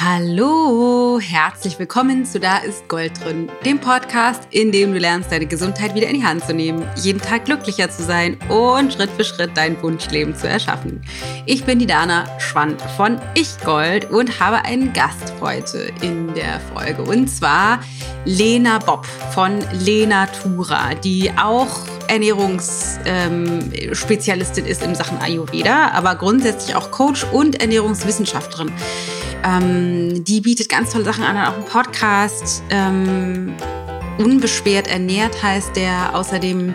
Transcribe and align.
Hallo, 0.00 1.18
herzlich 1.20 1.76
willkommen 1.76 2.24
zu 2.24 2.38
Da 2.38 2.58
ist 2.58 2.86
Gold 2.86 3.20
drin, 3.20 3.50
dem 3.64 3.80
Podcast, 3.80 4.44
in 4.52 4.70
dem 4.70 4.92
du 4.92 5.00
lernst, 5.00 5.32
deine 5.32 5.46
Gesundheit 5.46 5.96
wieder 5.96 6.06
in 6.06 6.20
die 6.20 6.24
Hand 6.24 6.44
zu 6.44 6.54
nehmen, 6.54 6.88
jeden 6.94 7.20
Tag 7.20 7.46
glücklicher 7.46 7.90
zu 7.90 8.04
sein 8.04 8.38
und 8.48 8.92
Schritt 8.92 9.10
für 9.10 9.24
Schritt 9.24 9.56
dein 9.56 9.82
Wunschleben 9.82 10.36
zu 10.36 10.48
erschaffen. 10.48 11.02
Ich 11.46 11.64
bin 11.64 11.80
die 11.80 11.86
Dana 11.86 12.26
Schwand 12.38 12.80
von 12.96 13.20
Ich 13.34 13.58
Gold 13.64 14.08
und 14.08 14.38
habe 14.38 14.64
einen 14.64 14.92
Gast 14.92 15.34
heute 15.40 15.90
in 16.00 16.32
der 16.32 16.60
Folge 16.72 17.02
und 17.02 17.26
zwar 17.26 17.80
Lena 18.24 18.78
Bob 18.78 19.04
von 19.34 19.58
Lena 19.72 20.26
Tura, 20.26 20.94
die 20.94 21.32
auch 21.36 21.76
Ernährungsspezialistin 22.06 24.64
ähm, 24.64 24.70
ist 24.70 24.84
in 24.84 24.94
Sachen 24.94 25.18
Ayurveda, 25.18 25.90
aber 25.90 26.14
grundsätzlich 26.14 26.76
auch 26.76 26.92
Coach 26.92 27.26
und 27.32 27.60
Ernährungswissenschaftlerin. 27.60 28.72
Ähm, 29.44 30.24
die 30.24 30.40
bietet 30.40 30.68
ganz 30.68 30.92
tolle 30.92 31.04
Sachen 31.04 31.24
an, 31.24 31.36
auch 31.36 31.54
einen 31.54 31.64
Podcast. 31.64 32.62
Ähm, 32.70 33.54
Unbeschwert 34.18 34.88
ernährt 34.88 35.42
heißt 35.42 35.76
der. 35.76 36.14
Außerdem 36.14 36.74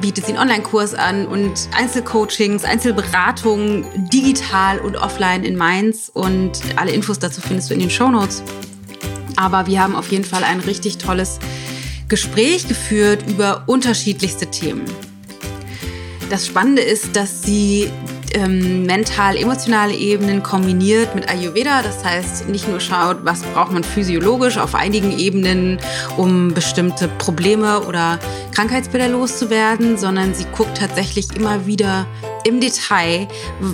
bietet 0.00 0.24
sie 0.24 0.32
einen 0.32 0.40
Online-Kurs 0.40 0.94
an 0.94 1.26
und 1.26 1.68
Einzelcoachings, 1.76 2.64
Einzelberatungen 2.64 3.84
digital 4.10 4.78
und 4.78 4.96
offline 4.96 5.44
in 5.44 5.56
Mainz. 5.56 6.10
Und 6.12 6.52
alle 6.76 6.92
Infos 6.92 7.18
dazu 7.18 7.40
findest 7.40 7.70
du 7.70 7.74
in 7.74 7.80
den 7.80 7.90
Show 7.90 8.10
Notes. 8.10 8.42
Aber 9.36 9.66
wir 9.66 9.82
haben 9.82 9.94
auf 9.94 10.10
jeden 10.10 10.24
Fall 10.24 10.42
ein 10.42 10.60
richtig 10.60 10.98
tolles 10.98 11.38
Gespräch 12.08 12.66
geführt 12.66 13.24
über 13.28 13.64
unterschiedlichste 13.66 14.46
Themen. 14.46 14.84
Das 16.30 16.46
Spannende 16.46 16.82
ist, 16.82 17.14
dass 17.14 17.42
sie 17.42 17.90
ähm, 18.34 18.84
mental-emotionale 18.84 19.94
Ebenen 19.94 20.42
kombiniert 20.42 21.14
mit 21.14 21.28
Ayurveda. 21.28 21.82
Das 21.82 22.04
heißt, 22.04 22.48
nicht 22.48 22.68
nur 22.68 22.80
schaut, 22.80 23.24
was 23.24 23.42
braucht 23.42 23.72
man 23.72 23.84
physiologisch 23.84 24.58
auf 24.58 24.74
einigen 24.74 25.18
Ebenen, 25.18 25.78
um 26.16 26.54
bestimmte 26.54 27.08
Probleme 27.08 27.80
oder 27.82 28.18
Krankheitsbilder 28.54 29.08
loszuwerden, 29.08 29.96
sondern 29.96 30.34
sie 30.34 30.46
guckt 30.56 30.78
tatsächlich 30.78 31.34
immer 31.36 31.66
wieder 31.66 32.06
im 32.44 32.60
Detail, 32.60 33.28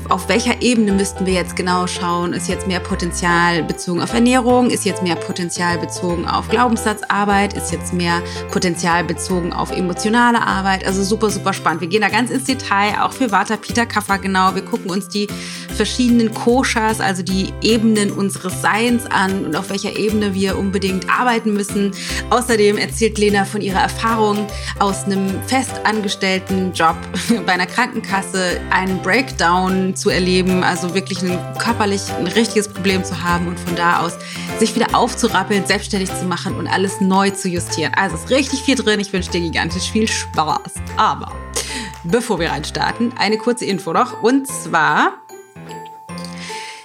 auf 0.09 0.28
welcher 0.28 0.62
Ebene 0.62 0.92
müssten 0.92 1.27
wir 1.27 1.34
jetzt 1.34 1.56
genau 1.56 1.86
schauen. 1.86 2.33
Ist 2.33 2.48
jetzt 2.48 2.67
mehr 2.67 2.81
Potenzial 2.81 3.62
bezogen 3.62 4.03
auf 4.03 4.12
Ernährung? 4.12 4.70
Ist 4.70 4.84
jetzt 4.84 5.03
mehr 5.03 5.17
Potenzial 5.17 5.78
bezogen 5.78 6.27
auf 6.27 6.48
Glaubenssatzarbeit? 6.48 7.55
Ist 7.55 7.72
jetzt 7.72 7.92
mehr 7.92 8.22
Potenzial 8.50 9.05
bezogen 9.05 9.53
auf 9.53 9.70
emotionale 9.70 10.41
Arbeit? 10.41 10.87
Also 10.87 11.03
super, 11.03 11.31
super 11.31 11.53
spannend. 11.53 11.81
Wir 11.81 11.89
gehen 11.89 12.00
da 12.00 12.09
ganz 12.09 12.31
ins 12.31 12.44
Detail, 12.44 13.03
auch 13.03 13.12
für 13.12 13.31
Vata 13.31 13.56
Peter 13.56 13.87
Kaffer 13.87 14.19
genau. 14.19 14.55
Wir 14.55 14.62
gucken 14.62 14.91
uns 14.91 15.09
die 15.09 15.28
verschiedenen 15.77 16.33
Koshas, 16.33 17.00
also 17.00 17.22
die 17.22 17.53
Ebenen 17.62 18.11
unseres 18.11 18.62
Seins 18.62 19.06
an 19.06 19.44
und 19.44 19.56
auf 19.56 19.70
welcher 19.70 19.97
Ebene 19.97 20.34
wir 20.34 20.59
unbedingt 20.59 21.09
arbeiten 21.11 21.53
müssen. 21.53 21.92
Außerdem 22.31 22.78
erzählt 22.78 23.19
Lena 23.19 23.44
von 23.44 23.61
ihrer 23.61 23.81
Erfahrung 23.81 24.47
aus 24.78 25.05
einem 25.05 25.41
festangestellten 25.47 26.72
Job 26.72 26.97
bei 27.47 27.53
einer 27.53 27.67
Krankenkasse 27.67 28.56
einen 28.71 29.01
Breakdown 29.03 29.97
zu 29.97 30.11
erleben, 30.11 30.62
also 30.62 30.95
wirklich 30.95 31.23
ein, 31.23 31.39
körperlich 31.59 32.03
ein 32.19 32.27
richtiges 32.27 32.69
Problem 32.69 33.05
zu 33.05 33.23
haben 33.23 33.49
und 33.49 33.59
von 33.59 33.77
da 33.77 34.01
aus 34.01 34.17
sich 34.59 34.75
wieder 34.75 34.95
aufzurappeln, 34.95 35.67
selbstständig 35.67 36.15
zu 36.15 36.25
machen 36.25 36.57
und 36.57 36.67
alles 36.67 37.01
neu 37.01 37.31
zu 37.31 37.49
justieren. 37.49 37.93
Also 37.95 38.17
ist 38.17 38.31
richtig 38.31 38.61
viel 38.61 38.77
drin. 38.77 39.01
Ich 39.01 39.12
wünsche 39.12 39.31
dir 39.31 39.41
gigantisch 39.41 39.91
viel 39.91 40.09
Spaß. 40.09 40.75
Aber 40.97 41.33
bevor 42.05 42.39
wir 42.39 42.51
reinstarten, 42.51 43.12
eine 43.17 43.39
kurze 43.39 43.65
Info 43.65 43.93
noch. 43.93 44.23
Und 44.23 44.47
zwar 44.47 45.15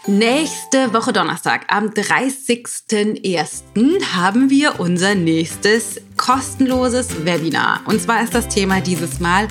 Nächste 0.08 0.96
Woche 0.96 1.14
Donnerstag, 1.14 1.66
am 1.68 1.90
30.01. 1.90 4.04
haben 4.14 4.50
wir 4.50 4.80
unser 4.80 5.14
nächstes 5.14 6.02
kostenloses 6.18 7.24
Webinar. 7.24 7.82
Und 7.86 8.02
zwar 8.02 8.24
ist 8.24 8.34
das 8.34 8.48
Thema 8.48 8.81
dieses 8.81 9.20
Mal 9.20 9.48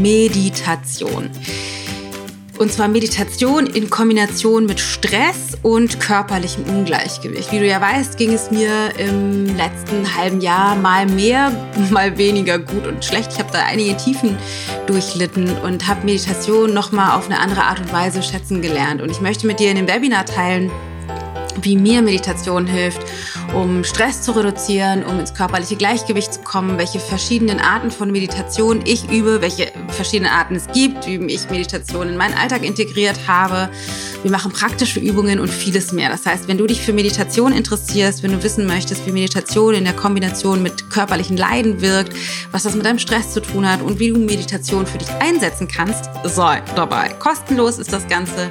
Meditation. 0.00 1.30
Und 2.58 2.72
zwar 2.72 2.88
Meditation 2.88 3.66
in 3.66 3.88
Kombination 3.88 4.66
mit 4.66 4.80
Stress 4.80 5.56
und 5.62 6.00
körperlichem 6.00 6.64
Ungleichgewicht. 6.64 7.52
Wie 7.52 7.60
du 7.60 7.66
ja 7.66 7.80
weißt, 7.80 8.18
ging 8.18 8.32
es 8.32 8.50
mir 8.50 8.92
im 8.98 9.46
letzten 9.56 10.16
halben 10.16 10.40
Jahr 10.40 10.74
mal 10.74 11.06
mehr, 11.06 11.52
mal 11.90 12.18
weniger 12.18 12.58
gut 12.58 12.86
und 12.86 13.04
schlecht. 13.04 13.32
Ich 13.32 13.38
habe 13.38 13.52
da 13.52 13.64
einige 13.64 13.96
Tiefen 13.96 14.36
durchlitten 14.86 15.56
und 15.58 15.86
habe 15.86 16.04
Meditation 16.04 16.74
nochmal 16.74 17.16
auf 17.16 17.26
eine 17.26 17.38
andere 17.38 17.62
Art 17.62 17.78
und 17.78 17.92
Weise 17.92 18.24
schätzen 18.24 18.60
gelernt. 18.60 19.02
Und 19.02 19.10
ich 19.10 19.20
möchte 19.20 19.46
mit 19.46 19.60
dir 19.60 19.70
in 19.70 19.76
dem 19.76 19.86
Webinar 19.86 20.24
teilen, 20.24 20.70
wie 21.62 21.76
mir 21.76 22.02
Meditation 22.02 22.66
hilft, 22.66 23.00
um 23.54 23.84
Stress 23.84 24.22
zu 24.22 24.32
reduzieren, 24.32 25.04
um 25.04 25.18
ins 25.18 25.34
körperliche 25.34 25.76
Gleichgewicht 25.76 26.34
zu 26.34 26.40
kommen, 26.40 26.78
welche 26.78 27.00
verschiedenen 27.00 27.60
Arten 27.60 27.90
von 27.90 28.10
Meditation 28.10 28.82
ich 28.84 29.10
übe, 29.10 29.40
welche 29.40 29.72
verschiedenen 29.88 30.32
Arten 30.32 30.54
es 30.54 30.66
gibt, 30.68 31.06
wie 31.06 31.16
ich 31.26 31.50
Meditation 31.50 32.08
in 32.08 32.16
meinen 32.16 32.34
Alltag 32.34 32.64
integriert 32.64 33.18
habe. 33.26 33.70
Wir 34.22 34.30
machen 34.30 34.52
praktische 34.52 35.00
Übungen 35.00 35.38
und 35.38 35.48
vieles 35.48 35.92
mehr. 35.92 36.08
Das 36.08 36.26
heißt, 36.26 36.48
wenn 36.48 36.58
du 36.58 36.66
dich 36.66 36.80
für 36.80 36.92
Meditation 36.92 37.52
interessierst, 37.52 38.22
wenn 38.22 38.32
du 38.32 38.42
wissen 38.42 38.66
möchtest, 38.66 39.06
wie 39.06 39.12
Meditation 39.12 39.74
in 39.74 39.84
der 39.84 39.94
Kombination 39.94 40.62
mit 40.62 40.90
körperlichen 40.90 41.36
Leiden 41.36 41.80
wirkt, 41.80 42.12
was 42.50 42.64
das 42.64 42.74
mit 42.74 42.84
deinem 42.84 42.98
Stress 42.98 43.32
zu 43.32 43.40
tun 43.40 43.68
hat 43.68 43.80
und 43.80 43.98
wie 43.98 44.08
du 44.08 44.18
Meditation 44.18 44.86
für 44.86 44.98
dich 44.98 45.10
einsetzen 45.20 45.68
kannst, 45.68 46.10
sei 46.24 46.62
dabei. 46.74 47.10
Kostenlos 47.18 47.78
ist 47.78 47.92
das 47.92 48.06
Ganze. 48.08 48.50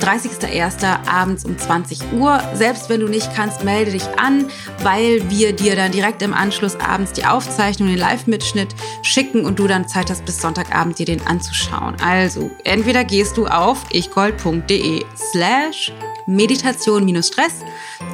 30.01. 0.00 1.08
abends 1.08 1.44
um 1.44 1.58
20 1.58 2.12
Uhr. 2.12 2.42
Selbst 2.54 2.88
wenn 2.88 3.00
du 3.00 3.08
nicht 3.08 3.34
kannst, 3.34 3.64
melde 3.64 3.92
dich 3.92 4.06
an, 4.18 4.46
weil 4.82 5.28
wir 5.30 5.52
dir 5.52 5.76
dann 5.76 5.92
direkt 5.92 6.22
im 6.22 6.34
Anschluss 6.34 6.76
abends 6.76 7.12
die 7.12 7.26
Aufzeichnung, 7.26 7.88
den 7.88 7.98
Live-Mitschnitt 7.98 8.74
schicken 9.02 9.44
und 9.44 9.58
du 9.58 9.66
dann 9.66 9.88
Zeit 9.88 10.10
hast, 10.10 10.24
bis 10.24 10.40
Sonntagabend 10.40 10.98
dir 10.98 11.06
den 11.06 11.26
anzuschauen. 11.26 11.96
Also, 12.02 12.50
entweder 12.64 13.04
gehst 13.04 13.36
du 13.36 13.46
auf 13.46 13.84
ichgold.de 13.92 15.04
slash 15.16 15.92
Meditation-Stress, 16.30 17.64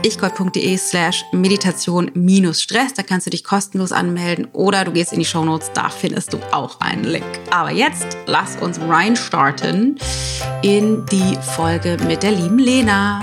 ichgold.de 0.02 0.76
slash 0.78 1.24
Meditation-Stress. 1.32 2.94
Da 2.94 3.02
kannst 3.02 3.26
du 3.26 3.30
dich 3.30 3.44
kostenlos 3.44 3.92
anmelden 3.92 4.48
oder 4.52 4.84
du 4.84 4.92
gehst 4.92 5.12
in 5.12 5.18
die 5.18 5.24
Shownotes, 5.26 5.70
da 5.74 5.90
findest 5.90 6.32
du 6.32 6.38
auch 6.50 6.80
einen 6.80 7.04
Link. 7.04 7.26
Aber 7.50 7.70
jetzt 7.70 8.16
lass 8.26 8.56
uns 8.56 8.80
reinstarten 8.80 9.98
in 10.62 11.04
die 11.12 11.36
Folge 11.54 11.98
mit 12.06 12.22
der 12.22 12.32
lieben 12.32 12.58
Lena. 12.58 13.22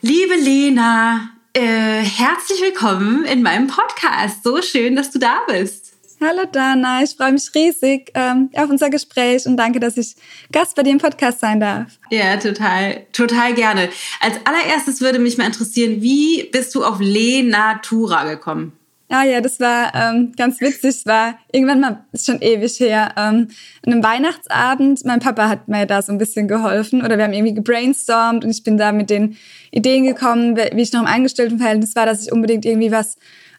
Liebe 0.00 0.34
Lena, 0.34 1.30
äh, 1.52 1.60
herzlich 2.02 2.60
willkommen 2.60 3.24
in 3.24 3.42
meinem 3.42 3.68
Podcast. 3.68 4.42
So 4.42 4.62
schön, 4.62 4.96
dass 4.96 5.12
du 5.12 5.20
da 5.20 5.42
bist. 5.46 5.97
Hallo 6.20 6.46
Dana, 6.50 7.04
ich 7.04 7.10
freue 7.10 7.30
mich 7.30 7.48
riesig 7.54 8.10
ähm, 8.14 8.50
auf 8.56 8.68
unser 8.68 8.90
Gespräch 8.90 9.46
und 9.46 9.56
danke, 9.56 9.78
dass 9.78 9.96
ich 9.96 10.16
Gast 10.50 10.74
bei 10.74 10.82
dir 10.82 10.90
im 10.90 10.98
Podcast 10.98 11.38
sein 11.38 11.60
darf. 11.60 11.86
Ja, 12.10 12.36
total, 12.38 13.06
total 13.12 13.54
gerne. 13.54 13.88
Als 14.20 14.34
allererstes 14.44 15.00
würde 15.00 15.20
mich 15.20 15.38
mal 15.38 15.46
interessieren, 15.46 16.02
wie 16.02 16.48
bist 16.50 16.74
du 16.74 16.82
auf 16.84 16.98
Le 16.98 17.44
Natura 17.44 18.24
gekommen? 18.24 18.72
Ah 19.10 19.22
ja, 19.22 19.40
das 19.40 19.60
war 19.60 19.94
ähm, 19.94 20.32
ganz 20.36 20.60
witzig. 20.60 20.90
Es 20.90 21.06
war 21.06 21.38
irgendwann 21.52 21.80
mal, 21.80 22.04
ist 22.12 22.26
schon 22.26 22.42
ewig 22.42 22.80
her, 22.80 23.12
ähm, 23.16 23.48
an 23.86 23.92
einem 23.92 24.02
Weihnachtsabend. 24.02 25.04
Mein 25.04 25.20
Papa 25.20 25.48
hat 25.48 25.68
mir 25.68 25.86
da 25.86 26.02
so 26.02 26.10
ein 26.10 26.18
bisschen 26.18 26.48
geholfen 26.48 27.02
oder 27.02 27.16
wir 27.16 27.24
haben 27.24 27.32
irgendwie 27.32 27.54
gebrainstormt 27.54 28.44
und 28.44 28.50
ich 28.50 28.64
bin 28.64 28.76
da 28.76 28.90
mit 28.90 29.08
den 29.08 29.36
Ideen 29.70 30.04
gekommen, 30.04 30.56
wie 30.56 30.82
ich 30.82 30.92
noch 30.92 31.02
im 31.02 31.06
Eingestelltenverhältnis 31.06 31.94
war, 31.94 32.06
dass 32.06 32.26
ich 32.26 32.32
unbedingt 32.32 32.66
irgendwie 32.66 32.90
was 32.90 33.16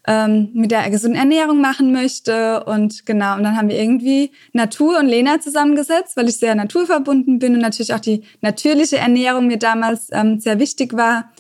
ähm, 0.10 0.50
mit 0.54 0.72
der 0.72 0.90
gesunden 0.90 1.20
Ernährung 1.20 1.62
machen 1.62 1.92
möchte. 1.92 2.64
Und 2.64 3.06
genau, 3.06 3.36
und 3.36 3.44
dann 3.44 3.56
haben 3.56 3.70
wir 3.70 3.80
irgendwie 3.80 4.32
Natur 4.54 4.98
und 4.98 5.06
Lena 5.06 5.40
zusammengesetzt, 5.40 6.18
weil 6.18 6.28
ich 6.28 6.38
sehr 6.38 6.56
naturverbunden 6.56 7.38
bin 7.38 7.54
und 7.54 7.62
natürlich 7.62 7.94
auch 7.94 8.00
die 8.00 8.24
natürliche 8.42 8.98
Ernährung 8.98 9.46
mir 9.46 9.60
damals 9.60 10.08
ähm, 10.12 10.40
sehr 10.40 10.58
wichtig 10.58 10.94
war. 10.98 11.32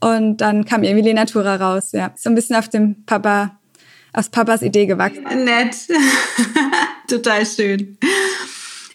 Und 0.00 0.38
dann 0.38 0.64
kam 0.64 0.82
irgendwie 0.82 1.04
Lena 1.04 1.24
Tura 1.24 1.54
raus, 1.54 1.92
ja. 1.92 2.10
So 2.16 2.28
ein 2.28 2.34
bisschen 2.34 2.56
auf 2.56 2.68
dem 2.68 3.04
Papa, 3.06 3.60
aus 4.12 4.28
Papas 4.28 4.62
Idee 4.62 4.86
gewachsen. 4.86 5.22
Nett. 5.44 5.76
Total 7.08 7.46
schön. 7.46 7.96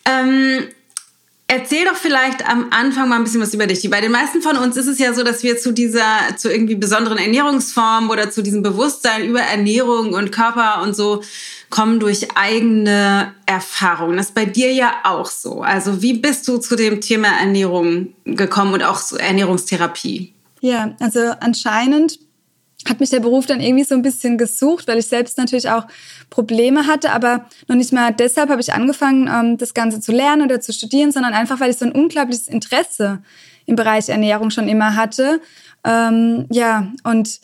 Ähm, 0.06 0.68
Erzähl 1.54 1.84
doch 1.84 1.98
vielleicht 1.98 2.48
am 2.48 2.68
Anfang 2.72 3.10
mal 3.10 3.18
ein 3.18 3.26
bisschen 3.26 3.42
was 3.42 3.54
über 3.54 3.68
dich. 3.68 3.90
Bei 3.90 4.00
den 4.00 4.14
meisten 4.14 4.42
von 4.42 4.56
uns 4.56 4.78
ist 4.78 4.88
es 4.88 5.00
ja 5.00 5.14
so, 5.14 5.22
dass 5.22 5.44
wir 5.44 5.58
zu 5.58 5.74
dieser, 5.74 6.38
zu 6.38 6.50
irgendwie 6.50 6.76
besonderen 6.76 7.18
Ernährungsform 7.18 8.10
oder 8.10 8.32
zu 8.32 8.42
diesem 8.42 8.64
Bewusstsein 8.64 9.26
über 9.26 9.42
Ernährung 9.42 10.14
und 10.14 10.32
Körper 10.32 10.82
und 10.82 10.96
so 10.96 11.22
kommen 11.70 12.00
durch 12.00 12.38
eigene 12.38 13.34
Erfahrungen. 13.46 14.16
Das 14.16 14.28
ist 14.28 14.36
bei 14.36 14.46
dir 14.46 14.72
ja 14.72 14.94
auch 15.04 15.30
so. 15.30 15.62
Also 15.62 16.02
wie 16.02 16.14
bist 16.14 16.48
du 16.48 16.58
zu 16.58 16.78
dem 16.78 17.02
Thema 17.02 17.28
Ernährung 17.28 18.14
gekommen 18.24 18.74
und 18.76 18.84
auch 18.84 19.04
zu 19.04 19.18
Ernährungstherapie? 19.18 20.34
Ja, 20.62 20.96
also 21.02 21.20
anscheinend 21.42 22.18
hat 22.88 23.00
mich 23.00 23.10
der 23.10 23.20
Beruf 23.20 23.46
dann 23.46 23.62
irgendwie 23.62 23.84
so 23.84 23.96
ein 23.96 24.02
bisschen 24.02 24.38
gesucht, 24.38 24.88
weil 24.88 24.98
ich 24.98 25.08
selbst 25.08 25.38
natürlich 25.38 25.70
auch 25.70 25.86
Probleme 26.30 26.88
hatte, 26.88 27.12
aber 27.12 27.46
noch 27.68 27.76
nicht 27.76 27.94
mal 27.94 28.12
deshalb 28.12 28.50
habe 28.50 28.62
ich 28.62 28.74
angefangen, 28.74 29.30
ähm, 29.32 29.58
das 29.58 29.74
Ganze 29.74 30.00
zu 30.00 30.12
lernen 30.12 30.44
oder 30.44 30.60
zu 30.62 30.74
studieren, 30.74 31.12
sondern 31.12 31.34
einfach, 31.34 31.60
weil 31.60 31.70
ich 31.70 31.78
so 31.78 31.86
ein 31.86 31.92
unglaubliches 31.92 32.48
Interesse 32.48 33.22
im 33.66 33.76
Bereich 33.76 34.10
Ernährung 34.10 34.50
schon 34.50 34.68
immer 34.68 34.96
hatte. 34.96 35.42
Ähm, 35.84 36.48
ja, 36.50 36.92
und 37.04 37.40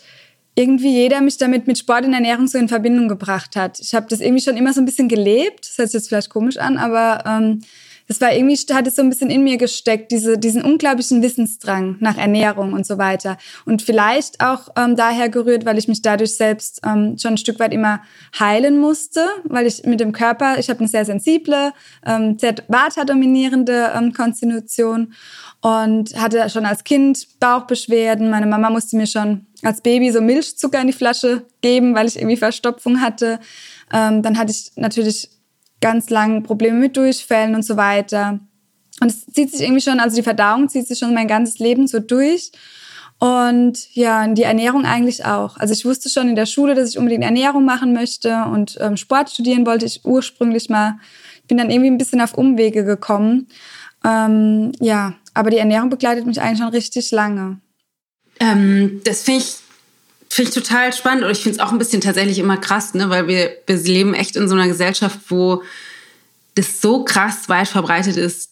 irgendwie 0.56 0.92
jeder 0.92 1.22
mich 1.22 1.38
damit 1.38 1.68
mit 1.68 1.78
Sport 1.78 2.06
und 2.06 2.14
Ernährung 2.14 2.48
so 2.48 2.58
in 2.58 2.68
Verbindung 2.68 3.08
gebracht 3.08 3.56
hat. 3.56 3.80
Ich 3.80 3.94
habe 3.94 4.08
das 4.10 4.22
irgendwie 4.22 4.42
schon 4.42 4.58
immer 4.58 4.74
so 4.74 4.82
ein 4.82 4.86
bisschen 4.86 5.08
gelebt. 5.08 5.68
Das 5.68 5.78
hört 5.78 5.90
sich 5.90 6.00
jetzt 6.00 6.08
vielleicht 6.08 6.32
komisch 6.32 6.58
an, 6.58 6.78
aber 6.78 7.24
ähm, 7.28 7.62
das 8.08 8.22
war 8.22 8.34
irgendwie, 8.34 8.56
hat 8.74 8.88
es 8.88 8.96
so 8.96 9.02
ein 9.02 9.10
bisschen 9.10 9.30
in 9.30 9.44
mir 9.44 9.58
gesteckt, 9.58 10.12
diese, 10.12 10.38
diesen 10.38 10.64
unglaublichen 10.64 11.22
Wissensdrang 11.22 11.98
nach 12.00 12.18
Ernährung 12.18 12.74
und 12.74 12.86
so 12.86 12.98
weiter. 12.98 13.38
Und 13.66 13.82
vielleicht 13.82 14.42
auch 14.42 14.70
ähm, 14.78 14.96
daher 14.96 15.30
gerührt, 15.30 15.66
weil 15.66 15.78
ich 15.78 15.88
mich 15.88 16.02
dadurch 16.02 16.36
selbst 16.36 16.82
ähm, 16.86 17.18
schon 17.18 17.34
ein 17.34 17.38
Stück 17.38 17.60
weit 17.60 17.74
immer 17.74 18.02
heilen 18.40 18.80
musste, 18.80 19.26
weil 19.44 19.68
ich 19.68 19.84
mit 19.84 20.00
dem 20.00 20.14
Körper, 20.14 20.58
ich 20.58 20.70
habe 20.70 20.80
eine 20.80 20.88
sehr 20.88 21.06
sensible, 21.06 21.74
ähm, 22.06 22.38
sehr 22.40 22.56
vata-dominierende 22.68 23.92
ähm, 23.96 24.14
Konstitution 24.14 25.14
und 25.62 26.16
hatte 26.16 26.50
schon 26.50 26.66
als 26.66 26.84
Kind 26.84 27.28
Bauchbeschwerden. 27.40 28.30
Meine 28.30 28.46
Mama 28.46 28.70
musste 28.70 28.96
mir 28.96 29.08
schon 29.08 29.46
als 29.64 29.82
Baby 29.82 30.12
so 30.12 30.22
Milchzucker 30.22 30.80
in 30.80 30.88
die 30.88 30.94
Flasche 30.94 31.46
geben, 31.62 31.94
weil 31.96 32.08
ich 32.08 32.18
irgendwie 32.18 32.38
Verstopfung 32.38 33.02
hatte. 33.02 33.40
Ähm, 33.92 34.22
dann 34.22 34.38
hatte 34.38 34.52
ich 34.52 34.72
natürlich 34.76 35.30
ganz 35.82 36.10
lang 36.10 36.44
Probleme 36.44 36.78
mit 36.78 36.98
Durchfällen 36.98 37.56
und 37.56 37.64
so 37.64 37.78
weiter. 37.78 38.40
Und 39.00 39.12
es 39.12 39.26
zieht 39.28 39.52
sich 39.52 39.62
irgendwie 39.62 39.82
schon, 39.82 40.00
also 40.00 40.16
die 40.16 40.24
Verdauung 40.24 40.70
zieht 40.70 40.88
sich 40.88 41.00
schon 41.00 41.14
mein 41.14 41.28
ganzes 41.28 41.60
Leben 41.60 41.88
so 41.88 42.00
durch. 42.00 42.52
Und 43.20 43.94
ja, 43.96 44.28
die 44.28 44.44
Ernährung 44.44 44.86
eigentlich 44.86 45.26
auch. 45.26 45.58
Also 45.58 45.74
ich 45.74 45.86
wusste 45.86 46.10
schon 46.10 46.30
in 46.30 46.36
der 46.36 46.46
Schule, 46.46 46.76
dass 46.76 46.90
ich 46.90 46.98
unbedingt 46.98 47.24
Ernährung 47.24 47.66
machen 47.66 47.94
möchte 47.94 48.46
und 48.46 48.78
ähm, 48.80 48.96
Sport 48.96 49.32
studieren 49.32 49.66
wollte 49.66 49.86
ich 49.86 50.06
ursprünglich 50.06 50.70
mal. 50.70 51.00
Ich 51.42 51.48
bin 51.48 51.58
dann 51.58 51.72
irgendwie 51.72 51.90
ein 51.90 51.98
bisschen 51.98 52.22
auf 52.22 52.36
Umwege 52.36 52.84
gekommen. 52.84 53.48
Ähm, 54.04 54.72
ja, 54.80 55.14
aber 55.34 55.50
die 55.50 55.58
Ernährung 55.58 55.90
begleitet 55.90 56.28
mich 56.28 56.42
eigentlich 56.42 56.60
schon 56.60 56.68
richtig 56.68 57.10
lange. 57.12 57.60
Ähm, 58.40 59.02
das 59.04 59.24
finde 59.24 59.42
ich 59.42 59.56
Finde 60.38 60.52
ich 60.52 60.56
total 60.56 60.94
spannend 60.94 61.24
und 61.24 61.32
ich 61.32 61.42
finde 61.42 61.58
es 61.58 61.60
auch 61.60 61.72
ein 61.72 61.80
bisschen 61.80 62.00
tatsächlich 62.00 62.38
immer 62.38 62.58
krass, 62.58 62.94
ne? 62.94 63.10
weil 63.10 63.28
wir, 63.28 63.58
wir 63.66 63.76
leben 63.76 64.14
echt 64.14 64.36
in 64.36 64.48
so 64.48 64.54
einer 64.54 64.68
Gesellschaft, 64.68 65.18
wo 65.30 65.64
das 66.54 66.80
so 66.80 67.04
krass 67.04 67.50
weit 67.50 67.68
verbreitet 67.68 68.18
ist, 68.18 68.52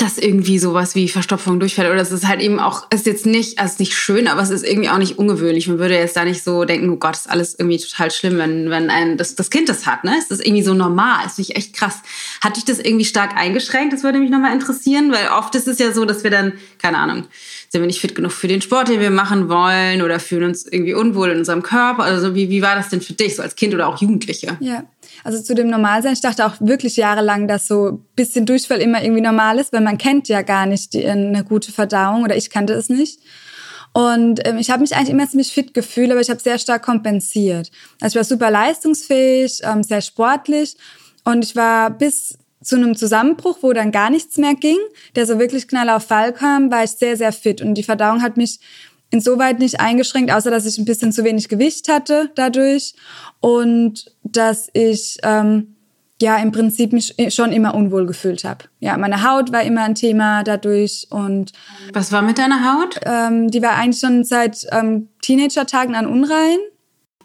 dass 0.00 0.16
irgendwie 0.16 0.58
sowas 0.58 0.94
wie 0.94 1.08
Verstopfung 1.08 1.60
durchfällt. 1.60 1.90
Oder 1.90 2.00
es 2.00 2.10
ist 2.10 2.26
halt 2.26 2.40
eben 2.40 2.58
auch, 2.58 2.86
es 2.88 3.00
ist 3.00 3.06
jetzt 3.06 3.26
nicht, 3.26 3.58
also 3.58 3.74
nicht 3.78 3.94
schön, 3.94 4.28
aber 4.28 4.40
es 4.40 4.48
ist 4.48 4.64
irgendwie 4.64 4.88
auch 4.88 4.96
nicht 4.96 5.18
ungewöhnlich. 5.18 5.68
Man 5.68 5.78
würde 5.78 5.94
jetzt 5.94 6.16
da 6.16 6.24
nicht 6.24 6.42
so 6.42 6.64
denken, 6.64 6.88
oh 6.88 6.96
Gott, 6.96 7.16
ist 7.16 7.28
alles 7.28 7.54
irgendwie 7.58 7.78
total 7.78 8.10
schlimm, 8.10 8.38
wenn, 8.38 8.70
wenn 8.70 8.88
ein, 8.88 9.18
das, 9.18 9.34
das 9.34 9.50
Kind 9.50 9.68
das 9.68 9.86
hat. 9.86 10.04
Ne? 10.04 10.14
Es 10.18 10.30
ist 10.30 10.44
irgendwie 10.44 10.62
so 10.62 10.72
normal. 10.72 11.24
Es 11.26 11.38
ist 11.38 11.54
echt 11.54 11.74
krass. 11.74 11.98
Hat 12.40 12.56
dich 12.56 12.64
das 12.64 12.78
irgendwie 12.78 13.04
stark 13.04 13.36
eingeschränkt? 13.36 13.92
Das 13.92 14.02
würde 14.02 14.18
mich 14.20 14.30
nochmal 14.30 14.54
interessieren, 14.54 15.12
weil 15.12 15.28
oft 15.36 15.54
ist 15.54 15.68
es 15.68 15.78
ja 15.78 15.92
so, 15.92 16.06
dass 16.06 16.24
wir 16.24 16.30
dann, 16.30 16.54
keine 16.78 16.96
Ahnung, 16.96 17.24
sind 17.68 17.82
wir 17.82 17.86
nicht 17.86 18.00
fit 18.00 18.14
genug 18.14 18.32
für 18.32 18.48
den 18.48 18.62
Sport, 18.62 18.88
den 18.88 19.00
wir 19.00 19.10
machen 19.10 19.50
wollen 19.50 20.00
oder 20.00 20.18
fühlen 20.18 20.44
uns 20.44 20.66
irgendwie 20.66 20.94
unwohl 20.94 21.30
in 21.30 21.38
unserem 21.38 21.62
Körper? 21.62 22.04
Also 22.04 22.34
wie, 22.34 22.48
wie 22.48 22.62
war 22.62 22.74
das 22.74 22.88
denn 22.88 23.02
für 23.02 23.12
dich, 23.12 23.36
so 23.36 23.42
als 23.42 23.54
Kind 23.54 23.74
oder 23.74 23.86
auch 23.86 24.00
Jugendliche? 24.00 24.56
Ja, 24.60 24.84
also 25.24 25.40
zu 25.42 25.54
dem 25.54 25.68
Normalsein, 25.68 26.12
ich 26.12 26.20
dachte 26.20 26.46
auch 26.46 26.54
wirklich 26.60 26.96
jahrelang, 26.96 27.48
dass 27.48 27.66
so 27.66 28.00
bisschen 28.16 28.46
Durchfall 28.46 28.80
immer 28.80 29.02
irgendwie 29.02 29.22
normal 29.22 29.58
ist, 29.58 29.72
weil 29.72 29.80
man 29.80 29.98
kennt 29.98 30.28
ja 30.28 30.42
gar 30.42 30.66
nicht 30.66 30.94
die, 30.94 31.06
eine 31.06 31.44
gute 31.44 31.72
Verdauung 31.72 32.22
oder 32.24 32.36
ich 32.36 32.50
kannte 32.50 32.72
es 32.72 32.88
nicht. 32.88 33.20
Und 33.92 34.46
ähm, 34.46 34.58
ich 34.58 34.70
habe 34.70 34.82
mich 34.82 34.94
eigentlich 34.94 35.10
immer 35.10 35.28
ziemlich 35.28 35.52
fit 35.52 35.74
gefühlt, 35.74 36.10
aber 36.10 36.20
ich 36.20 36.30
habe 36.30 36.40
sehr 36.40 36.58
stark 36.58 36.82
kompensiert. 36.82 37.70
Also 38.00 38.14
ich 38.14 38.16
war 38.16 38.24
super 38.24 38.50
leistungsfähig, 38.50 39.60
ähm, 39.64 39.82
sehr 39.82 40.00
sportlich 40.00 40.76
und 41.24 41.44
ich 41.44 41.56
war 41.56 41.90
bis 41.90 42.38
zu 42.62 42.76
einem 42.76 42.96
Zusammenbruch, 42.96 43.58
wo 43.62 43.72
dann 43.72 43.90
gar 43.90 44.10
nichts 44.10 44.36
mehr 44.36 44.54
ging, 44.54 44.76
der 45.16 45.26
so 45.26 45.38
wirklich 45.38 45.66
knall 45.66 45.88
auf 45.88 46.06
Fall 46.06 46.32
kam, 46.32 46.70
war 46.70 46.84
ich 46.84 46.90
sehr, 46.90 47.16
sehr 47.16 47.32
fit. 47.32 47.62
Und 47.62 47.74
die 47.74 47.82
Verdauung 47.82 48.22
hat 48.22 48.36
mich 48.36 48.60
insoweit 49.10 49.58
nicht 49.58 49.80
eingeschränkt, 49.80 50.30
außer 50.30 50.50
dass 50.50 50.66
ich 50.66 50.78
ein 50.78 50.84
bisschen 50.84 51.12
zu 51.12 51.24
wenig 51.24 51.48
Gewicht 51.48 51.88
hatte 51.88 52.30
dadurch 52.34 52.94
und 53.40 54.12
dass 54.22 54.68
ich 54.72 55.18
ähm, 55.22 55.76
ja 56.20 56.36
im 56.36 56.52
Prinzip 56.52 56.92
mich 56.92 57.14
schon 57.30 57.52
immer 57.52 57.74
unwohl 57.74 58.06
gefühlt 58.06 58.44
habe. 58.44 58.66
Ja, 58.80 58.96
meine 58.96 59.28
Haut 59.28 59.52
war 59.52 59.62
immer 59.62 59.84
ein 59.84 59.94
Thema 59.94 60.42
dadurch 60.42 61.06
und 61.10 61.52
was 61.92 62.12
war 62.12 62.22
mit 62.22 62.38
deiner 62.38 62.74
Haut? 62.74 63.00
Ähm, 63.04 63.50
die 63.50 63.62
war 63.62 63.72
eigentlich 63.72 64.00
schon 64.00 64.24
seit 64.24 64.66
ähm, 64.70 65.08
Teenager-Tagen 65.22 65.94
an 65.94 66.06
unrein. 66.06 66.58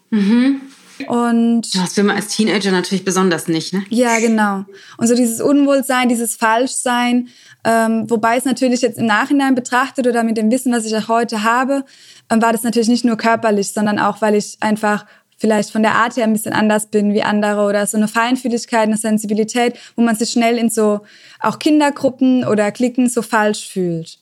Mhm. 0.09 0.62
Und 1.07 1.75
das 1.75 1.97
will 1.97 2.06
man 2.06 2.15
als 2.15 2.29
Teenager 2.29 2.71
natürlich 2.71 3.03
besonders 3.03 3.50
nicht, 3.50 3.73
ne? 3.73 3.83
Ja, 3.89 4.18
genau. 4.19 4.63
Und 4.97 5.07
so 5.07 5.15
dieses 5.15 5.41
Unwohlsein, 5.41 6.07
dieses 6.07 6.38
Falschsein, 6.38 7.27
ähm, 7.65 8.09
wobei 8.09 8.38
es 8.38 8.45
natürlich 8.45 8.81
jetzt 8.81 8.97
im 8.97 9.06
Nachhinein 9.06 9.56
betrachtet 9.56 10.07
oder 10.07 10.23
mit 10.23 10.38
dem 10.38 10.50
Wissen, 10.51 10.71
was 10.71 10.85
ich 10.85 10.95
auch 10.95 11.09
heute 11.09 11.44
habe, 11.44 11.83
ähm, 12.29 12.41
war 12.41 12.53
das 12.53 12.63
natürlich 12.63 12.88
nicht 12.88 13.03
nur 13.03 13.18
körperlich, 13.18 13.73
sondern 13.73 14.00
auch, 14.00 14.21
weil 14.21 14.35
ich 14.35 14.57
einfach 14.61 15.06
vielleicht 15.37 15.71
von 15.71 15.83
der 15.83 15.95
Art 15.95 16.15
her 16.17 16.23
ein 16.23 16.33
bisschen 16.33 16.53
anders 16.53 16.87
bin 16.87 17.13
wie 17.13 17.23
andere 17.23 17.65
oder 17.67 17.85
so 17.85 17.97
eine 17.97 18.07
Feinfühligkeit, 18.07 18.83
eine 18.83 18.97
Sensibilität, 18.97 19.77
wo 19.95 20.01
man 20.01 20.15
sich 20.15 20.31
schnell 20.31 20.57
in 20.57 20.69
so 20.69 21.01
auch 21.39 21.59
Kindergruppen 21.59 22.45
oder 22.45 22.71
Klicken 22.71 23.09
so 23.09 23.21
falsch 23.21 23.67
fühlt. 23.67 24.19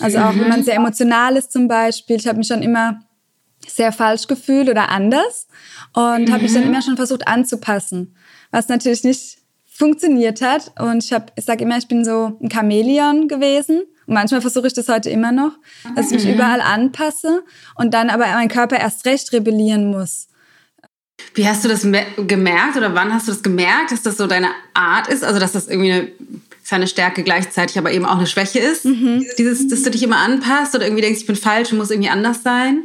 Also 0.00 0.18
auch 0.18 0.32
mhm. 0.32 0.40
wenn 0.40 0.48
man 0.48 0.64
sehr 0.64 0.76
emotional 0.76 1.36
ist 1.36 1.52
zum 1.52 1.68
Beispiel. 1.68 2.16
Ich 2.16 2.26
habe 2.26 2.38
mich 2.38 2.46
schon 2.46 2.62
immer 2.62 3.00
sehr 3.66 3.92
falsch 3.92 4.26
gefühlt 4.26 4.68
oder 4.68 4.88
anders 4.88 5.46
und 5.92 6.28
mhm. 6.28 6.32
habe 6.32 6.42
mich 6.42 6.52
dann 6.52 6.62
mhm. 6.62 6.70
immer 6.70 6.82
schon 6.82 6.96
versucht 6.96 7.28
anzupassen, 7.28 8.16
was 8.50 8.68
natürlich 8.68 9.04
nicht 9.04 9.38
funktioniert 9.66 10.40
hat. 10.42 10.72
Und 10.78 11.04
ich 11.04 11.12
habe, 11.12 11.26
ich 11.36 11.44
sage 11.44 11.64
immer, 11.64 11.78
ich 11.78 11.88
bin 11.88 12.04
so 12.04 12.38
ein 12.40 12.50
Chamäleon 12.50 13.28
gewesen. 13.28 13.82
Und 14.06 14.14
manchmal 14.14 14.40
versuche 14.40 14.66
ich 14.66 14.72
das 14.72 14.88
heute 14.88 15.10
immer 15.10 15.32
noch, 15.32 15.52
dass 15.94 16.06
ich 16.06 16.12
mich 16.12 16.24
mhm. 16.24 16.34
überall 16.34 16.60
anpasse 16.60 17.42
und 17.76 17.94
dann 17.94 18.10
aber 18.10 18.26
mein 18.26 18.48
Körper 18.48 18.78
erst 18.78 19.06
recht 19.06 19.32
rebellieren 19.32 19.90
muss. 19.90 20.29
Wie 21.34 21.46
hast 21.46 21.64
du 21.64 21.68
das 21.68 21.82
gemerkt 21.82 22.76
oder 22.76 22.94
wann 22.94 23.12
hast 23.12 23.28
du 23.28 23.32
das 23.32 23.42
gemerkt, 23.42 23.92
dass 23.92 24.02
das 24.02 24.16
so 24.16 24.26
deine 24.26 24.48
Art 24.74 25.08
ist? 25.08 25.24
Also, 25.24 25.38
dass 25.38 25.52
das 25.52 25.68
irgendwie 25.68 25.92
eine, 25.92 26.08
eine 26.70 26.86
Stärke 26.86 27.22
gleichzeitig, 27.22 27.78
aber 27.78 27.92
eben 27.92 28.04
auch 28.04 28.18
eine 28.18 28.26
Schwäche 28.26 28.58
ist? 28.58 28.84
Mhm. 28.84 29.24
Dieses, 29.38 29.68
dass 29.68 29.82
du 29.82 29.90
dich 29.90 30.02
immer 30.02 30.18
anpasst 30.18 30.74
oder 30.74 30.84
irgendwie 30.84 31.02
denkst, 31.02 31.20
ich 31.20 31.26
bin 31.26 31.36
falsch 31.36 31.72
und 31.72 31.78
muss 31.78 31.90
irgendwie 31.90 32.10
anders 32.10 32.42
sein? 32.42 32.82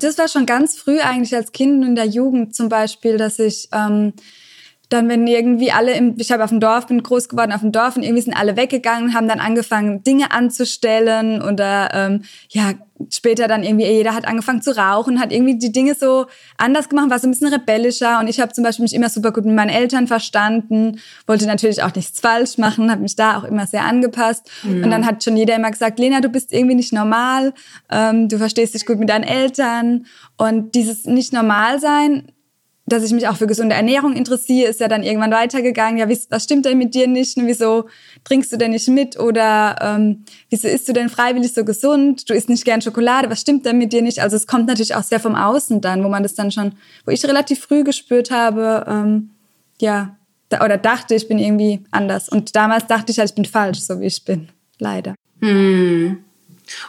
Das 0.00 0.18
war 0.18 0.28
schon 0.28 0.46
ganz 0.46 0.76
früh 0.76 0.98
eigentlich 0.98 1.34
als 1.34 1.52
Kind 1.52 1.82
und 1.82 1.90
in 1.90 1.94
der 1.94 2.06
Jugend 2.06 2.54
zum 2.56 2.68
Beispiel, 2.68 3.18
dass 3.18 3.38
ich 3.38 3.68
ähm, 3.72 4.12
dann, 4.88 5.08
wenn 5.08 5.26
irgendwie 5.26 5.72
alle 5.72 5.94
im, 5.94 6.14
ich 6.16 6.30
habe 6.30 6.44
auf 6.44 6.50
dem 6.50 6.60
Dorf, 6.60 6.86
bin 6.86 7.02
groß 7.02 7.28
geworden 7.28 7.52
auf 7.52 7.60
dem 7.60 7.72
Dorf 7.72 7.96
und 7.96 8.04
irgendwie 8.04 8.22
sind 8.22 8.34
alle 8.34 8.56
weggegangen, 8.56 9.14
haben 9.14 9.26
dann 9.26 9.40
angefangen, 9.40 10.04
Dinge 10.04 10.30
anzustellen 10.30 11.42
oder 11.42 11.90
ähm, 11.92 12.22
ja, 12.50 12.74
später 13.10 13.48
dann 13.48 13.64
irgendwie, 13.64 13.84
jeder 13.84 14.14
hat 14.14 14.26
angefangen 14.26 14.62
zu 14.62 14.76
rauchen, 14.76 15.20
hat 15.20 15.32
irgendwie 15.32 15.58
die 15.58 15.72
Dinge 15.72 15.94
so 15.94 16.26
anders 16.56 16.88
gemacht, 16.88 17.10
war 17.10 17.18
so 17.18 17.26
ein 17.26 17.32
bisschen 17.32 17.52
rebellischer 17.52 18.20
und 18.20 18.28
ich 18.28 18.40
habe 18.40 18.52
zum 18.52 18.62
Beispiel 18.62 18.84
mich 18.84 18.94
immer 18.94 19.08
super 19.08 19.32
gut 19.32 19.44
mit 19.44 19.54
meinen 19.54 19.70
Eltern 19.70 20.06
verstanden, 20.06 21.00
wollte 21.26 21.46
natürlich 21.46 21.82
auch 21.82 21.94
nichts 21.94 22.20
falsch 22.20 22.56
machen, 22.56 22.90
habe 22.90 23.02
mich 23.02 23.16
da 23.16 23.38
auch 23.38 23.44
immer 23.44 23.66
sehr 23.66 23.84
angepasst 23.84 24.48
mhm. 24.62 24.84
und 24.84 24.90
dann 24.90 25.04
hat 25.04 25.24
schon 25.24 25.36
jeder 25.36 25.56
immer 25.56 25.70
gesagt, 25.70 25.98
Lena, 25.98 26.20
du 26.20 26.28
bist 26.28 26.52
irgendwie 26.52 26.76
nicht 26.76 26.92
normal, 26.92 27.52
ähm, 27.90 28.28
du 28.28 28.38
verstehst 28.38 28.74
dich 28.74 28.86
gut 28.86 28.98
mit 28.98 29.08
deinen 29.08 29.24
Eltern 29.24 30.06
und 30.36 30.74
dieses 30.74 31.06
nicht 31.06 31.32
normal 31.32 31.80
sein 31.80 32.28
dass 32.86 33.02
ich 33.02 33.12
mich 33.12 33.26
auch 33.26 33.36
für 33.36 33.48
gesunde 33.48 33.74
Ernährung 33.74 34.14
interessiere, 34.14 34.70
ist 34.70 34.80
ja 34.80 34.86
dann 34.86 35.02
irgendwann 35.02 35.32
weitergegangen. 35.32 35.98
Ja, 35.98 36.08
was 36.30 36.44
stimmt 36.44 36.64
denn 36.64 36.78
mit 36.78 36.94
dir 36.94 37.08
nicht? 37.08 37.36
Wieso 37.36 37.86
trinkst 38.22 38.52
du 38.52 38.56
denn 38.56 38.70
nicht 38.70 38.88
mit? 38.88 39.18
Oder 39.18 39.76
ähm, 39.80 40.24
wieso 40.50 40.68
isst 40.68 40.88
du 40.88 40.92
denn 40.92 41.08
freiwillig 41.08 41.52
so 41.52 41.64
gesund? 41.64 42.30
Du 42.30 42.34
isst 42.34 42.48
nicht 42.48 42.64
gern 42.64 42.80
Schokolade. 42.80 43.28
Was 43.28 43.40
stimmt 43.40 43.66
denn 43.66 43.78
mit 43.78 43.92
dir 43.92 44.02
nicht? 44.02 44.20
Also 44.20 44.36
es 44.36 44.46
kommt 44.46 44.66
natürlich 44.66 44.94
auch 44.94 45.02
sehr 45.02 45.18
vom 45.18 45.34
Außen 45.34 45.80
dann, 45.80 46.04
wo 46.04 46.08
man 46.08 46.22
das 46.22 46.34
dann 46.34 46.52
schon, 46.52 46.72
wo 47.04 47.10
ich 47.10 47.24
relativ 47.24 47.60
früh 47.60 47.82
gespürt 47.82 48.30
habe, 48.30 48.84
ähm, 48.88 49.30
ja, 49.80 50.16
da, 50.48 50.64
oder 50.64 50.78
dachte, 50.78 51.16
ich 51.16 51.26
bin 51.26 51.40
irgendwie 51.40 51.84
anders. 51.90 52.28
Und 52.28 52.54
damals 52.54 52.86
dachte 52.86 53.10
ich 53.10 53.18
halt, 53.18 53.30
ich 53.30 53.34
bin 53.34 53.44
falsch, 53.44 53.80
so 53.80 54.00
wie 54.00 54.06
ich 54.06 54.24
bin. 54.24 54.48
Leider. 54.78 55.14
Hm. 55.40 56.18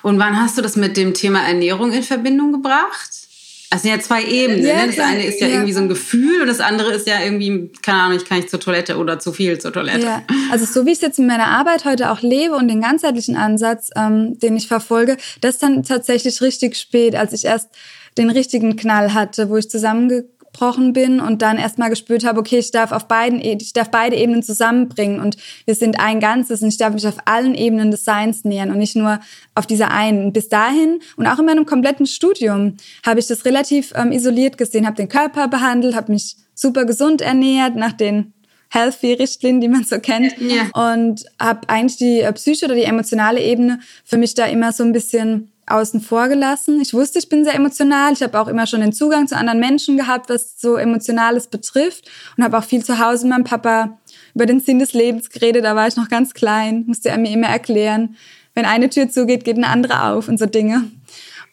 Und 0.03 0.19
wann 0.19 0.39
hast 0.39 0.57
du 0.57 0.61
das 0.61 0.75
mit 0.75 0.95
dem 0.95 1.13
Thema 1.13 1.41
Ernährung 1.41 1.91
in 1.91 2.03
Verbindung 2.03 2.51
gebracht? 2.51 3.26
Es 3.69 3.81
sind 3.81 3.91
ja 3.91 3.99
zwei 3.99 4.23
Ebenen. 4.23 4.65
Ja, 4.65 4.85
ne? 4.85 4.87
Das 4.87 4.99
eine 4.99 5.25
ist 5.25 5.41
ja, 5.41 5.47
ja, 5.47 5.55
irgendwie 5.55 5.73
so 5.73 5.81
ein 5.81 5.89
Gefühl 5.89 6.41
und 6.41 6.47
das 6.47 6.61
andere 6.61 6.93
ist 6.93 7.05
ja 7.05 7.21
irgendwie, 7.21 7.69
keine 7.81 8.01
Ahnung, 8.01 8.17
ich 8.17 8.25
kann 8.25 8.37
nicht 8.37 8.49
zur 8.49 8.59
Toilette 8.59 8.97
oder 8.97 9.19
zu 9.19 9.33
viel 9.33 9.59
zur 9.59 9.73
Toilette. 9.73 10.05
Ja. 10.05 10.23
Also 10.51 10.65
so 10.65 10.85
wie 10.85 10.91
ich 10.91 10.97
es 10.97 11.01
jetzt 11.01 11.19
in 11.19 11.27
meiner 11.27 11.47
Arbeit 11.47 11.83
heute 11.83 12.11
auch 12.11 12.21
lebe 12.21 12.55
und 12.55 12.69
den 12.69 12.81
ganzheitlichen 12.81 13.35
Ansatz, 13.35 13.89
ähm, 13.95 14.39
den 14.39 14.55
ich 14.55 14.67
verfolge, 14.67 15.17
das 15.41 15.57
dann 15.57 15.83
tatsächlich 15.83 16.41
richtig 16.41 16.77
spät, 16.77 17.15
als 17.15 17.33
ich 17.33 17.43
erst 17.43 17.69
den 18.17 18.29
richtigen 18.29 18.77
Knall 18.77 19.13
hatte, 19.13 19.49
wo 19.49 19.57
ich 19.57 19.69
zusammenge 19.69 20.25
aufgebrochen 20.57 20.93
bin 20.93 21.19
und 21.19 21.41
dann 21.41 21.57
erstmal 21.57 21.89
gespürt 21.89 22.25
habe, 22.25 22.39
okay, 22.39 22.57
ich 22.57 22.71
darf 22.71 22.91
auf 22.91 23.07
beiden, 23.07 23.39
e, 23.39 23.57
ich 23.59 23.73
darf 23.73 23.89
beide 23.89 24.15
Ebenen 24.15 24.43
zusammenbringen 24.43 25.19
und 25.19 25.37
wir 25.65 25.75
sind 25.75 25.99
ein 25.99 26.19
Ganzes 26.19 26.61
und 26.61 26.69
ich 26.69 26.77
darf 26.77 26.93
mich 26.93 27.07
auf 27.07 27.17
allen 27.25 27.55
Ebenen 27.55 27.91
des 27.91 28.03
Seins 28.03 28.43
nähern 28.43 28.71
und 28.71 28.77
nicht 28.77 28.95
nur 28.95 29.19
auf 29.55 29.67
dieser 29.67 29.91
einen. 29.91 30.33
Bis 30.33 30.49
dahin 30.49 30.99
und 31.15 31.27
auch 31.27 31.39
in 31.39 31.45
meinem 31.45 31.65
kompletten 31.65 32.05
Studium 32.05 32.77
habe 33.05 33.19
ich 33.19 33.27
das 33.27 33.45
relativ 33.45 33.93
ähm, 33.95 34.11
isoliert 34.11 34.57
gesehen, 34.57 34.85
habe 34.85 34.97
den 34.97 35.09
Körper 35.09 35.47
behandelt, 35.47 35.95
habe 35.95 36.11
mich 36.11 36.35
super 36.53 36.85
gesund 36.85 37.21
ernährt 37.21 37.75
nach 37.75 37.93
den 37.93 38.33
Healthy-Richtlinien, 38.69 39.61
die 39.61 39.69
man 39.69 39.83
so 39.85 39.99
kennt. 39.99 40.33
Ja. 40.39 40.91
Und 40.91 41.23
habe 41.39 41.69
eigentlich 41.69 41.97
die 41.97 42.19
äh, 42.19 42.33
Psyche 42.33 42.65
oder 42.65 42.75
die 42.75 42.83
emotionale 42.83 43.41
Ebene 43.41 43.79
für 44.03 44.17
mich 44.17 44.33
da 44.33 44.45
immer 44.45 44.73
so 44.73 44.83
ein 44.83 44.91
bisschen 44.91 45.51
außen 45.67 46.01
vor 46.01 46.29
gelassen. 46.29 46.81
Ich 46.81 46.93
wusste, 46.93 47.19
ich 47.19 47.29
bin 47.29 47.43
sehr 47.43 47.55
emotional. 47.55 48.13
Ich 48.13 48.23
habe 48.23 48.39
auch 48.39 48.47
immer 48.47 48.65
schon 48.65 48.81
den 48.81 48.93
Zugang 48.93 49.27
zu 49.27 49.35
anderen 49.35 49.59
Menschen 49.59 49.97
gehabt, 49.97 50.29
was 50.29 50.59
so 50.59 50.75
Emotionales 50.75 51.47
betrifft. 51.47 52.09
Und 52.35 52.43
habe 52.43 52.57
auch 52.57 52.63
viel 52.63 52.83
zu 52.83 52.99
Hause 52.99 53.25
mit 53.25 53.31
meinem 53.31 53.43
Papa 53.43 53.97
über 54.33 54.45
den 54.45 54.59
Sinn 54.59 54.79
des 54.79 54.93
Lebens 54.93 55.29
geredet. 55.29 55.65
Da 55.65 55.75
war 55.75 55.87
ich 55.87 55.95
noch 55.95 56.09
ganz 56.09 56.33
klein, 56.33 56.85
musste 56.87 57.09
er 57.09 57.17
mir 57.17 57.31
immer 57.31 57.47
erklären, 57.47 58.15
wenn 58.55 58.65
eine 58.65 58.89
Tür 58.89 59.09
zugeht, 59.09 59.43
geht 59.43 59.57
eine 59.57 59.67
andere 59.67 60.03
auf 60.03 60.27
und 60.27 60.39
so 60.39 60.47
Dinge. 60.47 60.85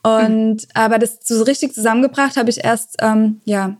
Und 0.02 0.54
mhm. 0.54 0.58
aber 0.74 0.98
das 0.98 1.18
so 1.22 1.42
richtig 1.42 1.74
zusammengebracht 1.74 2.36
habe 2.36 2.50
ich 2.50 2.62
erst, 2.64 2.96
ähm, 3.00 3.40
ja, 3.44 3.76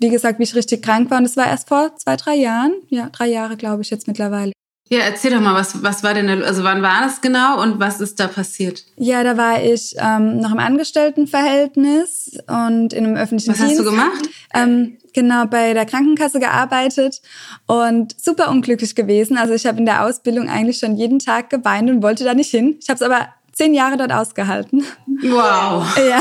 wie 0.00 0.10
gesagt, 0.10 0.38
wie 0.38 0.44
ich 0.44 0.54
richtig 0.54 0.82
krank 0.82 1.10
war. 1.10 1.18
Und 1.18 1.24
das 1.24 1.36
war 1.36 1.46
erst 1.46 1.68
vor 1.68 1.96
zwei, 1.96 2.16
drei 2.16 2.34
Jahren. 2.34 2.72
Ja, 2.88 3.08
drei 3.10 3.26
Jahre, 3.26 3.56
glaube 3.56 3.82
ich, 3.82 3.90
jetzt 3.90 4.06
mittlerweile. 4.06 4.52
Ja, 4.90 5.00
erzähl 5.00 5.30
doch 5.30 5.40
mal, 5.40 5.54
was, 5.54 5.82
was 5.82 6.02
war 6.02 6.14
denn, 6.14 6.28
also 6.42 6.64
wann 6.64 6.80
war 6.80 7.02
das 7.02 7.20
genau 7.20 7.62
und 7.62 7.78
was 7.78 8.00
ist 8.00 8.18
da 8.18 8.26
passiert? 8.26 8.84
Ja, 8.96 9.22
da 9.22 9.36
war 9.36 9.62
ich 9.62 9.94
ähm, 9.98 10.38
noch 10.38 10.52
im 10.52 10.58
Angestelltenverhältnis 10.58 12.38
und 12.46 12.94
in 12.94 13.04
einem 13.04 13.16
öffentlichen 13.16 13.50
was 13.50 13.58
Dienst. 13.58 13.72
Was 13.72 13.78
hast 13.78 13.86
du 13.86 13.90
gemacht? 13.90 14.28
Ähm, 14.54 14.96
genau, 15.12 15.44
bei 15.44 15.74
der 15.74 15.84
Krankenkasse 15.84 16.40
gearbeitet 16.40 17.20
und 17.66 18.14
super 18.18 18.50
unglücklich 18.50 18.94
gewesen. 18.94 19.36
Also 19.36 19.52
ich 19.52 19.66
habe 19.66 19.78
in 19.78 19.84
der 19.84 20.06
Ausbildung 20.06 20.48
eigentlich 20.48 20.78
schon 20.78 20.96
jeden 20.96 21.18
Tag 21.18 21.50
geweint 21.50 21.90
und 21.90 22.02
wollte 22.02 22.24
da 22.24 22.32
nicht 22.32 22.50
hin. 22.50 22.78
Ich 22.80 22.88
habe 22.88 22.96
es 22.96 23.02
aber 23.02 23.28
zehn 23.52 23.74
Jahre 23.74 23.98
dort 23.98 24.12
ausgehalten. 24.12 24.84
Wow. 25.22 25.84
ja. 26.08 26.20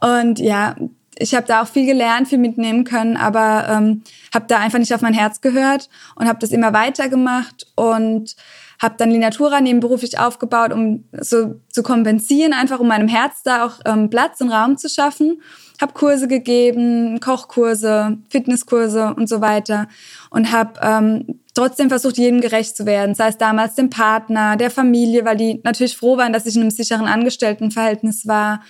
Und 0.00 0.38
ja, 0.40 0.76
ich 1.18 1.34
habe 1.34 1.46
da 1.46 1.62
auch 1.62 1.68
viel 1.68 1.86
gelernt, 1.86 2.28
viel 2.28 2.38
mitnehmen 2.38 2.84
können, 2.84 3.16
aber 3.16 3.66
ähm, 3.70 4.02
habe 4.36 4.46
da 4.46 4.58
einfach 4.58 4.78
nicht 4.78 4.94
auf 4.94 5.00
mein 5.00 5.14
Herz 5.14 5.40
gehört 5.40 5.88
und 6.14 6.28
habe 6.28 6.38
das 6.38 6.52
immer 6.52 6.72
weitergemacht 6.72 7.66
und 7.74 8.36
habe 8.80 8.94
dann 8.98 9.10
Linatura 9.10 9.60
nebenberuflich 9.60 10.18
aufgebaut, 10.18 10.72
um 10.72 11.04
so 11.18 11.56
zu 11.70 11.82
kompensieren, 11.82 12.52
einfach 12.52 12.78
um 12.78 12.88
meinem 12.88 13.08
Herz 13.08 13.42
da 13.42 13.64
auch 13.64 13.80
ähm, 13.86 14.10
Platz 14.10 14.40
und 14.40 14.50
Raum 14.50 14.76
zu 14.76 14.88
schaffen. 14.88 15.40
Habe 15.80 15.94
Kurse 15.94 16.28
gegeben, 16.28 17.18
Kochkurse, 17.20 18.18
Fitnesskurse 18.28 19.14
und 19.14 19.28
so 19.28 19.40
weiter 19.40 19.88
und 20.30 20.52
habe 20.52 20.78
ähm, 20.82 21.40
trotzdem 21.54 21.88
versucht, 21.88 22.18
jedem 22.18 22.40
gerecht 22.40 22.76
zu 22.76 22.86
werden, 22.86 23.14
sei 23.14 23.28
es 23.28 23.38
damals 23.38 23.74
dem 23.74 23.90
Partner, 23.90 24.56
der 24.56 24.70
Familie, 24.70 25.24
weil 25.24 25.36
die 25.36 25.60
natürlich 25.64 25.96
froh 25.96 26.18
waren, 26.18 26.32
dass 26.32 26.46
ich 26.46 26.56
in 26.56 26.62
einem 26.62 26.70
sicheren 26.70 27.06
Angestelltenverhältnis 27.06 28.26
war 28.26 28.62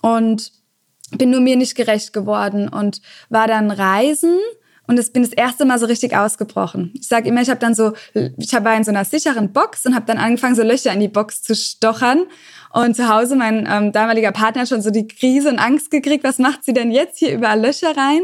und 0.00 0.52
bin 1.16 1.30
nur 1.30 1.40
mir 1.40 1.56
nicht 1.56 1.74
gerecht 1.74 2.12
geworden 2.12 2.68
und 2.68 3.00
war 3.28 3.48
dann 3.48 3.70
reisen 3.70 4.38
und 4.90 4.98
es 4.98 5.10
bin 5.10 5.22
das 5.22 5.32
erste 5.32 5.64
Mal 5.64 5.78
so 5.78 5.86
richtig 5.86 6.16
ausgebrochen. 6.16 6.90
Ich 6.94 7.06
sage 7.06 7.28
immer, 7.28 7.40
ich 7.40 7.48
habe 7.48 7.60
dann 7.60 7.76
so, 7.76 7.92
ich 8.12 8.52
war 8.52 8.76
in 8.76 8.82
so 8.82 8.90
einer 8.90 9.04
sicheren 9.04 9.52
Box 9.52 9.86
und 9.86 9.94
habe 9.94 10.04
dann 10.04 10.18
angefangen, 10.18 10.56
so 10.56 10.64
Löcher 10.64 10.92
in 10.92 10.98
die 10.98 11.06
Box 11.06 11.42
zu 11.42 11.54
stochern. 11.54 12.24
Und 12.72 12.96
zu 12.96 13.08
Hause, 13.08 13.36
mein 13.36 13.68
ähm, 13.70 13.92
damaliger 13.92 14.32
Partner 14.32 14.62
hat 14.62 14.68
schon 14.68 14.82
so 14.82 14.90
die 14.90 15.06
Krise 15.06 15.48
und 15.48 15.60
Angst 15.60 15.92
gekriegt, 15.92 16.24
was 16.24 16.38
macht 16.38 16.64
sie 16.64 16.72
denn 16.72 16.90
jetzt 16.90 17.20
hier 17.20 17.32
überall 17.32 17.60
Löcher 17.60 17.96
rein? 17.96 18.22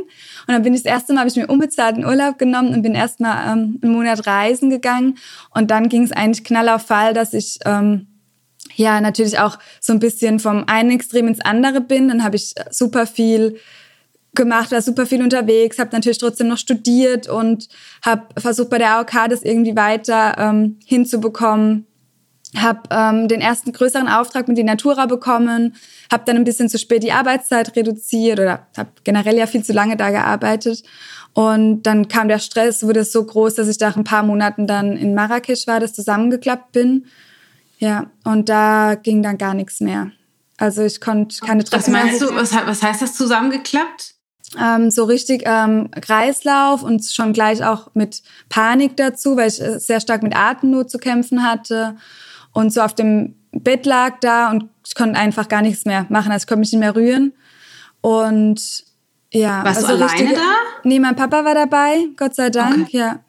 Und 0.48 0.54
dann 0.54 0.62
bin 0.62 0.74
ich 0.74 0.82
das 0.82 0.90
erste 0.90 1.12
Mal, 1.12 1.20
habe 1.20 1.30
ich 1.30 1.36
mir 1.36 1.46
unbezahlten 1.46 2.04
Urlaub 2.04 2.36
genommen 2.36 2.74
und 2.74 2.82
bin 2.82 2.96
erstmal 2.96 3.46
ähm, 3.46 3.78
einen 3.80 3.92
Monat 3.92 4.26
reisen 4.26 4.68
gegangen. 4.68 5.18
Und 5.54 5.70
dann 5.70 5.88
ging 5.88 6.02
es 6.02 6.10
eigentlich 6.10 6.42
knall 6.42 6.68
auf 6.68 6.82
Fall, 6.82 7.14
dass 7.14 7.32
ich 7.32 7.60
ähm, 7.64 8.08
ja 8.74 9.00
natürlich 9.00 9.38
auch 9.38 9.60
so 9.80 9.92
ein 9.92 10.00
bisschen 10.00 10.40
vom 10.40 10.64
einen 10.66 10.90
Extrem 10.90 11.28
ins 11.28 11.40
andere 11.40 11.80
bin. 11.80 12.08
Dann 12.08 12.24
habe 12.24 12.34
ich 12.34 12.54
super 12.72 13.06
viel 13.06 13.56
gemacht, 14.36 14.70
war 14.70 14.82
super 14.82 15.06
viel 15.06 15.22
unterwegs, 15.22 15.78
habe 15.78 15.90
natürlich 15.92 16.18
trotzdem 16.18 16.48
noch 16.48 16.58
studiert 16.58 17.28
und 17.28 17.68
habe 18.02 18.22
versucht 18.38 18.70
bei 18.70 18.78
der 18.78 18.98
AOK 18.98 19.28
das 19.28 19.42
irgendwie 19.42 19.76
weiter 19.76 20.36
ähm, 20.38 20.78
hinzubekommen. 20.84 21.86
Habe 22.56 22.82
ähm, 22.90 23.28
den 23.28 23.40
ersten 23.40 23.72
größeren 23.72 24.08
Auftrag 24.08 24.46
mit 24.48 24.56
die 24.56 24.62
Natura 24.62 25.06
bekommen, 25.06 25.74
habe 26.10 26.22
dann 26.24 26.36
ein 26.36 26.44
bisschen 26.44 26.68
zu 26.68 26.78
spät 26.78 27.02
die 27.02 27.12
Arbeitszeit 27.12 27.74
reduziert 27.74 28.38
oder 28.38 28.66
habe 28.76 28.90
generell 29.02 29.36
ja 29.36 29.46
viel 29.46 29.64
zu 29.64 29.72
lange 29.72 29.96
da 29.96 30.10
gearbeitet. 30.10 30.84
Und 31.34 31.82
dann 31.82 32.08
kam 32.08 32.28
der 32.28 32.38
Stress, 32.38 32.82
wurde 32.84 33.04
so 33.04 33.24
groß, 33.24 33.54
dass 33.54 33.68
ich 33.68 33.80
nach 33.80 33.96
ein 33.96 34.04
paar 34.04 34.22
Monaten 34.22 34.66
dann 34.66 34.96
in 34.96 35.14
Marrakesch 35.14 35.66
war, 35.66 35.80
das 35.80 35.92
zusammengeklappt 35.92 36.72
bin 36.72 37.06
ja, 37.78 38.10
und 38.24 38.48
da 38.48 38.94
ging 38.94 39.22
dann 39.22 39.38
gar 39.38 39.54
nichts 39.54 39.80
mehr. 39.80 40.10
Also 40.56 40.82
ich 40.82 41.00
konnte 41.00 41.38
keine 41.44 41.64
Treffen 41.64 41.92
mehr. 41.92 42.06
Was, 42.06 42.18
du, 42.18 42.34
was, 42.34 42.52
was 42.52 42.82
heißt 42.82 43.02
das 43.02 43.14
zusammengeklappt? 43.14 44.14
Ähm, 44.60 44.90
so 44.90 45.04
richtig 45.04 45.42
ähm, 45.44 45.90
Kreislauf 46.00 46.82
und 46.82 47.04
schon 47.04 47.32
gleich 47.32 47.64
auch 47.64 47.90
mit 47.94 48.22
Panik 48.48 48.96
dazu, 48.96 49.36
weil 49.36 49.48
ich 49.48 49.60
äh, 49.60 49.78
sehr 49.80 50.00
stark 50.00 50.22
mit 50.22 50.36
Atemnot 50.36 50.88
zu 50.90 50.98
kämpfen 50.98 51.42
hatte 51.42 51.96
und 52.52 52.72
so 52.72 52.80
auf 52.80 52.94
dem 52.94 53.34
Bett 53.52 53.86
lag 53.86 54.20
da 54.20 54.50
und 54.50 54.68
ich 54.86 54.94
konnte 54.94 55.18
einfach 55.18 55.48
gar 55.48 55.62
nichts 55.62 55.84
mehr 55.84 56.06
machen. 56.08 56.30
Also 56.30 56.44
ich 56.44 56.46
konnte 56.46 56.60
mich 56.60 56.72
nicht 56.72 56.80
mehr 56.80 56.94
rühren. 56.94 57.32
Und 58.00 58.84
ja. 59.32 59.64
Warst 59.64 59.84
also 59.84 59.96
du 59.96 60.04
alleine 60.04 60.20
richtig, 60.20 60.36
da? 60.36 60.54
Nee, 60.84 61.00
mein 61.00 61.16
Papa 61.16 61.44
war 61.44 61.54
dabei, 61.54 62.06
Gott 62.16 62.34
sei 62.34 62.50
Dank, 62.50 62.86
okay. 62.88 62.98
ja. 62.98 63.20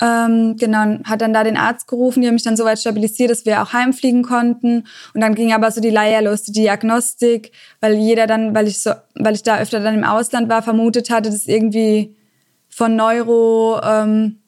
Ähm, 0.00 0.56
genau, 0.58 0.98
hat 1.04 1.22
dann 1.22 1.32
da 1.32 1.42
den 1.42 1.56
Arzt 1.56 1.88
gerufen, 1.88 2.20
die 2.20 2.26
haben 2.26 2.34
mich 2.34 2.42
dann 2.42 2.56
soweit 2.56 2.78
stabilisiert, 2.78 3.30
dass 3.30 3.46
wir 3.46 3.62
auch 3.62 3.72
heimfliegen 3.72 4.22
konnten. 4.22 4.84
Und 5.14 5.20
dann 5.20 5.34
ging 5.34 5.52
aber 5.52 5.70
so 5.70 5.80
die 5.80 5.90
Leier 5.90 6.20
los, 6.20 6.42
die 6.42 6.52
Diagnostik, 6.52 7.52
weil 7.80 7.94
jeder 7.94 8.26
dann, 8.26 8.54
weil 8.54 8.68
ich 8.68 8.82
so, 8.82 8.92
weil 9.14 9.34
ich 9.34 9.42
da 9.42 9.58
öfter 9.58 9.80
dann 9.80 9.94
im 9.94 10.04
Ausland 10.04 10.48
war, 10.50 10.62
vermutet 10.62 11.08
hatte, 11.08 11.30
dass 11.30 11.46
irgendwie 11.46 12.14
von 12.68 12.94
Neuro, 12.94 13.80
ähm, 13.82 14.40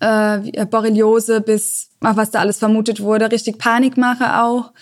äh, 0.00 0.64
Borreliose 0.66 1.40
bis 1.40 1.88
was 2.00 2.30
da 2.30 2.40
alles 2.40 2.58
vermutet 2.58 3.00
wurde, 3.00 3.30
richtig 3.30 3.58
Panikmache 3.58 4.40
auch, 4.42 4.72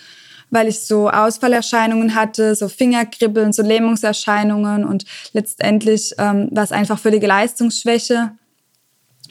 weil 0.49 0.67
ich 0.67 0.81
so 0.81 1.09
Ausfallerscheinungen 1.09 2.15
hatte, 2.15 2.55
so 2.55 2.67
Fingerkribbeln, 2.67 3.51
so 3.53 3.63
Lähmungserscheinungen 3.63 4.85
und 4.85 5.05
letztendlich 5.33 6.13
ähm, 6.17 6.49
war 6.51 6.63
es 6.63 6.71
einfach 6.71 6.99
völlige 6.99 7.27
Leistungsschwäche 7.27 8.31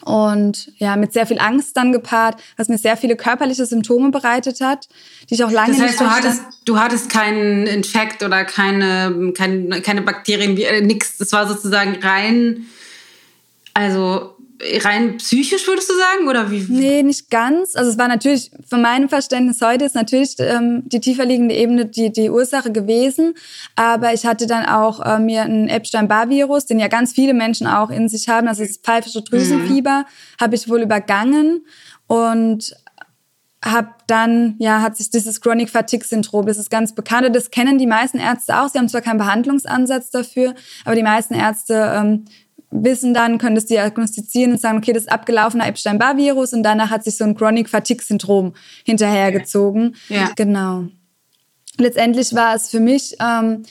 und 0.07 0.71
ja, 0.77 0.95
mit 0.95 1.13
sehr 1.13 1.27
viel 1.27 1.41
Angst 1.41 1.77
dann 1.77 1.91
gepaart, 1.91 2.41
was 2.57 2.69
mir 2.69 2.79
sehr 2.79 2.97
viele 2.97 3.17
körperliche 3.17 3.67
Symptome 3.67 4.13
bereitet 4.13 4.61
hat, 4.61 4.89
die 5.29 5.35
ich 5.35 5.43
auch 5.43 5.51
lange 5.51 5.73
das 5.73 5.81
heißt, 5.81 5.91
nicht 5.91 6.01
du 6.01 6.11
hattest, 6.11 6.43
du 6.65 6.79
hattest 6.79 7.11
keinen 7.11 7.67
Infekt 7.67 8.23
oder 8.23 8.45
keine, 8.45 9.33
keine, 9.37 9.83
keine 9.83 10.03
Bakterien, 10.03 10.57
wie, 10.57 10.63
äh, 10.63 10.81
nix. 10.81 11.19
Das 11.19 11.33
war 11.33 11.49
sozusagen 11.49 11.97
rein, 12.01 12.67
also 13.75 14.36
rein 14.83 15.17
psychisch, 15.19 15.67
würdest 15.67 15.91
du 15.91 15.95
sagen? 15.95 16.29
Oder 16.29 16.51
wie? 16.51 16.67
Nee, 16.69 17.03
nicht 17.03 17.31
ganz. 17.31 17.77
Also 17.77 17.91
es 17.91 17.99
war 17.99 18.09
natürlich, 18.09 18.51
von 18.69 18.83
meinem 18.83 19.09
Verständnis 19.09 19.61
heute 19.61 19.85
ist 19.85 19.95
natürlich 19.95 20.37
ähm, 20.39 20.83
die 20.87 21.01
tiefer 21.01 21.25
liegende 21.25 21.55
Ebene 21.55 21.87
die, 21.87 22.13
die 22.13 22.31
Ursache 22.31 22.73
gewesen. 22.73 23.35
Aber 23.75 24.13
ich 24.13 24.27
hatte 24.27 24.47
dann 24.47 24.67
auch 24.67 25.05
äh, 25.05 25.19
mir 25.19 25.43
ein 25.43 25.69
Epstein-Barr-Virus, 25.69 26.67
den 26.67 26.79
ja 26.79 26.89
ganz 26.89 27.13
viele 27.13 27.35
Menschen 27.35 27.67
auch 27.67 27.91
in 27.91 28.09
sich 28.09 28.29
haben, 28.29 28.49
also 28.49 28.65
das 28.65 28.79
pfeifische 28.79 29.23
Drüsenfieber, 29.23 30.01
mhm. 30.01 30.41
habe 30.41 30.55
ich 30.55 30.69
wohl 30.69 30.83
übergangen 30.83 31.67
und 32.07 32.75
habe 33.65 33.89
dann, 34.07 34.55
ja, 34.59 34.81
hat 34.81 34.97
sich 34.97 35.11
dieses 35.11 35.41
Chronic 35.41 35.71
Fatigue 35.71 36.07
Syndrom, 36.07 36.47
das 36.47 36.57
ist 36.57 36.71
ganz 36.71 36.95
bekannt, 36.95 37.35
das 37.35 37.51
kennen 37.51 37.79
die 37.79 37.87
meisten 37.87 38.19
Ärzte 38.19 38.61
auch. 38.61 38.69
Sie 38.69 38.79
haben 38.79 38.89
zwar 38.89 39.01
keinen 39.01 39.19
Behandlungsansatz 39.19 40.11
dafür, 40.11 40.55
aber 40.85 40.95
die 40.95 41.03
meisten 41.03 41.35
Ärzte 41.35 41.93
ähm, 41.97 42.25
wissen 42.71 43.15
dann, 43.15 43.39
können 43.39 43.55
das 43.55 43.67
diagnostizieren 43.67 44.53
und 44.53 44.61
sagen, 44.61 44.79
okay, 44.79 44.93
das 44.93 45.05
ist 45.05 45.13
abgelaufener 45.13 45.67
Epstein-Barr-Virus 45.67 46.53
und 46.53 46.63
danach 46.63 46.91
hat 46.91 47.05
sich 47.05 47.17
so 47.17 47.25
ein 47.25 47.37
Chronic 47.37 47.69
Fatigue-Syndrom 47.69 48.55
hinterhergezogen. 48.85 49.97
Ja. 50.09 50.31
Genau. 50.37 50.85
Letztendlich 51.79 52.35
war 52.35 52.55
es 52.55 52.71
für 52.71 52.81
mich, 52.81 53.17
ähm, 53.21 53.63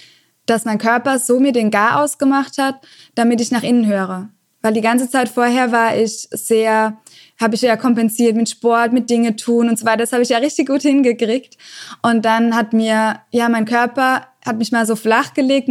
dass 0.46 0.66
mein 0.66 0.78
Körper 0.78 1.20
so 1.20 1.40
mir 1.40 1.52
den 1.52 1.72
Gar 1.72 2.02
ausgemacht 2.02 2.58
hat, 2.58 2.75
damit 3.16 3.42
ich 3.42 3.52
nach 3.52 3.64
innen 3.64 3.88
höre. 3.88 4.30
Weil 4.62 4.74
die 4.74 4.82
ganze 4.82 5.10
Zeit 5.10 5.30
vorher 5.30 5.72
war 5.72 5.96
ich 5.96 6.28
sehr, 6.32 6.98
habe 7.40 7.56
ich 7.56 7.62
ja 7.62 7.78
kompensiert 7.78 8.36
mit 8.36 8.50
Sport, 8.50 8.94
mit 8.94 9.10
Dinge 9.10 9.36
tun 9.36 9.70
und 9.70 9.78
so 9.78 9.86
weiter. 9.86 9.98
Das 9.98 10.12
habe 10.12 10.24
ich 10.24 10.30
ja 10.30 10.40
richtig 10.40 10.68
gut 10.68 10.82
hingekriegt. 10.82 11.58
Und 12.02 12.25
dann 12.25 12.56
hat 12.56 12.74
mir, 12.74 13.20
ja, 13.32 13.50
mein 13.50 13.66
Körper 13.66 14.28
hat 14.44 14.58
mich 14.58 14.72
mal 14.72 14.86
so 14.86 14.96
flach 14.96 15.34
gelegt, 15.34 15.70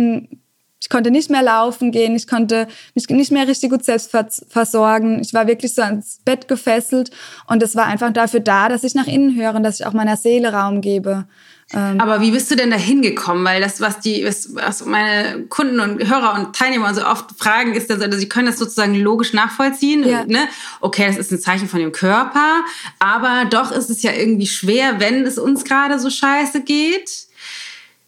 ich 0.85 0.91
konnte 0.91 1.11
nicht 1.11 1.31
mehr 1.31 1.43
laufen 1.43 1.93
gehen, 1.93 2.15
ich 2.15 2.29
konnte 2.29 2.69
mich 2.95 3.09
nicht 3.09 3.33
mehr 3.33 3.49
richtig 3.49 3.71
gut 3.71 3.87
selbst 3.87 4.15
versorgen. 4.51 5.19
Ich 5.23 5.33
war 5.33 5.47
wirklich 5.47 5.75
so 5.75 5.81
ans 5.81 6.21
Bett 6.27 6.47
gefesselt 6.47 7.11
und 7.47 7.63
es 7.63 7.75
war 7.75 7.87
einfach 7.87 8.13
dafür 8.13 8.41
da, 8.41 8.69
dass 8.69 8.85
ich 8.85 8.95
nach 8.95 9.07
innen 9.07 9.35
höre 9.35 9.55
und 9.55 9.63
dass 9.63 9.81
ich 9.81 9.87
auch 9.87 9.95
meiner 9.95 10.19
Seele 10.19 10.53
Raum 10.53 10.83
gebe. 10.83 11.25
Ähm, 11.73 11.99
Aber 11.99 12.21
wie 12.21 12.33
bist 12.33 12.51
du 12.51 12.55
denn 12.55 12.71
da 12.71 12.77
hingekommen? 12.77 13.43
Weil 13.47 13.63
das, 13.63 13.81
was 13.81 14.01
die, 14.01 14.27
was 14.27 14.85
meine 14.85 15.45
Kunden 15.49 15.81
und 15.81 16.07
Hörer 16.07 16.35
und 16.35 16.55
Teilnehmer 16.55 16.93
so 16.93 17.03
oft 17.07 17.31
fragen, 17.39 17.73
ist, 17.73 17.89
dass 17.89 18.03
also 18.03 18.19
sie 18.19 18.29
können 18.29 18.49
das 18.49 18.59
sozusagen 18.59 18.95
logisch 18.95 19.33
nachvollziehen. 19.33 20.07
Ja. 20.07 20.27
Ne? 20.27 20.49
Okay, 20.83 21.07
das 21.07 21.17
ist 21.17 21.33
ein 21.33 21.41
Zeichen 21.41 21.67
von 21.67 21.81
dem 21.81 21.93
Körper, 21.93 22.61
aber 22.99 23.47
doch 23.49 23.73
ist 23.73 23.89
es 23.89 24.03
ja 24.03 24.13
irgendwie 24.13 24.47
schwer, 24.47 25.01
wenn 25.01 25.25
es 25.25 25.39
uns 25.39 25.65
gerade 25.65 25.99
so 25.99 26.11
scheiße 26.11 26.61
geht, 26.61 27.11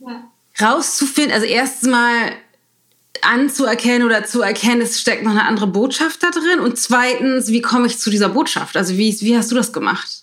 ja. 0.01 0.29
rauszufinden. 0.61 1.33
Also 1.33 1.47
erstmal 1.47 2.33
anzuerkennen 3.25 4.07
oder 4.07 4.25
zu 4.25 4.43
erkennen, 4.43 4.83
es 4.83 5.01
steckt 5.01 5.25
noch 5.25 5.33
eine 5.33 5.45
andere 5.45 5.67
Botschaft 5.67 6.23
da 6.23 6.31
drin? 6.31 6.61
Und 6.61 6.79
zweitens, 6.79 7.49
wie 7.49 7.63
komme 7.63 7.87
ich 7.87 7.99
zu 7.99 8.11
dieser 8.11 8.29
Botschaft? 8.29 8.77
Also 8.77 8.97
wie, 8.97 9.15
wie 9.21 9.37
hast 9.37 9.51
du 9.51 9.55
das 9.55 9.73
gemacht? 9.73 10.23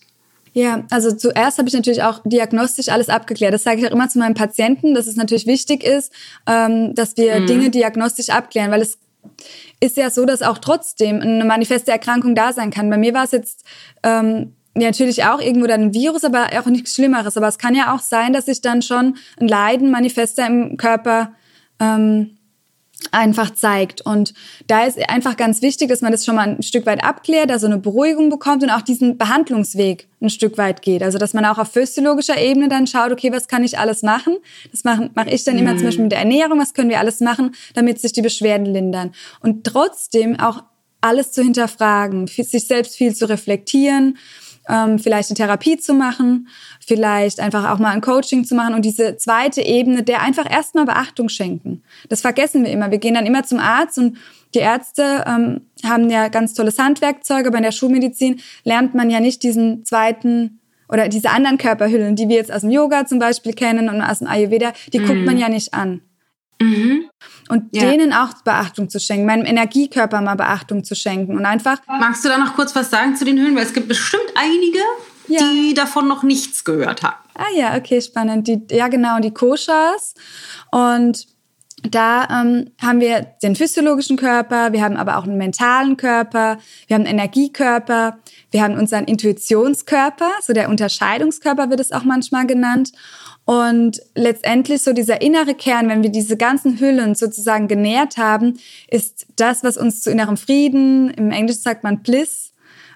Ja, 0.53 0.83
also 0.91 1.11
zuerst 1.11 1.57
habe 1.57 1.67
ich 1.67 1.73
natürlich 1.73 2.03
auch 2.03 2.21
diagnostisch 2.23 2.89
alles 2.89 3.09
abgeklärt. 3.09 3.53
Das 3.53 3.63
sage 3.63 3.81
ich 3.81 3.87
auch 3.87 3.91
immer 3.91 4.07
zu 4.07 4.19
meinen 4.19 4.35
Patienten, 4.35 4.93
dass 4.93 5.07
es 5.07 5.15
natürlich 5.15 5.47
wichtig 5.47 5.83
ist, 5.83 6.13
ähm, 6.47 6.93
dass 6.93 7.17
wir 7.17 7.39
mhm. 7.39 7.47
Dinge 7.47 7.69
diagnostisch 7.71 8.29
abklären, 8.29 8.69
weil 8.69 8.81
es 8.81 8.99
ist 9.79 9.97
ja 9.97 10.09
so, 10.09 10.25
dass 10.25 10.43
auch 10.43 10.59
trotzdem 10.59 11.21
eine 11.21 11.45
manifeste 11.45 11.91
Erkrankung 11.91 12.35
da 12.35 12.53
sein 12.53 12.69
kann. 12.69 12.89
Bei 12.89 12.97
mir 12.97 13.13
war 13.15 13.23
es 13.23 13.31
jetzt 13.31 13.65
ähm, 14.03 14.53
ja, 14.77 14.87
natürlich 14.87 15.23
auch 15.23 15.39
irgendwo 15.39 15.67
dann 15.67 15.81
ein 15.81 15.93
Virus, 15.93 16.23
aber 16.23 16.47
auch 16.59 16.65
nichts 16.65 16.93
Schlimmeres. 16.93 17.37
Aber 17.37 17.47
es 17.47 17.57
kann 17.57 17.75
ja 17.75 17.93
auch 17.93 17.99
sein, 17.99 18.33
dass 18.33 18.45
sich 18.45 18.61
dann 18.61 18.81
schon 18.81 19.17
ein 19.39 19.47
Leiden 19.47 19.91
manifester 19.91 20.45
im 20.45 20.77
Körper 20.77 21.33
ähm, 21.79 22.37
einfach 23.11 23.51
zeigt. 23.51 24.01
Und 24.01 24.33
da 24.67 24.85
ist 24.85 24.97
einfach 25.09 25.37
ganz 25.37 25.61
wichtig, 25.61 25.89
dass 25.89 26.01
man 26.01 26.11
das 26.11 26.25
schon 26.25 26.35
mal 26.35 26.47
ein 26.47 26.63
Stück 26.63 26.85
weit 26.85 27.03
abklärt, 27.03 27.51
also 27.51 27.67
eine 27.67 27.77
Beruhigung 27.77 28.29
bekommt 28.29 28.63
und 28.63 28.69
auch 28.69 28.81
diesen 28.81 29.17
Behandlungsweg 29.17 30.07
ein 30.21 30.29
Stück 30.29 30.57
weit 30.57 30.81
geht. 30.81 31.03
Also 31.03 31.17
dass 31.17 31.33
man 31.33 31.45
auch 31.45 31.57
auf 31.57 31.71
physiologischer 31.71 32.39
Ebene 32.39 32.69
dann 32.69 32.87
schaut, 32.87 33.11
okay, 33.11 33.31
was 33.31 33.47
kann 33.47 33.63
ich 33.63 33.77
alles 33.77 34.03
machen? 34.03 34.37
Das 34.71 34.83
mache 34.83 35.09
mach 35.13 35.27
ich 35.27 35.43
dann 35.43 35.57
immer 35.57 35.73
mhm. 35.73 35.77
zum 35.77 35.85
Beispiel 35.87 36.03
mit 36.03 36.11
der 36.11 36.19
Ernährung, 36.19 36.59
was 36.59 36.73
können 36.73 36.89
wir 36.89 36.99
alles 36.99 37.19
machen, 37.19 37.53
damit 37.73 37.99
sich 37.99 38.13
die 38.13 38.21
Beschwerden 38.21 38.65
lindern. 38.65 39.11
Und 39.41 39.65
trotzdem 39.65 40.39
auch 40.39 40.63
alles 41.01 41.33
zu 41.33 41.43
hinterfragen, 41.43 42.27
sich 42.27 42.67
selbst 42.67 42.95
viel 42.95 43.13
zu 43.13 43.27
reflektieren 43.27 44.17
ähm, 44.69 44.99
vielleicht 44.99 45.29
eine 45.29 45.35
Therapie 45.35 45.77
zu 45.77 45.93
machen, 45.93 46.47
vielleicht 46.85 47.39
einfach 47.39 47.69
auch 47.69 47.79
mal 47.79 47.91
ein 47.91 48.01
Coaching 48.01 48.45
zu 48.45 48.55
machen 48.55 48.73
und 48.73 48.85
diese 48.85 49.17
zweite 49.17 49.61
Ebene, 49.61 50.03
der 50.03 50.21
einfach 50.21 50.49
erstmal 50.49 50.85
Beachtung 50.85 51.29
schenken. 51.29 51.83
Das 52.09 52.21
vergessen 52.21 52.63
wir 52.63 52.71
immer. 52.71 52.91
Wir 52.91 52.97
gehen 52.97 53.13
dann 53.13 53.25
immer 53.25 53.43
zum 53.43 53.59
Arzt 53.59 53.97
und 53.97 54.17
die 54.55 54.59
Ärzte 54.59 55.23
ähm, 55.27 55.61
haben 55.83 56.09
ja 56.09 56.27
ganz 56.27 56.53
tolles 56.53 56.77
Handwerkzeuge, 56.77 57.47
aber 57.47 57.57
in 57.57 57.63
der 57.63 57.71
Schulmedizin 57.71 58.39
lernt 58.63 58.93
man 58.93 59.09
ja 59.09 59.19
nicht 59.19 59.43
diesen 59.43 59.83
zweiten 59.83 60.59
oder 60.89 61.09
diese 61.09 61.31
anderen 61.31 61.57
Körperhüllen, 61.57 62.15
die 62.15 62.29
wir 62.29 62.35
jetzt 62.35 62.51
aus 62.51 62.61
dem 62.61 62.69
Yoga 62.69 63.05
zum 63.05 63.19
Beispiel 63.19 63.53
kennen 63.53 63.89
und 63.89 64.01
aus 64.01 64.19
dem 64.19 64.27
Ayurveda, 64.27 64.73
die 64.91 64.99
mhm. 64.99 65.07
guckt 65.07 65.25
man 65.25 65.37
ja 65.37 65.49
nicht 65.49 65.73
an. 65.73 66.01
Mhm. 66.63 67.09
Und 67.49 67.75
ja. 67.75 67.89
denen 67.89 68.13
auch 68.13 68.33
Beachtung 68.43 68.89
zu 68.89 68.99
schenken, 68.99 69.25
meinem 69.25 69.45
Energiekörper 69.45 70.21
mal 70.21 70.35
Beachtung 70.35 70.83
zu 70.83 70.95
schenken 70.95 71.37
und 71.37 71.45
einfach. 71.45 71.79
Magst 71.87 72.23
du 72.23 72.29
da 72.29 72.37
noch 72.37 72.55
kurz 72.55 72.75
was 72.75 72.89
sagen 72.89 73.15
zu 73.15 73.25
den 73.25 73.37
Höhlen? 73.37 73.55
Weil 73.55 73.65
es 73.65 73.73
gibt 73.73 73.87
bestimmt 73.87 74.33
einige, 74.35 74.79
ja. 75.27 75.39
die 75.39 75.73
davon 75.73 76.07
noch 76.07 76.23
nichts 76.23 76.63
gehört 76.63 77.03
haben. 77.03 77.17
Ah 77.35 77.51
ja, 77.55 77.75
okay, 77.75 78.01
spannend. 78.01 78.47
Die, 78.47 78.61
ja, 78.71 78.87
genau, 78.87 79.19
die 79.19 79.31
Koshas. 79.31 80.13
Und 80.71 81.27
da 81.89 82.27
ähm, 82.29 82.71
haben 82.81 83.01
wir 83.01 83.33
den 83.43 83.55
physiologischen 83.55 84.15
Körper, 84.15 84.71
wir 84.71 84.81
haben 84.81 84.95
aber 84.95 85.17
auch 85.17 85.25
einen 85.25 85.37
mentalen 85.37 85.97
Körper, 85.97 86.57
wir 86.87 86.95
haben 86.95 87.05
einen 87.05 87.17
Energiekörper, 87.19 88.19
wir 88.51 88.63
haben 88.63 88.77
unseren 88.77 89.03
Intuitionskörper, 89.03 90.31
so 90.41 90.53
der 90.53 90.69
Unterscheidungskörper 90.69 91.69
wird 91.69 91.81
es 91.81 91.91
auch 91.91 92.05
manchmal 92.05 92.47
genannt. 92.47 92.93
Und 93.45 94.01
letztendlich 94.15 94.81
so 94.83 94.93
dieser 94.93 95.21
innere 95.21 95.53
Kern, 95.53 95.89
wenn 95.89 96.01
wir 96.01 96.09
diese 96.09 96.37
ganzen 96.37 96.79
Hüllen 96.79 97.13
sozusagen 97.13 97.67
genährt 97.67 98.17
haben, 98.17 98.57
ist 98.87 99.27
das, 99.35 99.63
was 99.63 99.77
uns 99.77 100.01
zu 100.01 100.11
innerem 100.11 100.37
Frieden, 100.37 101.09
im 101.11 101.31
Englischen 101.31 101.61
sagt 101.61 101.83
man 101.83 102.03
Bliss, 102.03 102.53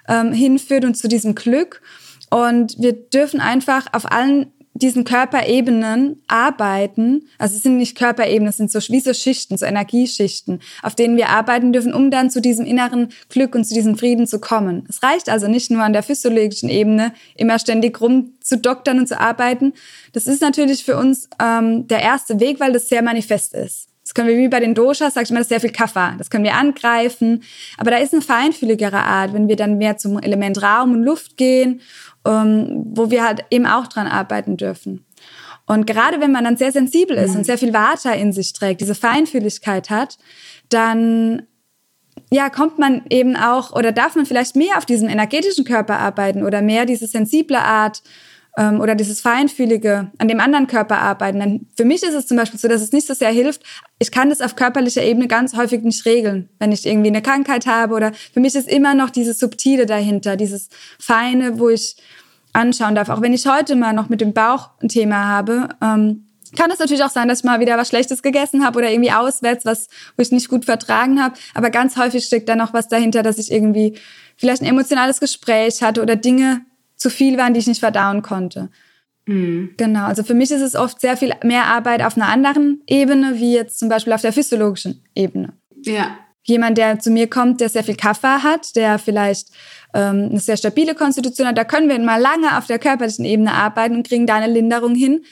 ähm, 0.08 0.32
hinführt 0.32 0.84
und 0.84 0.96
zu 0.96 1.06
diesem 1.08 1.34
Glück. 1.34 1.82
Und 2.30 2.76
wir 2.78 2.92
dürfen 2.92 3.40
einfach 3.40 3.86
auf 3.92 4.10
allen 4.10 4.52
diesen 4.78 5.04
Körperebenen 5.04 6.22
arbeiten, 6.26 7.28
also 7.38 7.56
es 7.56 7.62
sind 7.62 7.76
nicht 7.76 7.96
Körperebenen, 7.96 8.48
es 8.48 8.56
sind 8.56 8.70
so 8.70 8.80
wie 8.88 9.00
so 9.00 9.12
Schichten, 9.12 9.56
so 9.56 9.66
Energieschichten, 9.66 10.60
auf 10.82 10.94
denen 10.94 11.16
wir 11.16 11.28
arbeiten 11.28 11.72
dürfen, 11.72 11.92
um 11.92 12.10
dann 12.10 12.30
zu 12.30 12.40
diesem 12.40 12.64
inneren 12.64 13.10
Glück 13.28 13.54
und 13.54 13.64
zu 13.64 13.74
diesem 13.74 13.96
Frieden 13.98 14.26
zu 14.26 14.40
kommen. 14.40 14.86
Es 14.88 15.02
reicht 15.02 15.28
also 15.28 15.48
nicht 15.48 15.70
nur 15.70 15.82
an 15.82 15.92
der 15.92 16.02
physiologischen 16.02 16.68
Ebene 16.68 17.12
immer 17.36 17.58
ständig 17.58 18.00
rum 18.00 18.34
zu 18.40 18.56
doktern 18.56 18.98
und 18.98 19.08
zu 19.08 19.20
arbeiten. 19.20 19.74
Das 20.12 20.26
ist 20.26 20.40
natürlich 20.40 20.84
für 20.84 20.96
uns 20.96 21.28
ähm, 21.40 21.86
der 21.88 22.00
erste 22.02 22.40
Weg, 22.40 22.60
weil 22.60 22.72
das 22.72 22.88
sehr 22.88 23.02
manifest 23.02 23.54
ist. 23.54 23.88
Das 24.08 24.14
können 24.14 24.28
wir 24.28 24.38
wie 24.38 24.48
bei 24.48 24.60
den 24.60 24.74
Doshas, 24.74 25.12
sag 25.12 25.24
ich 25.24 25.30
mal, 25.30 25.40
das 25.40 25.44
ist 25.44 25.50
sehr 25.50 25.60
viel 25.60 25.70
Kaffer. 25.70 26.14
Das 26.16 26.30
können 26.30 26.44
wir 26.44 26.54
angreifen. 26.54 27.42
Aber 27.76 27.90
da 27.90 27.98
ist 27.98 28.14
eine 28.14 28.22
feinfühligere 28.22 28.96
Art, 28.96 29.34
wenn 29.34 29.48
wir 29.48 29.56
dann 29.56 29.76
mehr 29.76 29.98
zum 29.98 30.18
Element 30.18 30.62
Raum 30.62 30.92
und 30.92 31.02
Luft 31.02 31.36
gehen 31.36 31.82
ähm, 32.28 32.84
wo 32.84 33.10
wir 33.10 33.24
halt 33.24 33.44
eben 33.50 33.66
auch 33.66 33.86
dran 33.86 34.06
arbeiten 34.06 34.56
dürfen. 34.56 35.06
Und 35.66 35.86
gerade 35.86 36.20
wenn 36.20 36.32
man 36.32 36.44
dann 36.44 36.56
sehr 36.56 36.72
sensibel 36.72 37.16
ist 37.16 37.36
und 37.36 37.44
sehr 37.44 37.58
viel 37.58 37.74
Vata 37.74 38.12
in 38.12 38.32
sich 38.32 38.52
trägt, 38.52 38.80
diese 38.80 38.94
Feinfühligkeit 38.94 39.90
hat, 39.90 40.16
dann 40.70 41.42
ja, 42.30 42.50
kommt 42.50 42.78
man 42.78 43.02
eben 43.10 43.36
auch 43.36 43.72
oder 43.72 43.92
darf 43.92 44.14
man 44.14 44.26
vielleicht 44.26 44.56
mehr 44.56 44.76
auf 44.76 44.86
diesem 44.86 45.08
energetischen 45.08 45.64
Körper 45.64 45.98
arbeiten 45.98 46.42
oder 46.42 46.62
mehr 46.62 46.84
diese 46.84 47.06
sensible 47.06 47.58
Art 47.58 48.02
ähm, 48.56 48.80
oder 48.80 48.94
dieses 48.94 49.20
Feinfühlige 49.20 50.10
an 50.18 50.28
dem 50.28 50.40
anderen 50.40 50.66
Körper 50.66 50.98
arbeiten. 50.98 51.40
Denn 51.40 51.66
für 51.76 51.84
mich 51.84 52.02
ist 52.02 52.14
es 52.14 52.26
zum 52.26 52.36
Beispiel 52.36 52.58
so, 52.58 52.68
dass 52.68 52.82
es 52.82 52.92
nicht 52.92 53.06
so 53.06 53.14
sehr 53.14 53.30
hilft. 53.30 53.62
Ich 53.98 54.10
kann 54.10 54.30
das 54.30 54.40
auf 54.40 54.56
körperlicher 54.56 55.02
Ebene 55.02 55.28
ganz 55.28 55.56
häufig 55.56 55.82
nicht 55.82 56.04
regeln, 56.06 56.48
wenn 56.58 56.72
ich 56.72 56.86
irgendwie 56.86 57.08
eine 57.08 57.22
Krankheit 57.22 57.66
habe 57.66 57.94
oder 57.94 58.12
für 58.32 58.40
mich 58.40 58.54
ist 58.54 58.68
immer 58.68 58.94
noch 58.94 59.10
dieses 59.10 59.38
Subtile 59.38 59.86
dahinter, 59.86 60.36
dieses 60.36 60.68
Feine, 60.98 61.58
wo 61.58 61.68
ich 61.68 61.96
anschauen 62.52 62.94
darf. 62.94 63.08
Auch 63.08 63.20
wenn 63.20 63.32
ich 63.32 63.46
heute 63.46 63.76
mal 63.76 63.92
noch 63.92 64.08
mit 64.08 64.20
dem 64.20 64.32
Bauch 64.32 64.70
ein 64.82 64.88
Thema 64.88 65.26
habe, 65.26 65.68
ähm, 65.82 66.24
kann 66.56 66.70
es 66.70 66.78
natürlich 66.78 67.04
auch 67.04 67.10
sein, 67.10 67.28
dass 67.28 67.40
ich 67.40 67.44
mal 67.44 67.60
wieder 67.60 67.76
was 67.76 67.88
Schlechtes 67.88 68.22
gegessen 68.22 68.64
habe 68.64 68.78
oder 68.78 68.90
irgendwie 68.90 69.12
auswärts, 69.12 69.64
was 69.64 69.88
wo 70.16 70.22
ich 70.22 70.32
nicht 70.32 70.48
gut 70.48 70.64
vertragen 70.64 71.22
habe. 71.22 71.34
Aber 71.54 71.70
ganz 71.70 71.96
häufig 71.96 72.24
steckt 72.24 72.48
da 72.48 72.56
noch 72.56 72.72
was 72.72 72.88
dahinter, 72.88 73.22
dass 73.22 73.38
ich 73.38 73.52
irgendwie 73.52 73.98
vielleicht 74.36 74.62
ein 74.62 74.68
emotionales 74.68 75.20
Gespräch 75.20 75.82
hatte 75.82 76.00
oder 76.00 76.16
Dinge 76.16 76.62
zu 76.98 77.08
viel 77.10 77.38
waren, 77.38 77.54
die 77.54 77.60
ich 77.60 77.66
nicht 77.66 77.80
verdauen 77.80 78.22
konnte. 78.22 78.68
Mhm. 79.26 79.74
Genau, 79.76 80.06
also 80.06 80.22
für 80.22 80.34
mich 80.34 80.50
ist 80.50 80.62
es 80.62 80.74
oft 80.74 81.00
sehr 81.00 81.16
viel 81.16 81.32
mehr 81.42 81.66
Arbeit 81.66 82.02
auf 82.02 82.16
einer 82.16 82.28
anderen 82.28 82.82
Ebene, 82.86 83.34
wie 83.36 83.54
jetzt 83.54 83.78
zum 83.78 83.88
Beispiel 83.88 84.12
auf 84.12 84.22
der 84.22 84.32
physiologischen 84.32 85.02
Ebene. 85.14 85.52
Ja. 85.82 86.18
Jemand, 86.44 86.78
der 86.78 86.98
zu 86.98 87.10
mir 87.10 87.28
kommt, 87.28 87.60
der 87.60 87.68
sehr 87.68 87.84
viel 87.84 87.96
Kaffer 87.96 88.42
hat, 88.42 88.74
der 88.74 88.98
vielleicht 88.98 89.48
ähm, 89.92 90.28
eine 90.30 90.40
sehr 90.40 90.56
stabile 90.56 90.94
Konstitution 90.94 91.46
hat, 91.46 91.58
da 91.58 91.64
können 91.64 91.90
wir 91.90 91.98
mal 91.98 92.20
lange 92.20 92.56
auf 92.56 92.66
der 92.66 92.78
körperlichen 92.78 93.26
Ebene 93.26 93.52
arbeiten 93.52 93.96
und 93.96 94.08
kriegen 94.08 94.26
da 94.26 94.36
eine 94.36 94.52
Linderung 94.52 94.94
hin. 94.94 95.24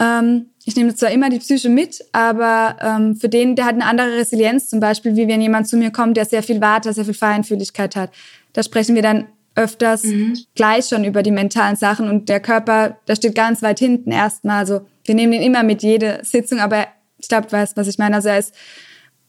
Ähm, 0.00 0.46
ich 0.64 0.74
nehme 0.74 0.94
zwar 0.94 1.10
immer 1.10 1.28
die 1.28 1.40
Psyche 1.40 1.68
mit, 1.68 2.02
aber 2.12 2.76
ähm, 2.80 3.16
für 3.16 3.28
den, 3.28 3.54
der 3.54 3.66
hat 3.66 3.74
eine 3.74 3.84
andere 3.84 4.16
Resilienz, 4.16 4.70
zum 4.70 4.80
Beispiel, 4.80 5.14
wie 5.16 5.28
wenn 5.28 5.42
jemand 5.42 5.68
zu 5.68 5.76
mir 5.76 5.90
kommt, 5.90 6.16
der 6.16 6.24
sehr 6.24 6.42
viel 6.42 6.62
Warte, 6.62 6.92
sehr 6.94 7.04
viel 7.04 7.14
Feinfühligkeit 7.14 7.96
hat. 7.96 8.10
Da 8.54 8.62
sprechen 8.62 8.94
wir 8.94 9.02
dann 9.02 9.26
öfters 9.54 10.04
mhm. 10.04 10.38
gleich 10.54 10.86
schon 10.86 11.04
über 11.04 11.22
die 11.22 11.30
mentalen 11.30 11.76
Sachen 11.76 12.08
und 12.08 12.28
der 12.28 12.40
Körper, 12.40 12.98
der 13.06 13.16
steht 13.16 13.34
ganz 13.34 13.62
weit 13.62 13.78
hinten 13.78 14.10
erstmal. 14.10 14.58
Also 14.58 14.86
wir 15.04 15.14
nehmen 15.14 15.34
ihn 15.34 15.42
immer 15.42 15.62
mit 15.62 15.82
jede 15.82 16.20
Sitzung, 16.22 16.60
aber 16.60 16.86
ich 17.18 17.28
glaube, 17.28 17.46
du 17.46 17.52
weißt, 17.52 17.76
was 17.76 17.88
ich 17.88 17.98
meine. 17.98 18.16
Also 18.16 18.28
er 18.28 18.38
ist, 18.38 18.54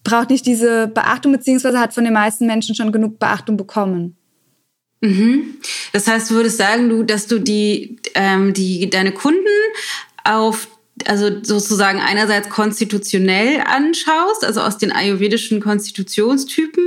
braucht 0.04 0.30
nicht 0.30 0.46
diese 0.46 0.88
Beachtung, 0.88 1.32
beziehungsweise 1.32 1.80
hat 1.80 1.94
von 1.94 2.04
den 2.04 2.14
meisten 2.14 2.46
Menschen 2.46 2.76
schon 2.76 2.92
genug 2.92 3.20
Beachtung 3.20 3.58
bekommen. 3.58 4.16
Mhm. 5.02 5.56
Das 5.92 6.08
heißt, 6.08 6.32
du 6.32 6.36
würdest 6.36 6.58
sagen, 6.58 6.90
du, 6.90 7.04
dass 7.04 7.28
du 7.28 7.40
die, 7.40 7.98
ähm, 8.16 8.54
die 8.54 8.90
deine 8.90 9.12
Kunden 9.12 9.48
auf 10.24 10.68
also 11.06 11.30
sozusagen 11.42 12.00
einerseits 12.00 12.50
konstitutionell 12.50 13.62
anschaust, 13.66 14.46
also 14.46 14.62
aus 14.62 14.78
den 14.78 14.92
ayurvedischen 14.92 15.60
Konstitutionstypen, 15.60 16.86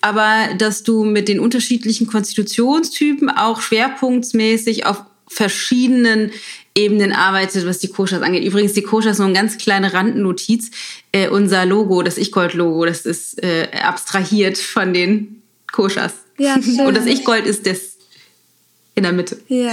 aber 0.00 0.54
dass 0.56 0.84
du 0.84 1.04
mit 1.04 1.28
den 1.28 1.40
unterschiedlichen 1.40 2.06
Konstitutionstypen 2.06 3.30
auch 3.30 3.60
schwerpunktsmäßig 3.60 4.86
auf 4.86 5.02
verschiedenen 5.28 6.30
Ebenen 6.74 7.12
arbeitet, 7.12 7.66
was 7.66 7.80
die 7.80 7.88
Koshas 7.88 8.22
angeht. 8.22 8.44
Übrigens, 8.44 8.72
die 8.72 8.82
Koshas 8.82 9.18
nur 9.18 9.26
eine 9.26 9.34
ganz 9.34 9.58
kleine 9.58 9.92
Randnotiz. 9.92 10.70
Äh, 11.12 11.28
unser 11.28 11.66
Logo, 11.66 12.02
das 12.02 12.16
Ich-Gold-Logo, 12.18 12.86
das 12.86 13.04
ist 13.04 13.42
äh, 13.42 13.68
abstrahiert 13.82 14.56
von 14.56 14.94
den 14.94 15.42
Koshas. 15.70 16.14
Ja, 16.38 16.54
schön. 16.62 16.80
Und 16.86 16.96
das 16.96 17.06
Ich-Gold 17.06 17.46
ist 17.46 17.66
das 17.66 17.97
in 18.98 19.04
der 19.04 19.12
Mitte. 19.12 19.38
Ja. 19.48 19.72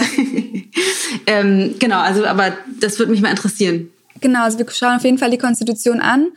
ähm, 1.27 1.75
genau, 1.79 1.99
also, 1.99 2.25
aber 2.25 2.57
das 2.79 2.97
würde 2.99 3.11
mich 3.11 3.21
mal 3.21 3.31
interessieren. 3.31 3.89
Genau, 4.21 4.43
also 4.43 4.57
wir 4.57 4.69
schauen 4.71 4.95
auf 4.95 5.03
jeden 5.03 5.17
Fall 5.17 5.31
die 5.31 5.37
Konstitution 5.37 5.99
an 5.99 6.27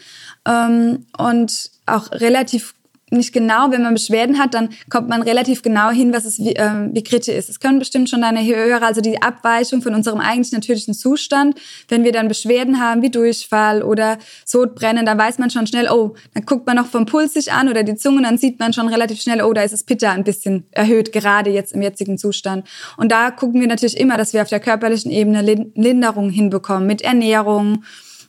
ähm, 0.46 1.06
und 1.16 1.70
auch 1.86 2.10
relativ 2.12 2.74
nicht 3.10 3.32
genau, 3.32 3.70
wenn 3.70 3.82
man 3.82 3.94
Beschwerden 3.94 4.38
hat, 4.38 4.54
dann 4.54 4.70
kommt 4.90 5.08
man 5.08 5.22
relativ 5.22 5.62
genau 5.62 5.90
hin, 5.90 6.12
was 6.12 6.24
es 6.24 6.38
wie, 6.38 6.56
äh, 6.56 6.88
wie 6.92 7.02
Krite 7.02 7.32
ist. 7.32 7.48
Es 7.48 7.60
können 7.60 7.78
bestimmt 7.78 8.08
schon 8.08 8.22
deine 8.22 8.44
höhere, 8.44 8.84
also 8.84 9.00
die 9.00 9.20
Abweichung 9.22 9.82
von 9.82 9.94
unserem 9.94 10.20
eigentlich 10.20 10.52
natürlichen 10.52 10.94
Zustand. 10.94 11.58
Wenn 11.88 12.04
wir 12.04 12.12
dann 12.12 12.28
Beschwerden 12.28 12.80
haben, 12.80 13.02
wie 13.02 13.10
Durchfall 13.10 13.82
oder 13.82 14.18
Sodbrennen, 14.44 15.06
dann 15.06 15.18
weiß 15.18 15.38
man 15.38 15.50
schon 15.50 15.66
schnell, 15.66 15.88
oh, 15.90 16.14
dann 16.34 16.44
guckt 16.44 16.66
man 16.66 16.76
noch 16.76 16.86
vom 16.86 17.06
Puls 17.06 17.34
sich 17.34 17.52
an 17.52 17.68
oder 17.68 17.82
die 17.82 17.96
Zunge, 17.96 18.22
dann 18.22 18.38
sieht 18.38 18.58
man 18.58 18.72
schon 18.72 18.88
relativ 18.88 19.20
schnell, 19.20 19.42
oh, 19.42 19.52
da 19.52 19.62
ist 19.62 19.72
das 19.72 19.84
Pitta 19.84 20.12
ein 20.12 20.24
bisschen 20.24 20.64
erhöht, 20.72 21.12
gerade 21.12 21.50
jetzt 21.50 21.72
im 21.72 21.82
jetzigen 21.82 22.18
Zustand. 22.18 22.66
Und 22.96 23.12
da 23.12 23.30
gucken 23.30 23.60
wir 23.60 23.68
natürlich 23.68 23.98
immer, 23.98 24.16
dass 24.16 24.32
wir 24.32 24.42
auf 24.42 24.48
der 24.48 24.60
körperlichen 24.60 25.10
Ebene 25.10 25.42
Linderung 25.74 26.30
hinbekommen 26.30 26.86
mit 26.86 27.02
Ernährung 27.02 27.84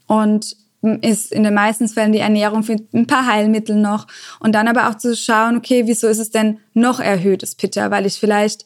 und 0.07 0.55
ist 1.01 1.31
in 1.31 1.43
den 1.43 1.53
meisten 1.53 1.87
Fällen 1.87 2.13
die 2.13 2.19
Ernährung 2.19 2.63
für 2.63 2.77
ein 2.93 3.07
paar 3.07 3.25
Heilmittel 3.25 3.75
noch. 3.75 4.07
Und 4.39 4.53
dann 4.55 4.67
aber 4.67 4.89
auch 4.89 4.95
zu 4.95 5.15
schauen, 5.15 5.57
okay, 5.57 5.83
wieso 5.87 6.07
ist 6.07 6.19
es 6.19 6.31
denn 6.31 6.59
noch 6.73 6.99
erhöhtes 6.99 7.55
Pitta? 7.55 7.91
Weil 7.91 8.05
ich 8.05 8.15
vielleicht 8.15 8.65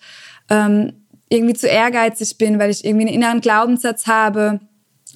ähm, 0.49 0.93
irgendwie 1.30 1.56
zu 1.56 1.67
ehrgeizig 1.67 2.38
bin, 2.38 2.60
weil 2.60 2.69
ich 2.69 2.86
irgendwie 2.86 3.08
einen 3.08 3.15
inneren 3.15 3.41
Glaubenssatz 3.41 4.06
habe 4.06 4.60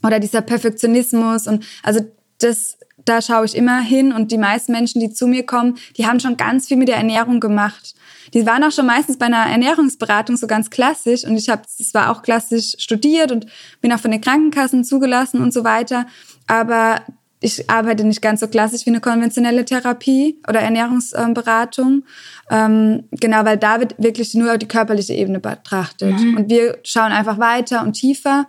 oder 0.03 0.19
dieser 0.19 0.41
Perfektionismus. 0.41 1.47
Und 1.47 1.65
also 1.83 1.99
das, 2.39 2.77
da 3.05 3.21
schaue 3.21 3.45
ich 3.45 3.55
immer 3.55 3.79
hin. 3.79 4.11
Und 4.11 4.31
die 4.31 4.39
meisten 4.39 4.71
Menschen, 4.71 4.99
die 4.99 5.11
zu 5.11 5.27
mir 5.27 5.45
kommen, 5.45 5.77
die 5.97 6.07
haben 6.07 6.19
schon 6.19 6.37
ganz 6.37 6.67
viel 6.67 6.77
mit 6.77 6.87
der 6.87 6.97
Ernährung 6.97 7.39
gemacht. 7.39 7.93
Die 8.33 8.45
waren 8.45 8.63
auch 8.63 8.71
schon 8.71 8.87
meistens 8.87 9.17
bei 9.17 9.27
einer 9.27 9.45
Ernährungsberatung 9.45 10.35
so 10.35 10.47
ganz 10.47 10.69
klassisch 10.69 11.23
und 11.23 11.37
ich 11.37 11.47
habe 11.47 11.61
es 11.79 11.93
war 11.93 12.11
auch 12.11 12.23
klassisch 12.23 12.73
studiert 12.77 13.31
und 13.31 13.45
bin 13.79 13.93
auch 13.93 13.99
von 13.99 14.11
den 14.11 14.19
Krankenkassen 14.19 14.83
zugelassen 14.83 15.41
und 15.41 15.53
so 15.53 15.63
weiter 15.63 16.07
aber 16.47 17.01
ich 17.39 17.69
arbeite 17.69 18.03
nicht 18.03 18.21
ganz 18.21 18.39
so 18.39 18.47
klassisch 18.47 18.85
wie 18.85 18.89
eine 18.89 19.01
konventionelle 19.01 19.63
Therapie 19.63 20.41
oder 20.47 20.59
Ernährungsberatung. 20.59 22.03
Ähm, 22.49 23.03
genau, 23.11 23.45
weil 23.45 23.57
da 23.57 23.79
wird 23.79 23.95
wirklich 23.97 24.33
nur 24.33 24.57
die 24.57 24.67
körperliche 24.67 25.13
Ebene 25.13 25.39
betrachtet. 25.39 26.19
Mhm. 26.19 26.37
Und 26.37 26.49
wir 26.49 26.79
schauen 26.83 27.11
einfach 27.11 27.37
weiter 27.37 27.83
und 27.83 27.93
tiefer, 27.93 28.47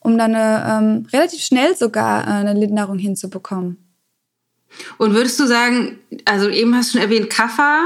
um 0.00 0.18
dann 0.18 0.34
eine, 0.34 0.64
ähm, 0.68 1.06
relativ 1.12 1.42
schnell 1.42 1.76
sogar 1.76 2.26
äh, 2.26 2.30
eine 2.30 2.54
Linderung 2.54 2.98
hinzubekommen. 2.98 3.78
Und 4.98 5.14
würdest 5.14 5.38
du 5.38 5.46
sagen, 5.46 5.98
also 6.24 6.48
eben 6.48 6.74
hast 6.74 6.88
du 6.88 6.98
schon 6.98 7.08
erwähnt, 7.08 7.30
Kaffer, 7.30 7.84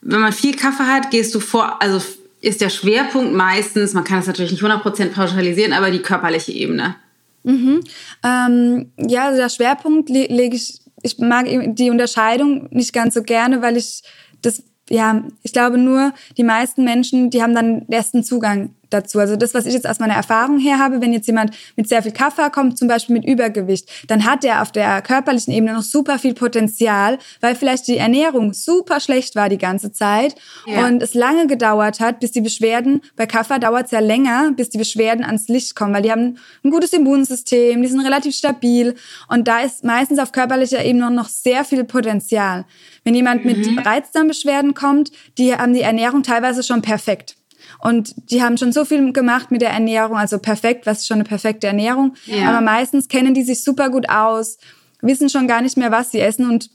wenn 0.00 0.20
man 0.20 0.32
viel 0.32 0.56
Kaffee 0.56 0.84
hat, 0.84 1.10
gehst 1.10 1.34
du 1.34 1.40
vor, 1.40 1.82
also 1.82 2.00
ist 2.40 2.62
der 2.62 2.70
Schwerpunkt 2.70 3.34
meistens, 3.34 3.92
man 3.92 4.04
kann 4.04 4.16
das 4.16 4.26
natürlich 4.26 4.52
nicht 4.52 4.62
100% 4.62 5.10
pauschalisieren, 5.10 5.74
aber 5.74 5.90
die 5.90 6.00
körperliche 6.00 6.52
Ebene. 6.52 6.96
Mhm. 7.44 7.80
Ähm, 8.24 8.92
ja, 8.96 9.26
also 9.26 9.38
der 9.38 9.48
Schwerpunkt 9.48 10.08
le 10.08 10.26
lege 10.26 10.56
ich, 10.56 10.80
ich 11.02 11.18
mag 11.18 11.46
die 11.74 11.90
Unterscheidung 11.90 12.68
nicht 12.70 12.92
ganz 12.92 13.14
so 13.14 13.22
gerne, 13.22 13.62
weil 13.62 13.76
ich 13.76 14.02
das, 14.42 14.62
ja, 14.88 15.24
ich 15.42 15.52
glaube 15.52 15.78
nur, 15.78 16.12
die 16.36 16.44
meisten 16.44 16.84
Menschen, 16.84 17.30
die 17.30 17.42
haben 17.42 17.54
dann 17.54 17.86
ersten 17.88 18.22
Zugang 18.22 18.74
dazu. 18.92 19.18
Also 19.18 19.36
das, 19.36 19.54
was 19.54 19.66
ich 19.66 19.74
jetzt 19.74 19.88
aus 19.88 19.98
meiner 19.98 20.14
Erfahrung 20.14 20.58
her 20.58 20.78
habe, 20.78 21.00
wenn 21.00 21.12
jetzt 21.12 21.26
jemand 21.26 21.54
mit 21.76 21.88
sehr 21.88 22.02
viel 22.02 22.12
Kaffee 22.12 22.50
kommt, 22.50 22.78
zum 22.78 22.88
Beispiel 22.88 23.14
mit 23.14 23.24
Übergewicht, 23.24 23.88
dann 24.08 24.24
hat 24.24 24.44
er 24.44 24.62
auf 24.62 24.72
der 24.72 25.02
körperlichen 25.02 25.52
Ebene 25.52 25.74
noch 25.74 25.82
super 25.82 26.18
viel 26.18 26.34
Potenzial, 26.34 27.18
weil 27.40 27.54
vielleicht 27.54 27.88
die 27.88 27.98
Ernährung 27.98 28.52
super 28.52 29.00
schlecht 29.00 29.34
war 29.36 29.48
die 29.48 29.58
ganze 29.58 29.92
Zeit 29.92 30.34
ja. 30.66 30.86
und 30.86 31.02
es 31.02 31.14
lange 31.14 31.46
gedauert 31.46 32.00
hat, 32.00 32.20
bis 32.20 32.32
die 32.32 32.40
Beschwerden, 32.40 33.00
bei 33.16 33.26
Kaffee 33.26 33.58
dauert 33.58 33.86
es 33.86 33.90
ja 33.90 34.00
länger, 34.00 34.52
bis 34.52 34.70
die 34.70 34.78
Beschwerden 34.78 35.24
ans 35.24 35.48
Licht 35.48 35.74
kommen, 35.74 35.94
weil 35.94 36.02
die 36.02 36.12
haben 36.12 36.38
ein 36.64 36.70
gutes 36.70 36.92
Immunsystem, 36.92 37.82
die 37.82 37.88
sind 37.88 38.00
relativ 38.00 38.34
stabil 38.34 38.94
und 39.28 39.48
da 39.48 39.60
ist 39.60 39.84
meistens 39.84 40.18
auf 40.18 40.32
körperlicher 40.32 40.84
Ebene 40.84 41.10
noch 41.10 41.28
sehr 41.28 41.64
viel 41.64 41.84
Potenzial. 41.84 42.64
Wenn 43.04 43.14
jemand 43.14 43.44
mit 43.44 43.66
mhm. 43.66 43.78
Reizdarmbeschwerden 43.78 44.74
kommt, 44.74 45.10
die 45.38 45.54
haben 45.54 45.74
die 45.74 45.82
Ernährung 45.82 46.22
teilweise 46.22 46.62
schon 46.62 46.82
perfekt. 46.82 47.36
Und 47.80 48.14
die 48.30 48.42
haben 48.42 48.56
schon 48.56 48.72
so 48.72 48.84
viel 48.84 49.12
gemacht 49.12 49.50
mit 49.50 49.62
der 49.62 49.70
Ernährung, 49.70 50.16
also 50.16 50.38
perfekt, 50.38 50.86
was 50.86 51.00
ist 51.00 51.06
schon 51.06 51.16
eine 51.16 51.24
perfekte 51.24 51.66
Ernährung. 51.66 52.14
Ja. 52.26 52.48
Aber 52.48 52.60
meistens 52.60 53.08
kennen 53.08 53.34
die 53.34 53.42
sich 53.42 53.64
super 53.64 53.90
gut 53.90 54.08
aus, 54.08 54.58
wissen 55.00 55.28
schon 55.28 55.48
gar 55.48 55.62
nicht 55.62 55.76
mehr, 55.76 55.90
was 55.90 56.10
sie 56.10 56.20
essen. 56.20 56.48
Und 56.48 56.70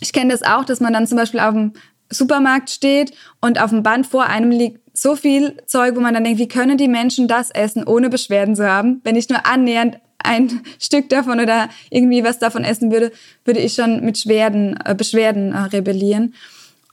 ich 0.00 0.12
kenne 0.12 0.32
das 0.32 0.42
auch, 0.42 0.64
dass 0.64 0.80
man 0.80 0.92
dann 0.92 1.06
zum 1.06 1.18
Beispiel 1.18 1.40
auf 1.40 1.54
dem 1.54 1.72
Supermarkt 2.10 2.70
steht 2.70 3.12
und 3.40 3.60
auf 3.60 3.70
dem 3.70 3.82
Band 3.82 4.06
vor 4.06 4.26
einem 4.26 4.50
liegt 4.50 4.80
so 4.92 5.16
viel 5.16 5.56
Zeug, 5.66 5.96
wo 5.96 6.00
man 6.00 6.14
dann 6.14 6.24
denkt, 6.24 6.40
wie 6.40 6.48
können 6.48 6.76
die 6.76 6.88
Menschen 6.88 7.28
das 7.28 7.50
essen, 7.50 7.84
ohne 7.86 8.10
Beschwerden 8.10 8.56
zu 8.56 8.68
haben? 8.68 9.00
Wenn 9.04 9.16
ich 9.16 9.28
nur 9.28 9.46
annähernd 9.46 9.98
ein 10.18 10.60
Stück 10.78 11.08
davon 11.08 11.40
oder 11.40 11.68
irgendwie 11.90 12.24
was 12.24 12.38
davon 12.38 12.64
essen 12.64 12.90
würde, 12.90 13.12
würde 13.44 13.60
ich 13.60 13.74
schon 13.74 14.04
mit 14.04 14.18
Schwerden, 14.18 14.78
äh, 14.84 14.94
Beschwerden 14.94 15.52
äh, 15.52 15.58
rebellieren. 15.58 16.34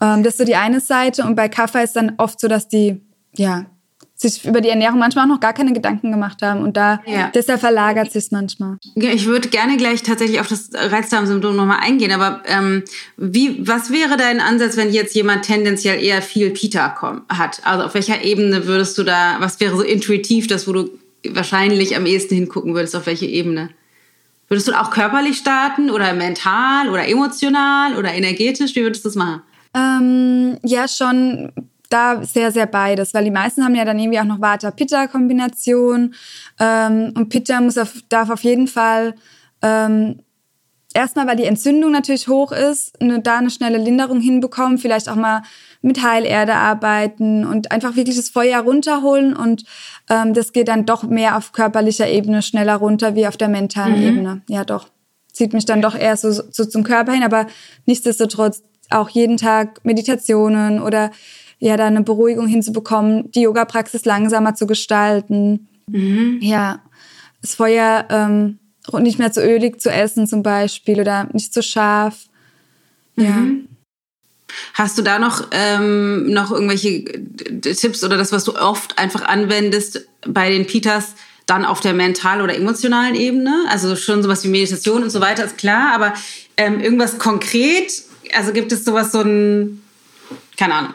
Ähm, 0.01 0.23
das 0.23 0.33
ist 0.33 0.37
so 0.37 0.45
die 0.45 0.55
eine 0.55 0.79
Seite. 0.79 1.23
Und 1.23 1.35
bei 1.35 1.49
Kaffee 1.49 1.83
ist 1.83 1.95
dann 1.95 2.13
oft 2.17 2.39
so, 2.39 2.47
dass 2.47 2.67
die 2.67 3.01
ja, 3.37 3.65
sich 4.17 4.45
über 4.45 4.61
die 4.61 4.69
Ernährung 4.69 4.97
manchmal 4.97 5.25
auch 5.25 5.29
noch 5.29 5.39
gar 5.39 5.53
keine 5.53 5.73
Gedanken 5.73 6.11
gemacht 6.11 6.41
haben. 6.41 6.63
Und 6.63 6.75
da, 6.75 7.01
ja. 7.05 7.29
deshalb 7.33 7.59
verlagert 7.59 8.11
sich 8.11 8.31
manchmal. 8.31 8.77
Ja, 8.95 9.11
ich 9.11 9.27
würde 9.27 9.47
gerne 9.49 9.77
gleich 9.77 10.01
tatsächlich 10.01 10.39
auf 10.39 10.47
das 10.47 10.71
Reizdarmsymptom 10.73 11.55
nochmal 11.55 11.81
eingehen. 11.81 12.11
Aber 12.11 12.41
ähm, 12.47 12.83
wie, 13.15 13.65
was 13.67 13.91
wäre 13.91 14.17
dein 14.17 14.41
Ansatz, 14.41 14.75
wenn 14.75 14.91
jetzt 14.91 15.13
jemand 15.13 15.45
tendenziell 15.45 16.03
eher 16.03 16.23
viel 16.23 16.49
Pita 16.49 17.21
hat? 17.29 17.61
Also 17.63 17.85
auf 17.85 17.93
welcher 17.93 18.23
Ebene 18.23 18.65
würdest 18.65 18.97
du 18.97 19.03
da, 19.03 19.35
was 19.39 19.59
wäre 19.59 19.77
so 19.77 19.83
intuitiv 19.83 20.47
das, 20.47 20.67
wo 20.67 20.73
du 20.73 20.89
wahrscheinlich 21.29 21.95
am 21.95 22.07
ehesten 22.07 22.33
hingucken 22.33 22.73
würdest, 22.73 22.95
auf 22.95 23.05
welche 23.05 23.27
Ebene? 23.27 23.69
Würdest 24.47 24.67
du 24.67 24.79
auch 24.79 24.89
körperlich 24.89 25.37
starten 25.37 25.91
oder 25.91 26.13
mental 26.13 26.89
oder 26.89 27.07
emotional 27.07 27.95
oder 27.95 28.13
energetisch? 28.13 28.75
Wie 28.75 28.81
würdest 28.81 29.05
du 29.05 29.09
das 29.09 29.15
machen? 29.15 29.43
Ähm, 29.75 30.57
ja, 30.63 30.87
schon 30.87 31.51
da 31.89 32.23
sehr, 32.23 32.51
sehr 32.51 32.65
beides, 32.65 33.13
weil 33.13 33.23
die 33.23 33.31
meisten 33.31 33.63
haben 33.63 33.75
ja 33.75 33.85
dann 33.85 33.99
irgendwie 33.99 34.19
auch 34.19 34.25
noch 34.25 34.41
Vata-Pitta-Kombination 34.41 36.13
ähm, 36.59 37.13
und 37.15 37.29
Pitta 37.29 37.61
muss 37.61 37.77
auf, 37.77 37.93
darf 38.09 38.29
auf 38.29 38.43
jeden 38.43 38.67
Fall 38.67 39.15
ähm, 39.61 40.19
erstmal, 40.93 41.27
weil 41.27 41.35
die 41.35 41.45
Entzündung 41.45 41.91
natürlich 41.91 42.27
hoch 42.27 42.51
ist, 42.51 42.99
eine, 43.01 43.21
da 43.21 43.37
eine 43.37 43.49
schnelle 43.49 43.77
Linderung 43.77 44.19
hinbekommen, 44.19 44.77
vielleicht 44.77 45.09
auch 45.09 45.15
mal 45.15 45.43
mit 45.81 46.01
Heilerde 46.01 46.55
arbeiten 46.55 47.45
und 47.45 47.71
einfach 47.71 47.95
wirklich 47.95 48.17
das 48.17 48.29
Feuer 48.29 48.61
runterholen 48.61 49.35
und 49.35 49.63
ähm, 50.09 50.33
das 50.33 50.53
geht 50.53 50.67
dann 50.67 50.85
doch 50.85 51.03
mehr 51.03 51.37
auf 51.37 51.51
körperlicher 51.51 52.09
Ebene 52.09 52.41
schneller 52.41 52.75
runter 52.75 53.15
wie 53.15 53.27
auf 53.27 53.37
der 53.37 53.47
mentalen 53.47 53.99
mhm. 53.99 54.07
Ebene. 54.07 54.41
Ja, 54.49 54.65
doch. 54.65 54.87
Zieht 55.31 55.53
mich 55.53 55.65
dann 55.65 55.83
doch 55.83 55.95
eher 55.95 56.17
so, 56.17 56.31
so 56.31 56.65
zum 56.65 56.83
Körper 56.83 57.13
hin, 57.13 57.23
aber 57.23 57.45
nichtsdestotrotz 57.85 58.63
auch 58.89 59.09
jeden 59.09 59.37
Tag 59.37 59.83
Meditationen 59.83 60.81
oder 60.81 61.11
ja, 61.59 61.77
da 61.77 61.87
eine 61.87 62.03
Beruhigung 62.03 62.47
hinzubekommen, 62.47 63.31
die 63.31 63.41
Yoga-Praxis 63.41 64.05
langsamer 64.05 64.55
zu 64.55 64.67
gestalten. 64.67 65.67
Mhm. 65.87 66.39
Ja, 66.41 66.81
das 67.41 67.55
Feuer 67.55 68.05
ähm, 68.09 68.59
nicht 68.99 69.19
mehr 69.19 69.31
zu 69.31 69.41
ölig 69.41 69.81
zu 69.81 69.91
essen 69.91 70.27
zum 70.27 70.43
Beispiel 70.43 70.99
oder 70.99 71.27
nicht 71.33 71.53
zu 71.53 71.63
scharf. 71.63 72.25
Ja. 73.15 73.29
Mhm. 73.29 73.67
Hast 74.73 74.97
du 74.97 75.01
da 75.01 75.19
noch, 75.19 75.47
ähm, 75.51 76.31
noch 76.31 76.51
irgendwelche 76.51 77.03
Tipps 77.61 78.03
oder 78.03 78.17
das, 78.17 78.31
was 78.31 78.43
du 78.43 78.55
oft 78.55 78.97
einfach 78.97 79.23
anwendest 79.23 80.07
bei 80.25 80.49
den 80.49 80.65
Pitas, 80.65 81.15
dann 81.45 81.65
auf 81.65 81.79
der 81.79 81.93
mental- 81.93 82.41
oder 82.41 82.55
emotionalen 82.55 83.15
Ebene? 83.15 83.65
Also 83.69 83.95
schon 83.95 84.23
sowas 84.23 84.43
wie 84.43 84.49
Meditation 84.49 85.03
und 85.03 85.09
so 85.09 85.19
weiter 85.19 85.45
ist 85.45 85.57
klar, 85.57 85.93
aber 85.93 86.13
ähm, 86.55 86.79
irgendwas 86.79 87.17
konkret? 87.19 87.91
Also 88.33 88.53
gibt 88.53 88.71
es 88.71 88.85
sowas, 88.85 89.11
so 89.11 89.21
ein, 89.21 89.81
keine 90.57 90.73
Ahnung, 90.75 90.93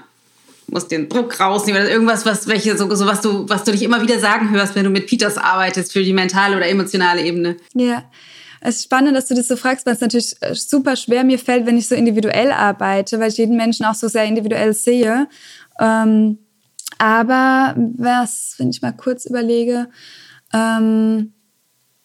musst 0.72 0.90
den 0.90 1.08
Druck 1.08 1.38
rausnehmen 1.38 1.82
oder 1.82 1.90
irgendwas, 1.90 2.26
was, 2.26 2.46
welche, 2.48 2.76
so, 2.76 2.92
so 2.94 3.06
was 3.06 3.20
du, 3.20 3.48
was 3.48 3.64
du 3.64 3.72
dich 3.72 3.82
immer 3.82 4.02
wieder 4.02 4.18
sagen 4.18 4.50
hörst, 4.50 4.74
wenn 4.74 4.84
du 4.84 4.90
mit 4.90 5.06
Peters 5.06 5.38
arbeitest 5.38 5.92
für 5.92 6.02
die 6.02 6.12
mentale 6.12 6.56
oder 6.56 6.66
emotionale 6.66 7.22
Ebene. 7.22 7.56
Ja. 7.74 8.04
Es 8.64 8.76
ist 8.76 8.84
spannend, 8.84 9.16
dass 9.16 9.26
du 9.26 9.34
das 9.34 9.48
so 9.48 9.56
fragst, 9.56 9.86
weil 9.86 9.94
es 9.94 10.00
natürlich 10.00 10.36
äh, 10.40 10.54
super 10.54 10.94
schwer 10.94 11.24
mir 11.24 11.38
fällt, 11.38 11.66
wenn 11.66 11.76
ich 11.76 11.88
so 11.88 11.96
individuell 11.96 12.52
arbeite, 12.52 13.18
weil 13.18 13.28
ich 13.28 13.36
jeden 13.36 13.56
Menschen 13.56 13.84
auch 13.84 13.94
so 13.94 14.06
sehr 14.06 14.24
individuell 14.24 14.72
sehe. 14.72 15.28
Ähm, 15.80 16.38
aber 16.98 17.74
was, 17.76 18.54
wenn 18.58 18.70
ich 18.70 18.80
mal 18.80 18.92
kurz 18.92 19.26
überlege, 19.26 19.88
ähm, 20.54 21.32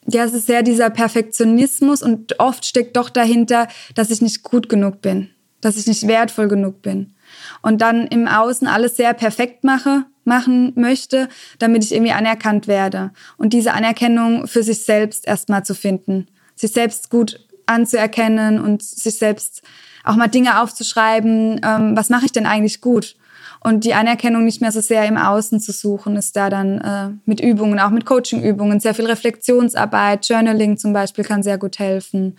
ja, 0.08 0.24
es 0.24 0.34
ist 0.34 0.48
sehr 0.48 0.64
dieser 0.64 0.90
Perfektionismus 0.90 2.02
und 2.02 2.40
oft 2.40 2.66
steckt 2.66 2.98
doch 2.98 3.12
dahinter, 3.12 3.68
dass 3.94 4.10
ich 4.10 4.22
nicht 4.22 4.42
gut 4.42 4.68
genug 4.68 5.02
bin, 5.02 5.30
dass 5.62 5.78
ich 5.78 5.86
nicht 5.86 6.08
wertvoll 6.08 6.48
genug 6.48 6.82
bin 6.82 7.14
und 7.62 7.82
dann 7.82 8.08
im 8.08 8.28
Außen 8.28 8.68
alles 8.68 8.96
sehr 8.98 9.14
perfekt 9.14 9.64
mache, 9.64 10.06
machen 10.24 10.74
möchte, 10.76 11.30
damit 11.60 11.84
ich 11.84 11.94
irgendwie 11.94 12.12
anerkannt 12.12 12.68
werde. 12.68 13.12
Und 13.38 13.54
diese 13.54 13.74
Anerkennung 13.74 14.48
für 14.48 14.64
sich 14.64 14.84
selbst 14.84 15.28
erstmal 15.28 15.64
zu 15.64 15.74
finden, 15.74 16.28
sich 16.56 16.72
selbst 16.72 17.10
gut 17.10 17.40
anzuerkennen 17.66 18.60
und 18.60 18.84
sich 18.84 19.18
selbst 19.18 19.62
auch 20.04 20.16
mal 20.16 20.28
Dinge 20.28 20.62
aufzuschreiben, 20.62 21.62
ähm, 21.64 21.98
was 21.98 22.10
mache 22.10 22.26
ich 22.26 22.32
denn 22.32 22.46
eigentlich 22.46 22.82
gut? 22.82 23.16
Und 23.60 23.84
die 23.84 23.94
Anerkennung 23.94 24.46
nicht 24.46 24.62
mehr 24.62 24.72
so 24.72 24.82
sehr 24.82 25.06
im 25.06 25.18
Außen 25.18 25.60
zu 25.60 25.72
suchen, 25.72 26.16
ist 26.16 26.36
da 26.36 26.50
dann 26.50 26.80
äh, 26.80 27.10
mit 27.26 27.40
Übungen, 27.40 27.80
auch 27.80 27.90
mit 27.90 28.06
Coachingübungen, 28.06 28.80
sehr 28.80 28.94
viel 28.94 29.08
Reflexionsarbeit, 29.08 30.28
Journaling 30.30 30.78
zum 30.78 30.94
Beispiel 30.94 31.24
kann 31.24 31.44
sehr 31.44 31.58
gut 31.58 31.80
helfen. 31.80 32.38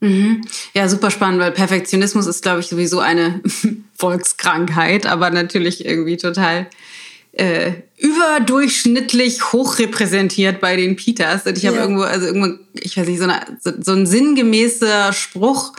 Mhm. 0.00 0.42
Ja, 0.74 0.88
super 0.88 1.10
spannend, 1.10 1.40
weil 1.40 1.52
Perfektionismus 1.52 2.26
ist, 2.26 2.42
glaube 2.42 2.60
ich, 2.60 2.66
sowieso 2.68 3.00
eine 3.00 3.40
Volkskrankheit, 3.96 5.06
aber 5.06 5.30
natürlich 5.30 5.84
irgendwie 5.84 6.16
total 6.16 6.68
äh, 7.32 7.72
überdurchschnittlich 7.96 9.52
hochrepräsentiert 9.52 10.60
bei 10.60 10.76
den 10.76 10.96
Pitas. 10.96 11.46
Und 11.46 11.58
ich 11.58 11.66
habe 11.66 11.76
ja. 11.76 11.82
irgendwo, 11.82 12.02
also 12.02 12.26
irgendwo, 12.26 12.58
ich 12.74 12.96
weiß 12.96 13.08
nicht, 13.08 13.18
so, 13.18 13.24
eine, 13.24 13.40
so, 13.60 13.72
so 13.80 13.92
ein 13.92 14.06
sinngemäßer 14.06 15.12
Spruch 15.12 15.72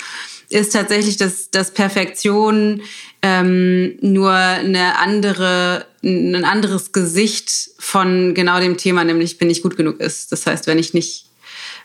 ist 0.49 0.73
tatsächlich, 0.73 1.17
dass, 1.17 1.51
dass 1.51 1.71
Perfektion 1.71 2.81
ähm, 3.21 3.97
nur 4.01 4.31
eine 4.31 4.97
andere, 4.97 5.85
ein 6.03 6.43
anderes 6.43 6.91
Gesicht 6.91 7.71
von 7.77 8.33
genau 8.33 8.59
dem 8.59 8.77
Thema, 8.77 9.03
nämlich 9.03 9.37
bin 9.37 9.49
ich 9.49 9.61
gut 9.61 9.77
genug 9.77 9.99
ist. 9.99 10.31
Das 10.31 10.45
heißt, 10.45 10.67
wenn 10.67 10.79
ich 10.79 10.93
nicht 10.93 11.29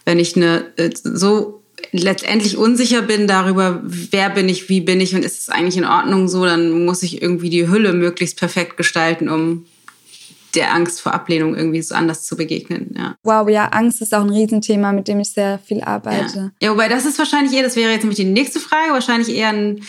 wenn 0.04 0.18
ich 0.18 0.36
eine 0.36 0.72
äh, 0.76 0.90
so 0.92 1.62
letztendlich 2.02 2.56
unsicher 2.56 3.02
bin 3.02 3.26
darüber, 3.26 3.80
wer 3.84 4.30
bin 4.30 4.48
ich, 4.48 4.68
wie 4.68 4.80
bin 4.80 5.00
ich 5.00 5.14
und 5.14 5.24
ist 5.24 5.40
es 5.40 5.48
eigentlich 5.48 5.76
in 5.76 5.84
Ordnung 5.84 6.28
so, 6.28 6.44
dann 6.44 6.84
muss 6.84 7.02
ich 7.02 7.22
irgendwie 7.22 7.50
die 7.50 7.68
Hülle 7.68 7.92
möglichst 7.92 8.36
perfekt 8.38 8.76
gestalten, 8.76 9.28
um 9.28 9.66
der 10.54 10.72
Angst 10.72 11.00
vor 11.00 11.12
Ablehnung 11.12 11.56
irgendwie 11.56 11.82
so 11.82 11.94
anders 11.94 12.24
zu 12.24 12.36
begegnen. 12.36 12.94
Ja. 12.96 13.16
Wow, 13.22 13.48
ja, 13.48 13.66
Angst 13.68 14.00
ist 14.02 14.14
auch 14.14 14.22
ein 14.22 14.30
Riesenthema, 14.30 14.92
mit 14.92 15.08
dem 15.08 15.20
ich 15.20 15.30
sehr 15.30 15.58
viel 15.58 15.82
arbeite. 15.82 16.52
Ja, 16.60 16.66
ja 16.66 16.70
wobei 16.72 16.88
das 16.88 17.04
ist 17.06 17.18
wahrscheinlich 17.18 17.52
eher, 17.52 17.62
das 17.62 17.76
wäre 17.76 17.90
jetzt 17.90 18.02
nämlich 18.02 18.18
die 18.18 18.24
nächste 18.24 18.60
Frage, 18.60 18.92
wahrscheinlich 18.92 19.34
eher 19.34 19.48
ein 19.48 19.80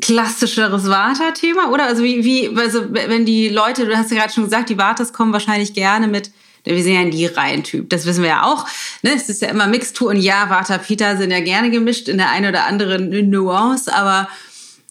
klassischeres 0.00 0.88
Vata-Thema, 0.88 1.72
oder? 1.72 1.86
Also 1.86 2.02
wie, 2.02 2.24
wie, 2.24 2.56
also 2.56 2.92
wenn 2.92 3.24
die 3.24 3.48
Leute, 3.48 3.86
du 3.86 3.96
hast 3.96 4.10
ja 4.10 4.18
gerade 4.18 4.32
schon 4.32 4.44
gesagt, 4.44 4.68
die 4.68 4.78
Vatas 4.78 5.12
kommen 5.12 5.32
wahrscheinlich 5.32 5.74
gerne 5.74 6.08
mit 6.08 6.30
wir 6.64 6.82
sind 6.82 6.94
ja 6.94 7.00
ein 7.00 7.10
Die-Reihentyp. 7.10 7.90
Das 7.90 8.06
wissen 8.06 8.22
wir 8.22 8.30
ja 8.30 8.42
auch. 8.44 8.66
Ne? 9.02 9.12
Es 9.14 9.28
ist 9.28 9.42
ja 9.42 9.48
immer 9.48 9.66
Mixtur 9.66 10.10
und 10.10 10.18
ja, 10.18 10.48
Vata, 10.48 10.78
Pita 10.78 11.16
sind 11.16 11.30
ja 11.30 11.40
gerne 11.40 11.70
gemischt 11.70 12.08
in 12.08 12.18
der 12.18 12.30
einen 12.30 12.48
oder 12.48 12.66
anderen 12.66 13.30
Nuance, 13.30 13.92
aber 13.92 14.28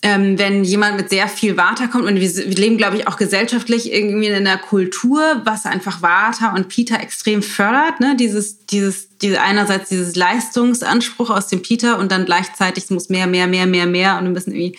ähm, 0.04 0.40
wenn 0.40 0.64
jemand 0.64 0.98
mit 0.98 1.10
sehr 1.10 1.28
viel 1.28 1.58
Vata 1.58 1.86
kommt 1.88 2.06
und 2.06 2.16
wir, 2.16 2.36
wir 2.36 2.56
leben, 2.56 2.78
glaube 2.78 2.98
ich, 2.98 3.08
auch 3.08 3.18
gesellschaftlich 3.18 3.94
irgendwie 3.94 4.28
in 4.28 4.34
einer 4.34 4.58
Kultur, 4.58 5.42
was 5.46 5.66
einfach 5.66 6.02
Vata 6.02 6.56
und 6.56 6.70
Pita 6.70 6.96
extrem 6.96 7.44
fördert, 7.44 8.00
ne? 8.00 8.16
Dieses, 8.16 8.66
dieses, 8.66 9.16
diese 9.20 9.42
einerseits 9.42 9.90
dieses 9.90 10.16
Leistungsanspruch 10.16 11.30
aus 11.30 11.48
dem 11.48 11.62
Pita 11.62 11.96
und 11.96 12.12
dann 12.12 12.26
gleichzeitig 12.26 12.86
es 12.86 12.90
muss 12.90 13.10
mehr, 13.10 13.28
mehr, 13.28 13.46
mehr, 13.46 13.68
mehr, 13.68 13.86
mehr 13.86 14.18
und 14.18 14.24
wir 14.24 14.32
müssen 14.32 14.56
irgendwie 14.56 14.78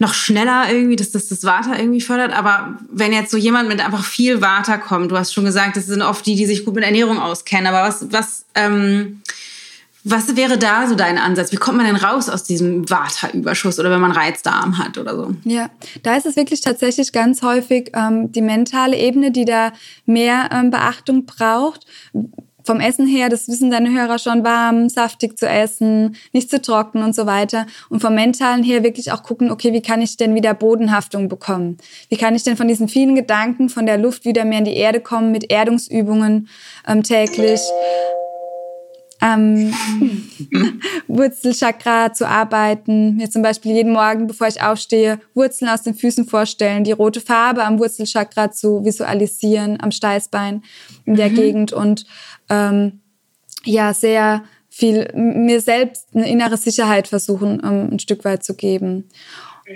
noch 0.00 0.14
schneller 0.14 0.72
irgendwie, 0.72 0.96
dass 0.96 1.10
das 1.10 1.28
das 1.28 1.44
Vata 1.44 1.78
irgendwie 1.78 2.00
fördert. 2.00 2.32
Aber 2.32 2.78
wenn 2.90 3.12
jetzt 3.12 3.30
so 3.30 3.36
jemand 3.36 3.68
mit 3.68 3.84
einfach 3.84 4.04
viel 4.04 4.40
Vata 4.40 4.78
kommt, 4.78 5.12
du 5.12 5.18
hast 5.18 5.32
schon 5.32 5.44
gesagt, 5.44 5.76
das 5.76 5.86
sind 5.86 6.02
oft 6.02 6.24
die, 6.26 6.34
die 6.34 6.46
sich 6.46 6.64
gut 6.64 6.74
mit 6.74 6.84
Ernährung 6.84 7.20
auskennen. 7.20 7.66
Aber 7.66 7.86
was, 7.86 8.10
was 8.10 8.46
ähm, 8.54 9.20
was 10.02 10.34
wäre 10.34 10.56
da 10.56 10.86
so 10.86 10.94
dein 10.94 11.18
Ansatz? 11.18 11.52
Wie 11.52 11.56
kommt 11.56 11.76
man 11.76 11.86
denn 11.86 11.96
raus 11.96 12.30
aus 12.30 12.44
diesem 12.44 12.88
Vata-Überschuss 12.88 13.78
oder 13.78 13.90
wenn 13.90 14.00
man 14.00 14.12
Reizdarm 14.12 14.78
hat 14.78 14.96
oder 14.96 15.14
so? 15.14 15.34
Ja, 15.44 15.68
da 16.02 16.16
ist 16.16 16.24
es 16.24 16.36
wirklich 16.36 16.62
tatsächlich 16.62 17.12
ganz 17.12 17.42
häufig 17.42 17.90
ähm, 17.92 18.32
die 18.32 18.40
mentale 18.40 18.96
Ebene, 18.96 19.30
die 19.30 19.44
da 19.44 19.72
mehr 20.06 20.48
ähm, 20.52 20.70
Beachtung 20.70 21.26
braucht. 21.26 21.84
Vom 22.70 22.78
Essen 22.78 23.08
her, 23.08 23.28
das 23.28 23.48
wissen 23.48 23.72
deine 23.72 23.90
Hörer 23.90 24.20
schon, 24.20 24.44
warm, 24.44 24.88
saftig 24.88 25.36
zu 25.36 25.48
essen, 25.48 26.14
nicht 26.32 26.50
zu 26.50 26.62
trocken 26.62 27.02
und 27.02 27.16
so 27.16 27.26
weiter. 27.26 27.66
Und 27.88 28.00
vom 28.00 28.14
Mentalen 28.14 28.62
her 28.62 28.84
wirklich 28.84 29.10
auch 29.10 29.24
gucken, 29.24 29.50
okay, 29.50 29.72
wie 29.72 29.82
kann 29.82 30.00
ich 30.00 30.16
denn 30.16 30.36
wieder 30.36 30.54
Bodenhaftung 30.54 31.28
bekommen? 31.28 31.78
Wie 32.10 32.16
kann 32.16 32.36
ich 32.36 32.44
denn 32.44 32.56
von 32.56 32.68
diesen 32.68 32.86
vielen 32.86 33.16
Gedanken, 33.16 33.70
von 33.70 33.86
der 33.86 33.98
Luft 33.98 34.24
wieder 34.24 34.44
mehr 34.44 34.60
in 34.60 34.66
die 34.66 34.76
Erde 34.76 35.00
kommen 35.00 35.32
mit 35.32 35.50
Erdungsübungen 35.50 36.48
ähm, 36.86 37.02
täglich? 37.02 37.60
am 39.20 39.72
Wurzelchakra 41.08 42.12
zu 42.12 42.26
arbeiten. 42.26 43.16
Mir 43.16 43.30
zum 43.30 43.42
Beispiel 43.42 43.72
jeden 43.72 43.92
Morgen, 43.92 44.26
bevor 44.26 44.48
ich 44.48 44.62
aufstehe, 44.62 45.20
Wurzeln 45.34 45.68
aus 45.68 45.82
den 45.82 45.94
Füßen 45.94 46.26
vorstellen, 46.26 46.84
die 46.84 46.92
rote 46.92 47.20
Farbe 47.20 47.64
am 47.64 47.78
Wurzelchakra 47.78 48.50
zu 48.50 48.84
visualisieren, 48.84 49.78
am 49.80 49.90
Steißbein 49.92 50.62
in 51.04 51.16
der 51.16 51.30
mhm. 51.30 51.34
Gegend 51.34 51.72
und 51.72 52.06
ähm, 52.50 53.00
ja, 53.64 53.94
sehr 53.94 54.44
viel 54.68 55.10
mir 55.14 55.60
selbst 55.60 56.08
eine 56.14 56.30
innere 56.30 56.56
Sicherheit 56.56 57.08
versuchen, 57.08 57.60
um, 57.60 57.90
ein 57.90 57.98
Stück 57.98 58.24
weit 58.24 58.44
zu 58.44 58.54
geben. 58.54 59.08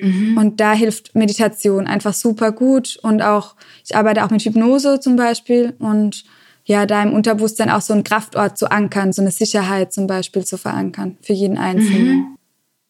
Mhm. 0.01 0.37
Und 0.37 0.61
da 0.61 0.73
hilft 0.73 1.15
Meditation 1.15 1.87
einfach 1.87 2.15
super 2.15 2.53
gut. 2.53 2.99
Und 3.03 3.23
auch, 3.23 3.57
ich 3.85 3.97
arbeite 3.97 4.25
auch 4.25 4.31
mit 4.31 4.43
Hypnose 4.43 5.01
zum 5.01 5.17
Beispiel 5.17 5.75
und 5.79 6.25
ja, 6.67 6.87
da 6.87 7.03
im 7.03 7.13
Unterbewusstsein 7.13 7.71
auch 7.71 7.83
so 7.83 7.93
einen 7.93 8.05
Kraftort 8.05 8.57
zu 8.57 8.71
ankern, 8.71 9.13
so 9.13 9.21
eine 9.21 9.31
Sicherheit 9.31 9.93
zum 9.93 10.07
Beispiel 10.07 10.45
zu 10.45 10.57
verankern 10.57 11.19
für 11.21 11.35
jeden 11.35 11.59
Einzelnen. 11.59 12.17
Mhm. 12.17 12.39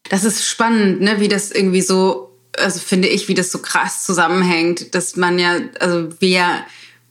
Das 0.08 0.24
ist 0.24 0.44
spannend, 0.44 1.00
ne, 1.00 1.18
wie 1.18 1.28
das 1.28 1.50
irgendwie 1.50 1.80
so, 1.80 2.38
also 2.56 2.78
finde 2.78 3.08
ich, 3.08 3.26
wie 3.26 3.34
das 3.34 3.50
so 3.50 3.58
krass 3.58 4.04
zusammenhängt, 4.04 4.94
dass 4.94 5.16
man 5.16 5.38
ja, 5.38 5.56
also 5.80 6.08
wir 6.20 6.46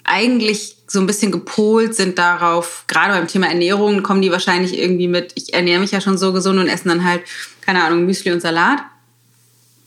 eigentlich 0.03 0.77
so 0.87 0.99
ein 0.99 1.07
bisschen 1.07 1.31
gepolt 1.31 1.95
sind 1.95 2.17
darauf, 2.17 2.83
gerade 2.87 3.13
beim 3.13 3.27
Thema 3.27 3.47
Ernährung 3.47 4.03
kommen 4.03 4.21
die 4.21 4.31
wahrscheinlich 4.31 4.77
irgendwie 4.77 5.07
mit, 5.07 5.31
ich 5.35 5.53
ernähre 5.53 5.79
mich 5.79 5.91
ja 5.91 6.01
schon 6.01 6.17
so 6.17 6.33
gesund 6.33 6.59
und 6.59 6.67
essen 6.67 6.89
dann 6.89 7.03
halt, 7.03 7.21
keine 7.61 7.83
Ahnung, 7.83 8.05
Müsli 8.05 8.31
und 8.31 8.41
Salat. 8.41 8.79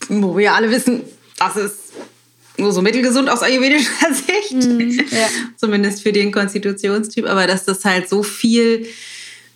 Wo 0.09 0.37
wir 0.37 0.53
alle 0.53 0.71
wissen, 0.71 1.01
das 1.37 1.55
ist 1.55 1.75
nur 2.57 2.71
so 2.71 2.81
mittelgesund 2.81 3.29
aus 3.29 3.43
ayurvedischer 3.43 4.13
Sicht. 4.13 4.53
Mm, 4.53 4.89
ja. 5.15 5.27
Zumindest 5.55 6.01
für 6.01 6.11
den 6.11 6.31
Konstitutionstyp. 6.31 7.25
Aber 7.27 7.47
dass 7.47 7.65
das 7.65 7.85
halt 7.85 8.09
so 8.09 8.23
viel 8.23 8.87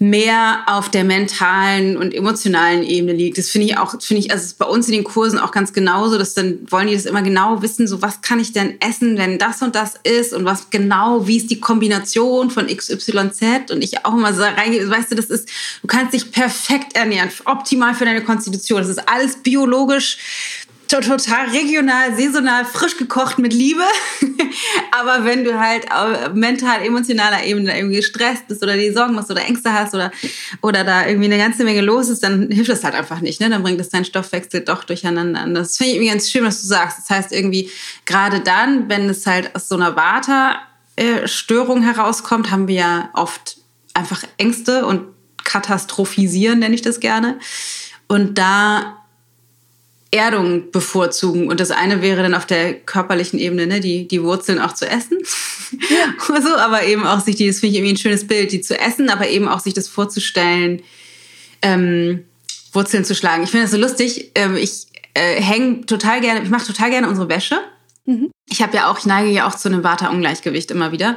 mehr 0.02 0.64
auf 0.66 0.90
der 0.90 1.04
mentalen 1.04 1.96
und 1.96 2.12
emotionalen 2.16 2.82
Ebene 2.82 3.14
liegt. 3.14 3.38
Das 3.38 3.50
finde 3.50 3.68
ich 3.68 3.78
auch, 3.78 4.02
finde 4.02 4.22
ich, 4.22 4.32
also 4.32 4.56
bei 4.58 4.66
uns 4.66 4.88
in 4.88 4.94
den 4.94 5.04
Kursen 5.04 5.38
auch 5.38 5.52
ganz 5.52 5.74
genauso, 5.74 6.18
dass 6.18 6.34
dann 6.34 6.58
wollen 6.72 6.88
die 6.88 6.96
das 6.96 7.06
immer 7.06 7.22
genau 7.22 7.62
wissen, 7.62 7.88
so 7.88 8.02
was 8.02 8.22
kann 8.22 8.40
ich 8.40 8.52
denn 8.52 8.82
essen, 8.82 9.20
wenn 9.20 9.38
das 9.38 9.62
und 9.62 9.76
das 9.76 9.94
ist 10.02 10.34
und 10.34 10.44
was 10.44 10.72
genau, 10.72 11.28
wie 11.28 11.38
ist 11.38 11.52
die 11.52 11.60
Kombination 11.60 12.50
von 12.50 12.66
XYZ 12.66 13.70
und 13.70 13.84
ich 13.84 14.04
auch 14.04 14.16
immer 14.16 14.34
so 14.34 14.42
reingehe, 14.42 14.90
weißt 14.90 15.12
du, 15.12 15.16
das 15.16 15.28
ist, 15.28 15.48
du 15.84 15.88
kannst 15.88 16.16
dich 16.16 16.32
perfekt 16.32 16.96
ernähren, 16.96 17.30
optimal 17.46 17.94
für 17.94 18.06
deine 18.06 18.24
Konstitution. 18.24 18.80
Das 18.80 18.90
ist 18.90 19.08
alles 19.08 19.36
biologisch 19.44 20.61
total 21.00 21.50
regional, 21.50 22.16
saisonal, 22.16 22.66
frisch 22.66 22.98
gekocht 22.98 23.40
mit 23.40 23.54
Liebe. 23.54 23.84
Aber 24.92 25.24
wenn 25.26 25.44
du 25.44 25.58
halt 25.58 25.92
auf 25.92 26.34
mental, 26.34 26.84
emotionaler 26.86 27.44
Ebene 27.46 27.78
irgendwie 27.78 27.96
gestresst 27.96 28.48
bist 28.48 28.62
oder 28.62 28.76
die 28.76 28.92
Sorgen 28.92 29.16
machst 29.16 29.32
oder 29.32 29.46
Ängste 29.46 29.72
hast 29.72 29.94
oder, 29.94 30.12
oder 30.62 30.84
da 30.84 31.08
irgendwie 31.08 31.26
eine 31.26 31.38
ganze 31.38 31.64
Menge 31.64 31.82
los 31.82 32.10
ist, 32.10 32.24
dann 32.24 32.52
hilft 32.52 32.70
das 32.70 32.84
halt 32.84 32.96
einfach 32.96 33.22
nicht. 33.22 33.40
Ne? 33.40 33.50
Dann 33.50 33.64
bringt 33.64 33.80
es 33.80 33.90
deinen 33.90 34.06
Stoffwechsel 34.06 34.62
doch 34.62 34.84
durcheinander. 34.84 35.44
Und 35.44 35.54
das 35.54 35.78
finde 35.78 35.92
ich 35.92 35.96
irgendwie 35.98 36.12
ganz 36.12 36.30
schön, 36.30 36.44
was 36.44 36.62
du 36.62 36.68
sagst. 36.68 37.00
Das 37.00 37.10
heißt 37.10 37.32
irgendwie, 37.32 37.72
gerade 38.06 38.42
dann, 38.42 38.90
wenn 38.90 39.10
es 39.10 39.26
halt 39.26 39.56
aus 39.56 39.70
so 39.70 39.76
einer 39.76 39.96
Vata-Störung 39.96 41.84
herauskommt, 41.84 42.52
haben 42.52 42.68
wir 42.68 42.76
ja 42.76 43.10
oft 43.14 43.58
einfach 43.94 44.24
Ängste 44.38 44.86
und 44.86 45.04
katastrophisieren, 45.44 46.60
nenne 46.60 46.76
ich 46.76 46.82
das 46.82 47.00
gerne. 47.00 47.40
Und 48.08 48.38
da 48.38 49.01
Erdung 50.12 50.72
bevorzugen. 50.72 51.48
Und 51.48 51.60
das 51.60 51.72
eine 51.72 52.02
wäre 52.02 52.22
dann 52.22 52.34
auf 52.34 52.46
der 52.46 52.74
körperlichen 52.74 53.40
Ebene, 53.40 53.66
ne, 53.66 53.80
die, 53.80 54.08
die 54.08 54.22
Wurzeln 54.22 54.60
auch 54.60 54.74
zu 54.74 54.88
essen. 54.88 55.18
Ja. 55.90 56.42
so, 56.42 56.56
aber 56.58 56.84
eben 56.84 57.06
auch 57.06 57.22
sich 57.22 57.38
die, 57.38 57.48
das 57.48 57.60
finde 57.60 57.72
ich 57.72 57.78
irgendwie 57.78 57.94
ein 57.94 57.98
schönes 57.98 58.28
Bild, 58.28 58.52
die 58.52 58.62
zu 58.62 58.78
essen, 58.78 59.10
aber 59.10 59.30
eben 59.30 59.48
auch 59.48 59.62
sich 59.62 59.74
das 59.74 59.88
vorzustellen, 59.88 60.82
ähm, 61.62 62.26
Wurzeln 62.74 63.06
zu 63.06 63.16
schlagen. 63.16 63.44
Ich 63.44 63.52
finde 63.52 63.66
das 63.66 63.72
so 63.72 63.78
lustig. 63.78 64.32
Ähm, 64.36 64.58
ich 64.58 64.88
äh, 65.14 65.42
hänge 65.42 65.86
total 65.86 66.20
gerne, 66.20 66.44
ich 66.44 66.50
mache 66.50 66.68
total 66.68 66.90
gerne 66.90 67.08
unsere 67.08 67.30
Wäsche. 67.30 67.60
Mhm. 68.06 68.32
Ich 68.50 68.62
habe 68.62 68.76
ja 68.76 68.92
auch, 68.92 69.00
ich 69.00 69.06
neige 69.06 69.30
ja 69.30 69.48
auch 69.48 69.56
zu 69.56 69.70
einem 69.70 69.84
Vata-Ungleichgewicht 69.84 70.72
immer 70.72 70.92
wieder. 70.92 71.16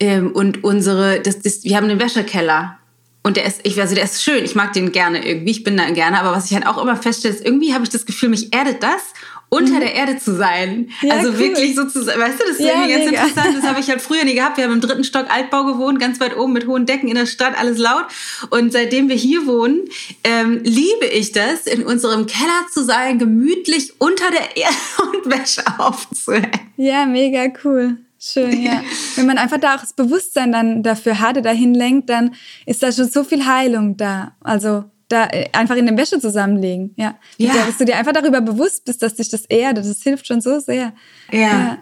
Ähm, 0.00 0.32
und 0.32 0.64
unsere, 0.64 1.20
das, 1.20 1.40
das, 1.40 1.64
wir 1.64 1.76
haben 1.76 1.88
einen 1.88 2.00
Wäschekeller 2.00 2.78
und 3.26 3.36
der 3.36 3.44
ist, 3.44 3.62
ich, 3.64 3.80
also 3.80 3.96
der 3.96 4.04
ist 4.04 4.22
schön, 4.22 4.44
ich 4.44 4.54
mag 4.54 4.72
den 4.72 4.92
gerne 4.92 5.26
irgendwie, 5.26 5.50
ich 5.50 5.64
bin 5.64 5.76
da 5.76 5.90
gerne, 5.90 6.20
aber 6.20 6.30
was 6.30 6.44
ich 6.48 6.54
halt 6.54 6.64
auch 6.64 6.80
immer 6.80 6.94
feststelle, 6.94 7.34
ist, 7.34 7.44
irgendwie 7.44 7.74
habe 7.74 7.82
ich 7.82 7.90
das 7.90 8.06
Gefühl, 8.06 8.28
mich 8.28 8.54
erdet 8.54 8.84
das, 8.84 9.02
unter 9.48 9.74
mhm. 9.74 9.80
der 9.80 9.94
Erde 9.94 10.16
zu 10.16 10.36
sein. 10.36 10.90
Ja, 11.02 11.14
also 11.14 11.30
cool. 11.30 11.38
wirklich 11.40 11.74
sozusagen, 11.74 12.20
weißt 12.20 12.38
du, 12.38 12.44
das 12.44 12.60
ist 12.60 12.60
ja, 12.60 12.74
irgendwie 12.74 12.92
ganz 12.92 13.10
mega. 13.10 13.22
interessant. 13.24 13.56
Das 13.58 13.64
habe 13.64 13.80
ich 13.80 13.88
halt 13.88 14.00
früher 14.00 14.22
nie 14.22 14.34
gehabt. 14.34 14.58
Wir 14.58 14.64
haben 14.64 14.74
im 14.74 14.80
dritten 14.80 15.02
Stock 15.02 15.26
Altbau 15.28 15.64
gewohnt, 15.64 15.98
ganz 15.98 16.20
weit 16.20 16.36
oben 16.36 16.52
mit 16.52 16.68
hohen 16.68 16.86
Decken 16.86 17.08
in 17.08 17.16
der 17.16 17.26
Stadt, 17.26 17.58
alles 17.58 17.78
laut. 17.78 18.04
Und 18.50 18.72
seitdem 18.72 19.08
wir 19.08 19.16
hier 19.16 19.44
wohnen, 19.48 19.88
ähm, 20.22 20.60
liebe 20.62 21.06
ich 21.12 21.32
das, 21.32 21.66
in 21.66 21.84
unserem 21.84 22.26
Keller 22.26 22.66
zu 22.72 22.84
sein, 22.84 23.18
gemütlich 23.18 23.94
unter 23.98 24.30
der 24.30 24.56
Erde 24.56 24.76
und 25.02 25.32
Wäsche 25.32 25.64
aufzuhängen. 25.78 26.60
Ja, 26.76 27.06
mega 27.06 27.48
cool. 27.64 27.96
Schön, 28.32 28.62
ja. 28.62 28.82
Wenn 29.16 29.26
man 29.26 29.38
einfach 29.38 29.58
da 29.58 29.76
auch 29.76 29.80
das 29.80 29.92
Bewusstsein 29.92 30.50
dann 30.50 30.82
dafür 30.82 31.20
hatte, 31.20 31.42
dahin 31.42 31.74
lenkt, 31.74 32.10
dann 32.10 32.34
ist 32.64 32.82
da 32.82 32.90
schon 32.90 33.08
so 33.08 33.22
viel 33.22 33.46
Heilung 33.46 33.96
da. 33.96 34.32
Also 34.40 34.84
da 35.08 35.26
äh, 35.26 35.48
einfach 35.52 35.76
in 35.76 35.86
der 35.86 35.96
Wäsche 35.96 36.18
zusammenlegen, 36.18 36.92
ja. 36.96 37.14
ja. 37.38 37.52
Dass 37.54 37.78
du 37.78 37.84
dir 37.84 37.96
einfach 37.96 38.12
darüber 38.12 38.40
bewusst 38.40 38.84
bist, 38.84 39.02
dass 39.02 39.14
dich 39.14 39.28
das 39.28 39.44
erdet, 39.44 39.84
das 39.84 40.02
hilft 40.02 40.26
schon 40.26 40.40
so 40.40 40.58
sehr. 40.58 40.92
Ja. 41.30 41.38
ja. 41.38 41.78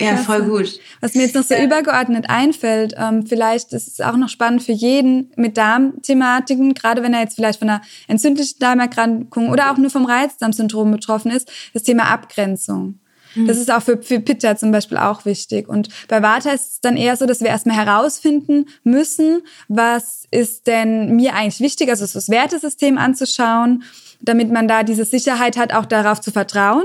Ja, 0.00 0.16
voll 0.16 0.42
gut. 0.42 0.80
Was 1.00 1.14
mir 1.14 1.22
jetzt 1.22 1.34
noch 1.34 1.44
so 1.44 1.54
ja. 1.54 1.62
übergeordnet 1.62 2.28
einfällt, 2.28 2.94
ähm, 2.96 3.24
vielleicht 3.26 3.72
ist 3.72 3.86
es 3.86 4.00
auch 4.00 4.16
noch 4.16 4.28
spannend 4.28 4.62
für 4.62 4.72
jeden 4.72 5.30
mit 5.36 5.56
Darmthematiken, 5.56 6.74
gerade 6.74 7.02
wenn 7.02 7.14
er 7.14 7.20
jetzt 7.20 7.36
vielleicht 7.36 7.60
von 7.60 7.68
einer 7.68 7.82
entzündlichen 8.08 8.58
Darmerkrankung 8.58 9.50
oder 9.50 9.70
auch 9.70 9.76
nur 9.76 9.90
vom 9.90 10.04
Reizdarmsyndrom 10.04 10.90
betroffen 10.90 11.30
ist, 11.30 11.52
das 11.72 11.84
Thema 11.84 12.04
Abgrenzung. 12.04 12.98
Das 13.46 13.58
ist 13.58 13.70
auch 13.70 13.82
für, 13.82 14.00
für 14.02 14.20
Pitta 14.20 14.56
zum 14.56 14.72
Beispiel 14.72 14.98
auch 14.98 15.24
wichtig. 15.24 15.68
Und 15.68 15.88
bei 16.08 16.22
Vata 16.22 16.50
ist 16.50 16.72
es 16.72 16.80
dann 16.80 16.96
eher 16.96 17.16
so, 17.16 17.26
dass 17.26 17.40
wir 17.40 17.48
erstmal 17.48 17.76
herausfinden 17.76 18.66
müssen, 18.84 19.42
was 19.68 20.24
ist 20.30 20.66
denn 20.66 21.16
mir 21.16 21.34
eigentlich 21.34 21.60
wichtig, 21.60 21.88
also 21.88 22.06
das 22.06 22.28
Wertesystem 22.28 22.98
anzuschauen, 22.98 23.84
damit 24.20 24.50
man 24.50 24.68
da 24.68 24.82
diese 24.82 25.04
Sicherheit 25.04 25.56
hat, 25.56 25.72
auch 25.72 25.86
darauf 25.86 26.20
zu 26.20 26.30
vertrauen. 26.30 26.84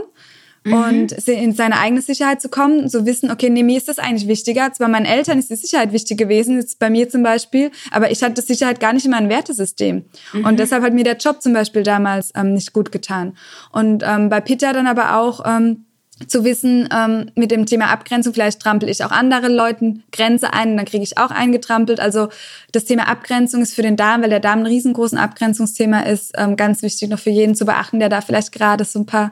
mhm. 0.68 0.74
und 0.74 1.12
in 1.28 1.54
seine 1.54 1.80
eigene 1.80 2.02
Sicherheit 2.02 2.42
zu 2.42 2.50
kommen, 2.50 2.90
so 2.90 3.06
wissen, 3.06 3.32
okay, 3.32 3.50
nee, 3.50 3.64
mir 3.64 3.78
ist 3.78 3.88
das 3.88 4.00
eigentlich 4.00 4.28
wichtiger. 4.28 4.72
Zwar 4.74 4.88
meinen 4.88 5.06
Eltern 5.06 5.40
ist 5.40 5.50
die 5.50 5.56
Sicherheit 5.56 5.92
wichtig 5.94 6.18
gewesen, 6.18 6.58
jetzt 6.58 6.80
bei 6.80 6.90
mir 6.90 7.10
zum 7.10 7.24
Beispiel, 7.24 7.72
aber 7.92 8.12
ich 8.12 8.24
hatte 8.24 8.42
Sicherheit 8.42 8.80
gar 8.80 8.94
nicht 8.94 9.06
in 9.06 9.12
meinem 9.12 9.30
Wertesystem. 9.30 10.06
Mhm. 10.34 10.46
Und 10.46 10.60
deshalb 10.60 10.84
hat 10.84 10.94
mir 10.94 11.04
der 11.04 11.18
Job 11.18 11.42
zum 11.42 11.54
Beispiel 11.54 11.84
damals 11.84 12.32
ähm, 12.36 12.54
nicht 12.54 12.74
gut 12.74 12.92
getan. 12.92 13.38
Und 13.72 14.04
ähm, 14.06 14.30
bei 14.30 14.42
Peter 14.42 14.74
dann 14.74 14.88
aber 14.88 15.18
auch 15.18 15.44
ähm, 15.46 15.86
zu 16.26 16.44
wissen, 16.44 16.90
ähm, 16.92 17.32
mit 17.36 17.52
dem 17.52 17.66
Thema 17.66 17.90
Abgrenzung, 17.90 18.34
vielleicht 18.34 18.60
trampel 18.60 18.90
ich 18.90 19.04
auch 19.04 19.12
andere 19.12 19.50
Leuten 19.50 20.04
Grenze 20.12 20.52
ein, 20.54 20.76
dann 20.76 20.86
kriege 20.86 21.04
ich 21.04 21.18
auch 21.18 21.30
eingetrampelt. 21.30 22.00
Also 22.00 22.30
das 22.72 22.86
Thema 22.86 23.08
Abgrenzung 23.08 23.62
ist 23.62 23.76
für 23.76 23.84
den 23.84 23.98
Darm, 23.98 24.24
weil 24.24 24.32
der 24.32 24.40
Darm 24.40 24.60
ein 24.60 24.66
riesengroßen 24.66 25.18
Abgrenzungsthema 25.18 26.02
ist, 26.02 26.32
ähm, 26.36 26.56
ganz 26.56 26.82
wichtig 26.82 27.10
noch 27.10 27.20
für 27.20 27.30
jeden 27.30 27.54
zu 27.54 27.66
beachten, 27.66 28.00
der 28.00 28.10
da 28.10 28.22
vielleicht 28.22 28.52
gerade 28.52 28.84
so 28.84 29.00
ein 29.00 29.06
paar 29.06 29.32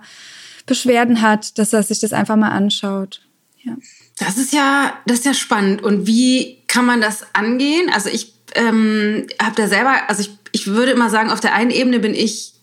Beschwerden 0.67 1.21
hat, 1.21 1.57
dass 1.57 1.73
er 1.73 1.81
sich 1.81 1.99
das 1.99 2.13
einfach 2.13 2.35
mal 2.35 2.49
anschaut. 2.49 3.21
Ja. 3.63 3.75
Das 4.19 4.37
ist 4.37 4.53
ja, 4.53 4.93
das 5.07 5.19
ist 5.19 5.25
ja 5.25 5.33
spannend. 5.33 5.81
Und 5.81 6.07
wie 6.07 6.59
kann 6.67 6.85
man 6.85 7.01
das 7.01 7.25
angehen? 7.33 7.89
Also 7.93 8.09
ich 8.09 8.33
ähm, 8.53 9.27
habe 9.41 9.55
da 9.55 9.67
selber, 9.67 9.93
also 10.07 10.21
ich, 10.21 10.29
ich 10.51 10.67
würde 10.67 10.91
immer 10.91 11.09
sagen, 11.09 11.31
auf 11.31 11.39
der 11.39 11.53
einen 11.53 11.71
Ebene 11.71 11.99
bin 11.99 12.13
ich 12.13 12.54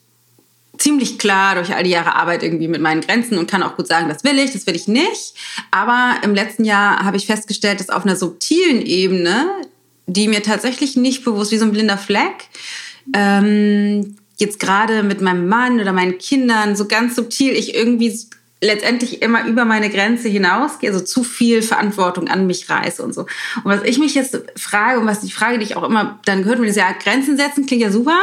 ziemlich 0.83 1.17
klar 1.17 1.55
durch 1.55 1.73
all 1.73 1.83
die 1.83 1.91
Jahre 1.91 2.15
Arbeit 2.15 2.43
irgendwie 2.43 2.67
mit 2.67 2.81
meinen 2.81 2.99
Grenzen 2.99 3.37
und 3.37 3.49
kann 3.49 3.63
auch 3.63 3.77
gut 3.77 3.87
sagen, 3.87 4.09
das 4.09 4.25
will 4.25 4.37
ich, 4.37 4.51
das 4.51 4.67
will 4.67 4.75
ich 4.75 4.89
nicht. 4.89 5.33
Aber 5.71 6.15
im 6.23 6.35
letzten 6.35 6.65
Jahr 6.65 7.05
habe 7.05 7.15
ich 7.15 7.25
festgestellt, 7.25 7.79
dass 7.79 7.89
auf 7.89 8.03
einer 8.03 8.17
subtilen 8.17 8.81
Ebene, 8.85 9.47
die 10.07 10.27
mir 10.27 10.43
tatsächlich 10.43 10.97
nicht 10.97 11.23
bewusst, 11.23 11.53
wie 11.53 11.57
so 11.57 11.63
ein 11.63 11.71
blinder 11.71 11.97
Fleck, 11.97 12.49
ähm, 13.15 14.17
jetzt 14.37 14.59
gerade 14.59 15.03
mit 15.03 15.21
meinem 15.21 15.47
Mann 15.47 15.79
oder 15.79 15.93
meinen 15.93 16.17
Kindern 16.17 16.75
so 16.75 16.85
ganz 16.85 17.15
subtil 17.15 17.53
ich 17.53 17.75
irgendwie 17.75 18.19
letztendlich 18.59 19.21
immer 19.21 19.45
über 19.45 19.63
meine 19.63 19.89
Grenze 19.89 20.27
hinausgehe, 20.27 20.91
also 20.91 21.03
zu 21.03 21.23
viel 21.23 21.61
Verantwortung 21.61 22.27
an 22.27 22.45
mich 22.45 22.69
reiße 22.69 23.01
und 23.01 23.13
so. 23.13 23.21
Und 23.21 23.65
was 23.65 23.83
ich 23.83 23.99
mich 23.99 24.15
jetzt 24.15 24.37
frage 24.57 24.99
und 24.99 25.07
was 25.07 25.21
die 25.21 25.31
Frage, 25.31 25.59
die 25.59 25.63
ich 25.63 25.77
auch 25.77 25.83
immer 25.83 26.19
dann 26.25 26.43
gehört, 26.43 26.59
wenn 26.59 26.67
ich 26.67 26.75
sage, 26.75 26.99
Grenzen 27.01 27.37
setzen 27.37 27.65
klingt 27.65 27.83
ja 27.83 27.91
super. 27.91 28.19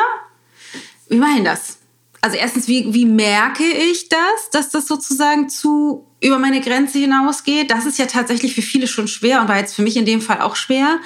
Wie 1.09 1.17
mache 1.17 1.39
ich 1.39 1.45
das? 1.45 1.80
Also 2.21 2.37
erstens, 2.37 2.69
wie, 2.69 2.93
wie 2.93 3.07
merke 3.07 3.65
ich 3.65 4.09
das, 4.09 4.51
dass 4.53 4.69
das 4.69 4.87
sozusagen 4.87 5.49
zu 5.49 6.07
über 6.23 6.39
meine 6.39 6.61
Grenze 6.61 6.99
hinausgeht? 6.99 7.71
Das 7.71 7.87
ist 7.87 7.99
ja 7.99 8.07
tatsächlich 8.07 8.55
für 8.55 8.63
viele 8.63 8.87
schon 8.87 9.09
schwer 9.09 9.41
und 9.41 9.49
war 9.49 9.59
jetzt 9.59 9.75
für 9.75 9.83
mich 9.83 9.97
in 9.97 10.05
dem 10.05 10.21
Fall 10.21 10.41
auch 10.41 10.55
schwer. 10.57 10.99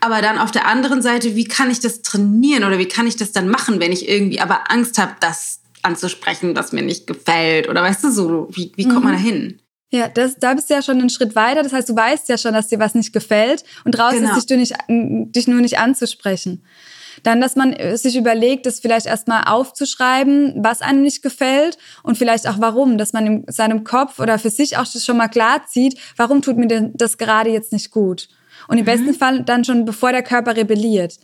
Aber 0.00 0.20
dann 0.22 0.38
auf 0.38 0.50
der 0.50 0.66
anderen 0.66 1.02
Seite, 1.02 1.36
wie 1.36 1.44
kann 1.44 1.70
ich 1.70 1.78
das 1.78 2.02
trainieren 2.02 2.64
oder 2.64 2.78
wie 2.78 2.88
kann 2.88 3.06
ich 3.06 3.16
das 3.16 3.30
dann 3.32 3.48
machen, 3.48 3.78
wenn 3.78 3.92
ich 3.92 4.08
irgendwie 4.08 4.40
aber 4.40 4.70
Angst 4.70 4.98
habe, 4.98 5.12
das 5.20 5.60
anzusprechen, 5.82 6.54
das 6.54 6.72
mir 6.72 6.82
nicht 6.82 7.06
gefällt? 7.06 7.68
Oder 7.68 7.82
weißt 7.82 8.02
du 8.02 8.10
so, 8.10 8.48
wie, 8.50 8.72
wie 8.74 8.84
kommt 8.84 9.04
mhm. 9.04 9.04
man 9.04 9.12
da 9.12 9.20
hin? 9.20 9.60
Ja, 9.92 10.08
das, 10.08 10.36
da 10.36 10.52
bist 10.54 10.68
du 10.68 10.74
ja 10.74 10.82
schon 10.82 10.98
einen 10.98 11.10
Schritt 11.10 11.36
weiter. 11.36 11.62
Das 11.62 11.72
heißt, 11.72 11.88
du 11.88 11.94
weißt 11.94 12.28
ja 12.28 12.38
schon, 12.38 12.54
dass 12.54 12.66
dir 12.66 12.80
was 12.80 12.96
nicht 12.96 13.12
gefällt 13.12 13.62
und 13.84 13.92
draußen 13.92 14.20
genau. 14.20 14.36
ist 14.36 14.50
dich, 14.50 14.56
nicht, 14.56 14.74
dich 14.88 15.46
nur 15.46 15.60
nicht 15.60 15.78
anzusprechen. 15.78 16.64
Dann, 17.26 17.40
dass 17.40 17.56
man 17.56 17.72
äh, 17.72 17.96
sich 17.96 18.16
überlegt, 18.16 18.66
das 18.66 18.78
vielleicht 18.78 19.06
erstmal 19.06 19.42
aufzuschreiben, 19.46 20.54
was 20.58 20.80
einem 20.80 21.02
nicht 21.02 21.22
gefällt 21.22 21.76
und 22.04 22.16
vielleicht 22.16 22.46
auch 22.46 22.60
warum, 22.60 22.98
dass 22.98 23.12
man 23.12 23.26
in 23.26 23.44
seinem 23.48 23.82
Kopf 23.82 24.20
oder 24.20 24.38
für 24.38 24.50
sich 24.50 24.76
auch 24.76 24.86
das 24.86 25.04
schon 25.04 25.16
mal 25.16 25.26
klar 25.26 25.66
zieht, 25.66 25.98
warum 26.16 26.40
tut 26.40 26.56
mir 26.56 26.68
denn 26.68 26.92
das 26.94 27.18
gerade 27.18 27.50
jetzt 27.50 27.72
nicht 27.72 27.90
gut? 27.90 28.28
Und 28.68 28.78
im 28.78 28.84
mhm. 28.84 28.86
besten 28.86 29.14
Fall 29.14 29.42
dann 29.42 29.64
schon, 29.64 29.84
bevor 29.84 30.12
der 30.12 30.22
Körper 30.22 30.56
rebelliert. 30.56 31.18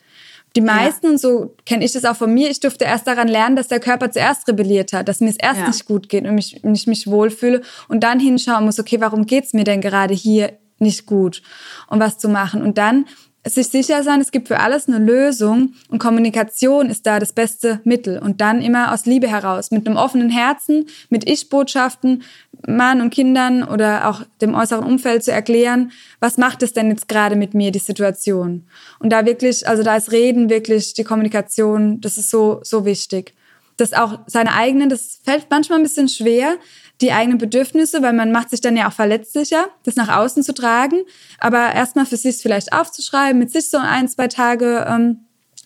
Die 0.56 0.60
meisten, 0.60 1.06
ja. 1.06 1.12
und 1.12 1.20
so 1.20 1.54
kenne 1.66 1.84
ich 1.84 1.92
das 1.92 2.04
auch 2.04 2.16
von 2.16 2.34
mir, 2.34 2.50
ich 2.50 2.58
durfte 2.58 2.84
erst 2.84 3.06
daran 3.06 3.28
lernen, 3.28 3.54
dass 3.54 3.68
der 3.68 3.78
Körper 3.78 4.10
zuerst 4.10 4.48
rebelliert 4.48 4.92
hat, 4.92 5.06
dass 5.06 5.20
mir 5.20 5.30
es 5.30 5.36
erst 5.36 5.60
ja. 5.60 5.68
nicht 5.68 5.86
gut 5.86 6.08
geht 6.08 6.26
und 6.26 6.34
mich, 6.34 6.64
ich 6.64 6.86
mich 6.88 7.06
wohlfühle 7.06 7.62
und 7.86 8.02
dann 8.02 8.18
hinschauen 8.18 8.64
muss, 8.64 8.80
okay, 8.80 9.00
warum 9.00 9.24
geht's 9.24 9.52
mir 9.52 9.64
denn 9.64 9.80
gerade 9.80 10.14
hier 10.14 10.58
nicht 10.80 11.06
gut 11.06 11.42
und 11.86 12.00
was 12.00 12.18
zu 12.18 12.28
machen. 12.28 12.60
Und 12.60 12.76
dann 12.76 13.06
sich 13.44 13.68
sicher 13.68 14.04
sein, 14.04 14.20
es 14.20 14.30
gibt 14.30 14.48
für 14.48 14.60
alles 14.60 14.88
eine 14.88 14.98
Lösung 14.98 15.74
und 15.88 15.98
Kommunikation 15.98 16.88
ist 16.88 17.06
da 17.06 17.18
das 17.18 17.32
beste 17.32 17.80
Mittel 17.82 18.18
und 18.18 18.40
dann 18.40 18.62
immer 18.62 18.92
aus 18.92 19.04
Liebe 19.04 19.26
heraus, 19.26 19.72
mit 19.72 19.86
einem 19.86 19.96
offenen 19.96 20.30
Herzen, 20.30 20.86
mit 21.10 21.28
Ich-Botschaften, 21.28 22.22
Mann 22.66 23.00
und 23.00 23.10
Kindern 23.10 23.64
oder 23.64 24.08
auch 24.08 24.22
dem 24.40 24.54
äußeren 24.54 24.84
Umfeld 24.84 25.24
zu 25.24 25.32
erklären, 25.32 25.90
was 26.20 26.38
macht 26.38 26.62
es 26.62 26.72
denn 26.72 26.90
jetzt 26.90 27.08
gerade 27.08 27.34
mit 27.34 27.54
mir, 27.54 27.72
die 27.72 27.80
Situation? 27.80 28.64
Und 29.00 29.10
da 29.10 29.26
wirklich, 29.26 29.66
also 29.66 29.82
da 29.82 29.96
ist 29.96 30.12
Reden 30.12 30.48
wirklich, 30.48 30.94
die 30.94 31.04
Kommunikation, 31.04 32.00
das 32.00 32.18
ist 32.18 32.30
so, 32.30 32.60
so 32.62 32.84
wichtig. 32.84 33.34
Das 33.76 33.92
auch 33.92 34.20
seine 34.26 34.52
eigenen, 34.52 34.88
das 34.88 35.20
fällt 35.24 35.46
manchmal 35.50 35.78
ein 35.78 35.82
bisschen 35.82 36.08
schwer, 36.08 36.56
die 37.00 37.12
eigenen 37.12 37.38
Bedürfnisse, 37.38 38.02
weil 38.02 38.12
man 38.12 38.32
macht 38.32 38.50
sich 38.50 38.60
dann 38.60 38.76
ja 38.76 38.88
auch 38.88 38.92
verletzlicher, 38.92 39.68
das 39.84 39.96
nach 39.96 40.08
außen 40.08 40.42
zu 40.42 40.54
tragen. 40.54 41.02
Aber 41.38 41.72
erstmal 41.72 42.06
für 42.06 42.16
sich 42.16 42.36
vielleicht 42.36 42.72
aufzuschreiben, 42.72 43.38
mit 43.38 43.50
sich 43.50 43.70
so 43.70 43.78
ein, 43.78 44.08
zwei 44.08 44.28
Tage 44.28 44.86
ähm, 44.88 45.24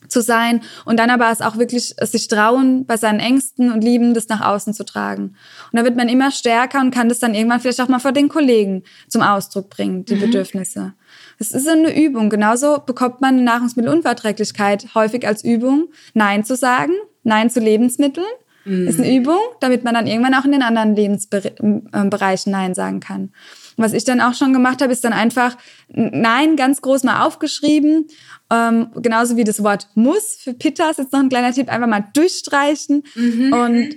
zu 0.08 0.22
sein 0.22 0.62
und 0.84 0.98
dann 0.98 1.10
aber 1.10 1.30
es 1.30 1.40
auch 1.40 1.58
wirklich 1.58 1.94
sich 2.00 2.28
trauen, 2.28 2.86
bei 2.86 2.96
seinen 2.96 3.20
Ängsten 3.20 3.72
und 3.72 3.82
Lieben 3.82 4.14
das 4.14 4.28
nach 4.28 4.40
außen 4.40 4.74
zu 4.74 4.84
tragen. 4.84 5.36
Und 5.72 5.78
da 5.78 5.84
wird 5.84 5.96
man 5.96 6.08
immer 6.08 6.30
stärker 6.30 6.80
und 6.80 6.92
kann 6.92 7.08
das 7.08 7.18
dann 7.18 7.34
irgendwann 7.34 7.60
vielleicht 7.60 7.80
auch 7.80 7.88
mal 7.88 7.98
vor 7.98 8.12
den 8.12 8.28
Kollegen 8.28 8.84
zum 9.08 9.22
Ausdruck 9.22 9.70
bringen, 9.70 10.04
die 10.04 10.14
mhm. 10.14 10.20
Bedürfnisse. 10.20 10.94
Es 11.38 11.52
ist 11.52 11.68
eine 11.68 11.96
Übung. 11.96 12.30
Genauso 12.30 12.78
bekommt 12.78 13.20
man 13.20 13.44
Nahrungsmittelunverträglichkeit 13.44 14.94
häufig 14.94 15.26
als 15.26 15.44
Übung, 15.44 15.88
Nein 16.14 16.44
zu 16.44 16.56
sagen, 16.56 16.92
Nein 17.22 17.50
zu 17.50 17.60
Lebensmitteln 17.60 18.26
Mhm. 18.66 18.88
Ist 18.88 19.00
eine 19.00 19.16
Übung, 19.16 19.38
damit 19.60 19.84
man 19.84 19.94
dann 19.94 20.06
irgendwann 20.06 20.34
auch 20.34 20.44
in 20.44 20.52
den 20.52 20.62
anderen 20.62 20.96
Lebensbereichen 20.96 22.52
Nein 22.52 22.74
sagen 22.74 23.00
kann. 23.00 23.30
was 23.76 23.92
ich 23.92 24.04
dann 24.04 24.20
auch 24.20 24.34
schon 24.34 24.52
gemacht 24.52 24.82
habe, 24.82 24.92
ist 24.92 25.04
dann 25.04 25.12
einfach 25.12 25.56
Nein 25.88 26.56
ganz 26.56 26.82
groß 26.82 27.04
mal 27.04 27.24
aufgeschrieben. 27.24 28.08
Ähm, 28.50 28.88
genauso 28.96 29.36
wie 29.36 29.44
das 29.44 29.62
Wort 29.62 29.88
muss. 29.94 30.36
Für 30.40 30.54
Pitta 30.54 30.90
ist 30.90 30.98
jetzt 30.98 31.12
noch 31.12 31.20
ein 31.20 31.28
kleiner 31.28 31.52
Tipp, 31.52 31.70
einfach 31.70 31.86
mal 31.86 32.06
durchstreichen. 32.12 33.04
Mhm. 33.14 33.52
Und 33.52 33.96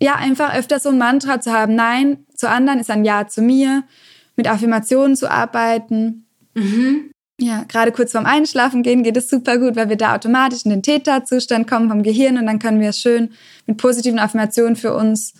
ja, 0.00 0.16
einfach 0.16 0.54
öfter 0.54 0.78
so 0.78 0.90
ein 0.90 0.98
Mantra 0.98 1.40
zu 1.40 1.52
haben. 1.52 1.74
Nein 1.74 2.26
zu 2.34 2.48
anderen 2.48 2.80
ist 2.80 2.90
ein 2.90 3.04
Ja 3.04 3.28
zu 3.28 3.40
mir. 3.40 3.84
Mit 4.36 4.48
Affirmationen 4.48 5.16
zu 5.16 5.30
arbeiten. 5.30 6.26
Mhm. 6.54 7.10
Ja, 7.40 7.64
gerade 7.66 7.92
kurz 7.92 8.12
vorm 8.12 8.26
Einschlafen 8.26 8.82
gehen 8.82 9.02
geht 9.02 9.16
es 9.16 9.28
super 9.28 9.58
gut, 9.58 9.74
weil 9.74 9.88
wir 9.88 9.96
da 9.96 10.14
automatisch 10.14 10.64
in 10.64 10.70
den 10.70 10.82
Theta-Zustand 10.82 11.68
kommen 11.68 11.88
vom 11.88 12.02
Gehirn 12.02 12.38
und 12.38 12.46
dann 12.46 12.58
können 12.58 12.80
wir 12.80 12.92
schön 12.92 13.30
mit 13.66 13.78
positiven 13.78 14.18
Affirmationen 14.18 14.76
für 14.76 14.94
uns 14.94 15.34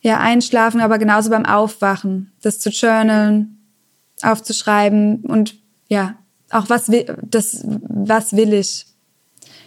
ja 0.00 0.18
einschlafen, 0.20 0.80
aber 0.80 0.98
genauso 0.98 1.30
beim 1.30 1.46
Aufwachen, 1.46 2.32
das 2.42 2.58
zu 2.58 2.68
journalen, 2.68 3.58
aufzuschreiben 4.22 5.22
und 5.22 5.56
ja, 5.88 6.16
auch 6.50 6.68
was 6.68 6.90
will, 6.90 7.16
das, 7.22 7.64
was 7.64 8.36
will 8.36 8.52
ich? 8.52 8.86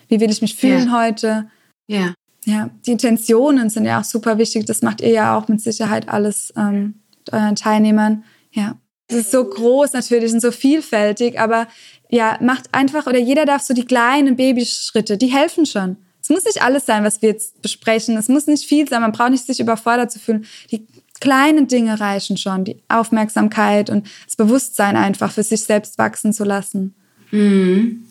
Wie 0.10 0.20
will 0.20 0.30
ich 0.30 0.42
mich 0.42 0.56
fühlen 0.56 0.88
ja. 0.88 1.02
heute? 1.02 1.50
Ja. 1.88 2.14
Ja, 2.46 2.70
die 2.86 2.92
Intentionen 2.92 3.70
sind 3.70 3.84
ja 3.84 4.00
auch 4.00 4.06
super 4.06 4.38
wichtig. 4.38 4.66
Das 4.66 4.82
macht 4.82 5.02
ihr 5.02 5.10
ja 5.10 5.38
auch 5.38 5.50
mit 5.50 5.60
Sicherheit 5.60 6.08
alles 6.08 6.54
ähm, 6.56 7.02
mit 7.18 7.34
euren 7.34 7.56
Teilnehmern. 7.56 8.24
Ja. 8.52 8.78
Es 9.08 9.16
ist 9.16 9.32
so 9.32 9.44
groß 9.44 9.94
natürlich 9.94 10.34
und 10.34 10.42
so 10.42 10.52
vielfältig, 10.52 11.40
aber 11.40 11.68
ja, 12.10 12.38
macht 12.42 12.74
einfach 12.74 13.08
oder 13.08 13.20
jeder 13.20 13.46
darf 13.46 13.62
so 13.62 13.74
die 13.74 13.86
kleinen 13.86 14.36
Babyschritte, 14.36 15.18
die 15.18 15.28
helfen 15.28 15.66
schon. 15.66 15.98
Es 16.22 16.30
muss 16.30 16.44
nicht 16.44 16.62
alles 16.62 16.86
sein, 16.86 17.06
was 17.06 17.22
wir 17.22 17.30
jetzt 17.30 17.62
besprechen. 17.62 18.18
Es 18.18 18.28
muss 18.28 18.48
nicht 18.48 18.66
viel 18.66 18.88
sein. 18.88 19.02
Man 19.02 19.14
braucht 19.14 19.30
nicht 19.30 19.46
sich 19.46 19.62
überfordert 19.62 20.12
zu 20.12 20.20
fühlen. 20.20 20.46
Die 20.72 20.86
kleinen 21.22 21.70
Dinge 21.70 22.02
reichen 22.02 22.36
schon. 22.36 22.66
Die 22.66 22.82
Aufmerksamkeit 22.90 23.90
und 23.90 24.06
das 24.26 24.36
Bewusstsein 24.36 24.98
einfach 24.98 25.32
für 25.32 25.44
sich 25.44 25.64
selbst 25.64 25.98
wachsen 25.98 26.34
zu 26.34 26.44
lassen. 26.44 26.94
Mhm. 27.32 28.04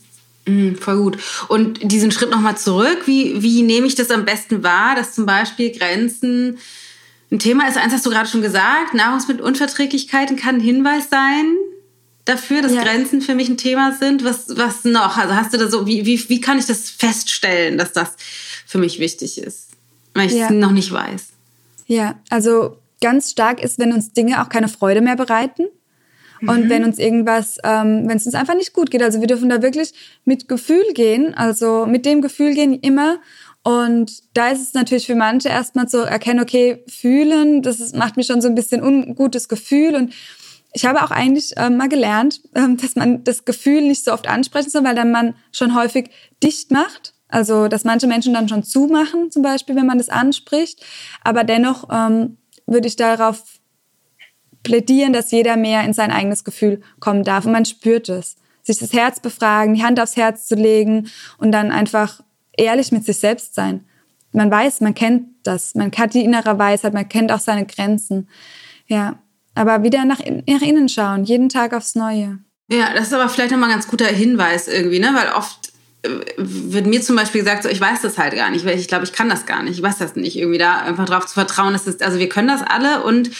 Mhm, 0.46 0.76
voll 0.76 0.96
gut. 0.96 1.18
Und 1.48 1.92
diesen 1.92 2.10
Schritt 2.10 2.30
nochmal 2.30 2.56
zurück. 2.56 3.02
Wie, 3.04 3.42
wie 3.42 3.62
nehme 3.62 3.86
ich 3.86 3.96
das 3.96 4.10
am 4.10 4.24
besten 4.24 4.62
wahr, 4.62 4.94
dass 4.94 5.12
zum 5.12 5.26
Beispiel 5.26 5.70
Grenzen 5.76 6.56
ein 7.30 7.38
Thema 7.38 7.68
ist, 7.68 7.76
eins 7.76 7.92
hast 7.92 8.06
du 8.06 8.10
gerade 8.10 8.28
schon 8.28 8.42
gesagt, 8.42 8.94
Nahrungsmittelunverträglichkeiten 8.94 10.36
kann 10.36 10.56
ein 10.56 10.60
Hinweis 10.60 11.10
sein 11.10 11.56
dafür, 12.24 12.62
dass 12.62 12.72
ja. 12.72 12.82
Grenzen 12.82 13.22
für 13.22 13.34
mich 13.34 13.48
ein 13.48 13.56
Thema 13.56 13.92
sind. 13.92 14.24
Was, 14.24 14.56
was 14.56 14.84
noch? 14.84 15.16
Also 15.16 15.34
hast 15.34 15.52
du 15.52 15.58
da 15.58 15.68
so, 15.68 15.86
wie, 15.86 16.04
wie, 16.04 16.28
wie 16.28 16.40
kann 16.40 16.58
ich 16.58 16.66
das 16.66 16.90
feststellen, 16.90 17.78
dass 17.78 17.92
das 17.92 18.12
für 18.66 18.78
mich 18.78 18.98
wichtig 18.98 19.38
ist, 19.38 19.70
weil 20.14 20.26
ich 20.26 20.32
es 20.32 20.38
ja. 20.38 20.50
noch 20.50 20.72
nicht 20.72 20.92
weiß? 20.92 21.28
Ja, 21.86 22.16
also 22.30 22.78
ganz 23.00 23.30
stark 23.30 23.62
ist, 23.62 23.78
wenn 23.78 23.92
uns 23.92 24.12
Dinge 24.12 24.42
auch 24.42 24.48
keine 24.48 24.68
Freude 24.68 25.00
mehr 25.00 25.16
bereiten. 25.16 25.66
Und 26.42 26.64
mhm. 26.64 26.68
wenn 26.68 26.84
uns 26.84 26.98
irgendwas, 26.98 27.58
ähm, 27.64 28.04
wenn 28.06 28.18
es 28.18 28.26
uns 28.26 28.34
einfach 28.34 28.54
nicht 28.54 28.74
gut 28.74 28.90
geht, 28.90 29.02
also 29.02 29.20
wir 29.20 29.26
dürfen 29.26 29.48
da 29.48 29.62
wirklich 29.62 29.94
mit 30.24 30.48
Gefühl 30.48 30.84
gehen, 30.92 31.32
also 31.34 31.86
mit 31.86 32.04
dem 32.04 32.20
Gefühl 32.20 32.54
gehen 32.54 32.78
immer 32.78 33.18
und 33.66 34.22
da 34.32 34.50
ist 34.50 34.62
es 34.62 34.74
natürlich 34.74 35.06
für 35.06 35.16
manche 35.16 35.48
erstmal 35.48 35.88
zu 35.88 35.98
erkennen, 36.04 36.38
okay, 36.38 36.84
fühlen, 36.86 37.62
das 37.62 37.80
ist, 37.80 37.96
macht 37.96 38.16
mir 38.16 38.22
schon 38.22 38.40
so 38.40 38.46
ein 38.46 38.54
bisschen 38.54 38.80
ungutes 38.80 39.48
Gefühl. 39.48 39.96
Und 39.96 40.14
ich 40.72 40.86
habe 40.86 41.02
auch 41.02 41.10
eigentlich 41.10 41.56
äh, 41.56 41.68
mal 41.68 41.88
gelernt, 41.88 42.42
äh, 42.54 42.68
dass 42.76 42.94
man 42.94 43.24
das 43.24 43.44
Gefühl 43.44 43.82
nicht 43.82 44.04
so 44.04 44.12
oft 44.12 44.28
ansprechen 44.28 44.70
soll, 44.70 44.84
weil 44.84 44.94
dann 44.94 45.10
man 45.10 45.34
schon 45.50 45.74
häufig 45.74 46.10
dicht 46.44 46.70
macht. 46.70 47.14
Also, 47.26 47.66
dass 47.66 47.82
manche 47.82 48.06
Menschen 48.06 48.34
dann 48.34 48.48
schon 48.48 48.62
zumachen, 48.62 49.32
zum 49.32 49.42
Beispiel, 49.42 49.74
wenn 49.74 49.86
man 49.86 49.98
das 49.98 50.10
anspricht. 50.10 50.86
Aber 51.24 51.42
dennoch 51.42 51.88
ähm, 51.90 52.36
würde 52.66 52.86
ich 52.86 52.94
darauf 52.94 53.42
plädieren, 54.62 55.12
dass 55.12 55.32
jeder 55.32 55.56
mehr 55.56 55.82
in 55.82 55.92
sein 55.92 56.12
eigenes 56.12 56.44
Gefühl 56.44 56.82
kommen 57.00 57.24
darf. 57.24 57.46
Und 57.46 57.52
man 57.52 57.64
spürt 57.64 58.10
es. 58.10 58.36
Sich 58.62 58.78
das 58.78 58.92
Herz 58.92 59.18
befragen, 59.18 59.74
die 59.74 59.82
Hand 59.82 59.98
aufs 59.98 60.16
Herz 60.16 60.46
zu 60.46 60.54
legen 60.54 61.10
und 61.38 61.50
dann 61.50 61.72
einfach 61.72 62.20
ehrlich 62.56 62.92
mit 62.92 63.04
sich 63.04 63.18
selbst 63.18 63.54
sein. 63.54 63.84
Man 64.32 64.50
weiß, 64.50 64.80
man 64.80 64.94
kennt 64.94 65.28
das. 65.42 65.74
Man 65.74 65.90
hat 65.92 66.14
die 66.14 66.24
innere 66.24 66.58
Weisheit, 66.58 66.94
man 66.94 67.08
kennt 67.08 67.32
auch 67.32 67.40
seine 67.40 67.66
Grenzen. 67.66 68.28
Ja. 68.86 69.18
Aber 69.54 69.82
wieder 69.82 70.04
nach, 70.04 70.18
nach 70.18 70.62
innen 70.62 70.88
schauen, 70.88 71.24
jeden 71.24 71.48
Tag 71.48 71.72
aufs 71.72 71.94
Neue. 71.94 72.38
Ja, 72.70 72.92
das 72.94 73.06
ist 73.06 73.14
aber 73.14 73.28
vielleicht 73.28 73.52
nochmal 73.52 73.70
ein 73.70 73.76
ganz 73.76 73.88
guter 73.88 74.06
Hinweis 74.06 74.68
irgendwie, 74.68 74.98
ne? 74.98 75.12
Weil 75.14 75.32
oft 75.32 75.72
äh, 76.02 76.08
wird 76.36 76.86
mir 76.86 77.00
zum 77.00 77.16
Beispiel 77.16 77.42
gesagt, 77.42 77.62
so, 77.62 77.68
ich 77.68 77.80
weiß 77.80 78.02
das 78.02 78.18
halt 78.18 78.34
gar 78.34 78.50
nicht, 78.50 78.66
weil 78.66 78.78
ich 78.78 78.88
glaube, 78.88 79.04
ich 79.04 79.12
kann 79.12 79.30
das 79.30 79.46
gar 79.46 79.62
nicht. 79.62 79.78
Ich 79.78 79.82
weiß 79.82 79.98
das 79.98 80.16
nicht. 80.16 80.36
Irgendwie 80.36 80.58
da 80.58 80.78
einfach 80.78 81.06
drauf 81.06 81.26
zu 81.26 81.34
vertrauen, 81.34 81.72
dass 81.72 81.86
es, 81.86 82.00
also 82.02 82.18
wir 82.18 82.28
können 82.28 82.48
das 82.48 82.62
alle 82.62 83.02
und 83.04 83.30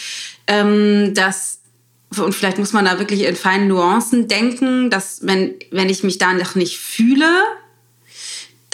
ähm, 0.47 1.13
das 1.13 1.59
und 2.17 2.33
vielleicht 2.33 2.57
muss 2.57 2.73
man 2.73 2.85
da 2.85 2.99
wirklich 2.99 3.23
in 3.23 3.35
feinen 3.35 3.67
Nuancen 3.67 4.27
denken, 4.27 4.89
dass 4.89 5.19
wenn, 5.27 5.55
wenn 5.71 5.89
ich 5.89 6.03
mich 6.03 6.17
da 6.17 6.33
noch 6.33 6.55
nicht 6.55 6.77
fühle, 6.77 7.29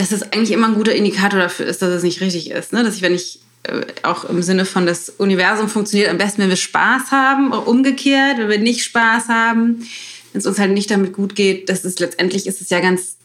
dass 0.03 0.11
es 0.11 0.33
eigentlich 0.33 0.51
immer 0.51 0.67
ein 0.67 0.73
guter 0.73 0.93
Indikator 0.93 1.39
dafür 1.39 1.65
ist, 1.65 1.81
dass 1.81 1.89
es 1.89 2.03
nicht 2.03 2.19
richtig 2.19 2.51
ist. 2.51 2.73
Ne? 2.73 2.83
Dass 2.83 2.95
ich, 2.95 3.01
wenn 3.01 3.15
ich 3.15 3.39
äh, 3.63 3.85
auch 4.03 4.25
im 4.25 4.43
Sinne 4.43 4.65
von 4.65 4.85
das 4.85 5.09
Universum 5.09 5.69
funktioniert 5.69 6.09
am 6.09 6.17
besten, 6.17 6.41
wenn 6.41 6.49
wir 6.49 6.57
Spaß 6.57 7.11
haben, 7.11 7.53
umgekehrt, 7.53 8.37
wenn 8.37 8.49
wir 8.49 8.59
nicht 8.59 8.83
Spaß 8.83 9.29
haben, 9.29 9.87
wenn 10.31 10.39
es 10.39 10.45
uns 10.45 10.59
halt 10.59 10.71
nicht 10.71 10.91
damit 10.91 11.13
gut 11.13 11.35
geht, 11.35 11.69
das 11.69 11.85
ist 11.85 11.99
letztendlich 11.99 12.47
ist 12.47 12.59
es 12.59 12.69
ja 12.69 12.79
ganz 12.81 13.17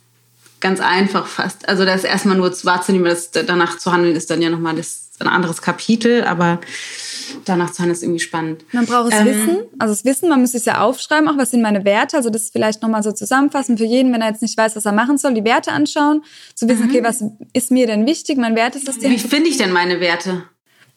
ganz 0.61 0.81
einfach 0.81 1.27
fast. 1.27 1.69
Also 1.69 1.85
das 1.85 2.05
erstmal 2.05 2.37
nur 2.37 2.51
wahrzunehmen, 2.65 3.07
das 3.07 3.31
danach 3.31 3.79
zu 3.79 3.93
handeln, 3.93 4.17
ist 4.17 4.31
dann 4.31 4.43
ja 4.43 4.51
nochmal 4.51 4.75
das 4.75 5.11
ein 5.21 5.29
anderes 5.29 5.63
Kapitel, 5.63 6.25
aber 6.25 6.61
danach 7.45 7.73
zu 7.73 7.79
handeln 7.81 7.95
ist 7.95 8.03
irgendwie 8.03 8.21
spannend. 8.21 8.65
Man 8.73 8.87
braucht 8.87 9.13
es 9.13 9.21
ähm, 9.21 9.27
Wissen, 9.27 9.59
also 9.79 9.95
das 9.95 10.05
Wissen, 10.05 10.29
man 10.29 10.41
müsste 10.41 10.59
es 10.59 10.65
ja 10.65 10.81
aufschreiben, 10.81 11.29
auch 11.29 11.37
was 11.37 11.51
sind 11.51 11.63
meine 11.63 11.85
Werte, 11.85 12.17
also 12.17 12.31
das 12.31 12.51
vielleicht 12.51 12.83
nochmal 12.83 13.03
so 13.03 13.13
zusammenfassen 13.13 13.79
für 13.79 13.85
jeden, 13.85 14.13
wenn 14.13 14.21
er 14.21 14.29
jetzt 14.29 14.43
nicht 14.43 14.57
weiß, 14.57 14.77
was 14.77 14.85
er 14.85 14.93
machen 14.93 15.19
soll, 15.19 15.35
die 15.35 15.45
Werte 15.45 15.73
anschauen, 15.73 16.23
zu 16.55 16.69
wissen, 16.69 16.85
mhm. 16.85 16.91
okay, 16.91 17.05
was 17.05 17.25
ist 17.53 17.71
mir 17.71 17.87
denn 17.87 18.07
wichtig, 18.07 18.37
mein 18.39 18.57
Wertesystem. 18.57 19.11
Wie 19.11 19.19
finde 19.19 19.49
ich 19.49 19.57
denn 19.57 19.73
meine 19.73 20.01
Werte? 20.01 20.45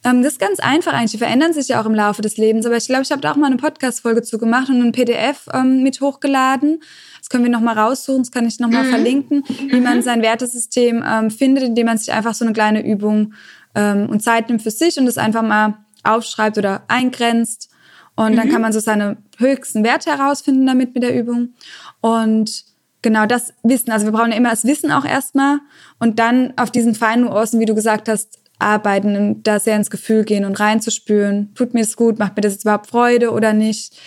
Ähm, 0.03 0.23
das 0.23 0.33
ist 0.33 0.39
ganz 0.39 0.59
einfach 0.59 0.93
eigentlich. 0.93 1.11
Die 1.11 1.17
verändern 1.17 1.53
sich 1.53 1.67
ja 1.67 1.81
auch 1.81 1.85
im 1.85 1.93
Laufe 1.93 2.21
des 2.21 2.37
Lebens. 2.37 2.65
Aber 2.65 2.77
ich 2.77 2.87
glaube, 2.87 3.03
ich 3.03 3.11
habe 3.11 3.21
da 3.21 3.31
auch 3.31 3.35
mal 3.35 3.47
eine 3.47 3.57
Podcast-Folge 3.57 4.23
zu 4.23 4.37
gemacht 4.37 4.69
und 4.69 4.81
ein 4.81 4.91
PDF 4.91 5.47
ähm, 5.53 5.83
mit 5.83 6.01
hochgeladen. 6.01 6.81
Das 7.19 7.29
können 7.29 7.43
wir 7.43 7.51
nochmal 7.51 7.77
raussuchen, 7.77 8.23
das 8.23 8.31
kann 8.31 8.47
ich 8.47 8.59
nochmal 8.59 8.83
mhm. 8.85 8.89
verlinken, 8.89 9.43
wie 9.47 9.79
man 9.79 9.97
mhm. 9.97 10.01
sein 10.01 10.21
Wertesystem 10.21 11.03
ähm, 11.07 11.29
findet, 11.29 11.63
indem 11.63 11.85
man 11.85 11.97
sich 11.97 12.11
einfach 12.11 12.33
so 12.33 12.43
eine 12.43 12.53
kleine 12.53 12.83
Übung 12.83 13.33
ähm, 13.75 14.09
und 14.09 14.21
Zeit 14.23 14.49
nimmt 14.49 14.63
für 14.63 14.71
sich 14.71 14.97
und 14.97 15.05
das 15.05 15.17
einfach 15.17 15.43
mal 15.43 15.77
aufschreibt 16.03 16.57
oder 16.57 16.83
eingrenzt. 16.87 17.69
Und 18.15 18.33
mhm. 18.33 18.35
dann 18.37 18.49
kann 18.49 18.61
man 18.61 18.73
so 18.73 18.79
seine 18.79 19.17
höchsten 19.37 19.83
Werte 19.83 20.11
herausfinden 20.11 20.65
damit 20.65 20.93
mit 20.93 21.03
der 21.03 21.15
Übung. 21.15 21.53
Und 22.01 22.65
genau 23.01 23.25
das 23.25 23.53
Wissen, 23.63 23.91
also 23.91 24.05
wir 24.05 24.11
brauchen 24.11 24.31
ja 24.31 24.37
immer 24.37 24.49
das 24.51 24.65
Wissen 24.65 24.91
auch 24.91 25.05
erstmal 25.05 25.59
und 25.99 26.19
dann 26.19 26.53
auf 26.57 26.71
diesen 26.71 26.95
feinen 26.95 27.25
Nuancen, 27.25 27.59
wie 27.59 27.65
du 27.65 27.75
gesagt 27.75 28.07
hast, 28.07 28.39
arbeiten 28.59 29.15
und 29.15 29.47
da 29.47 29.59
sehr 29.59 29.75
ins 29.75 29.89
Gefühl 29.89 30.23
gehen 30.23 30.45
und 30.45 30.59
reinzuspüren, 30.59 31.53
tut 31.55 31.73
mir 31.73 31.81
das 31.81 31.95
gut, 31.95 32.19
macht 32.19 32.35
mir 32.35 32.41
das 32.41 32.53
jetzt 32.53 32.63
überhaupt 32.63 32.87
Freude 32.87 33.31
oder 33.31 33.53
nicht. 33.53 33.99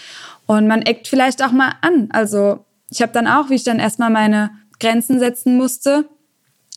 Und 0.47 0.69
man 0.69 0.83
eckt 0.83 1.09
vielleicht 1.09 1.43
auch 1.43 1.51
mal 1.51 1.73
an. 1.81 2.09
Also 2.13 2.65
ich 2.91 3.03
habe 3.03 3.13
dann 3.13 3.27
auch, 3.27 3.51
wie 3.51 3.55
ich 3.55 3.65
dann 3.65 3.81
erstmal 3.81 4.11
meine 4.11 4.51
Grenzen 4.79 5.19
setzen 5.19 5.57
musste, 5.57 6.09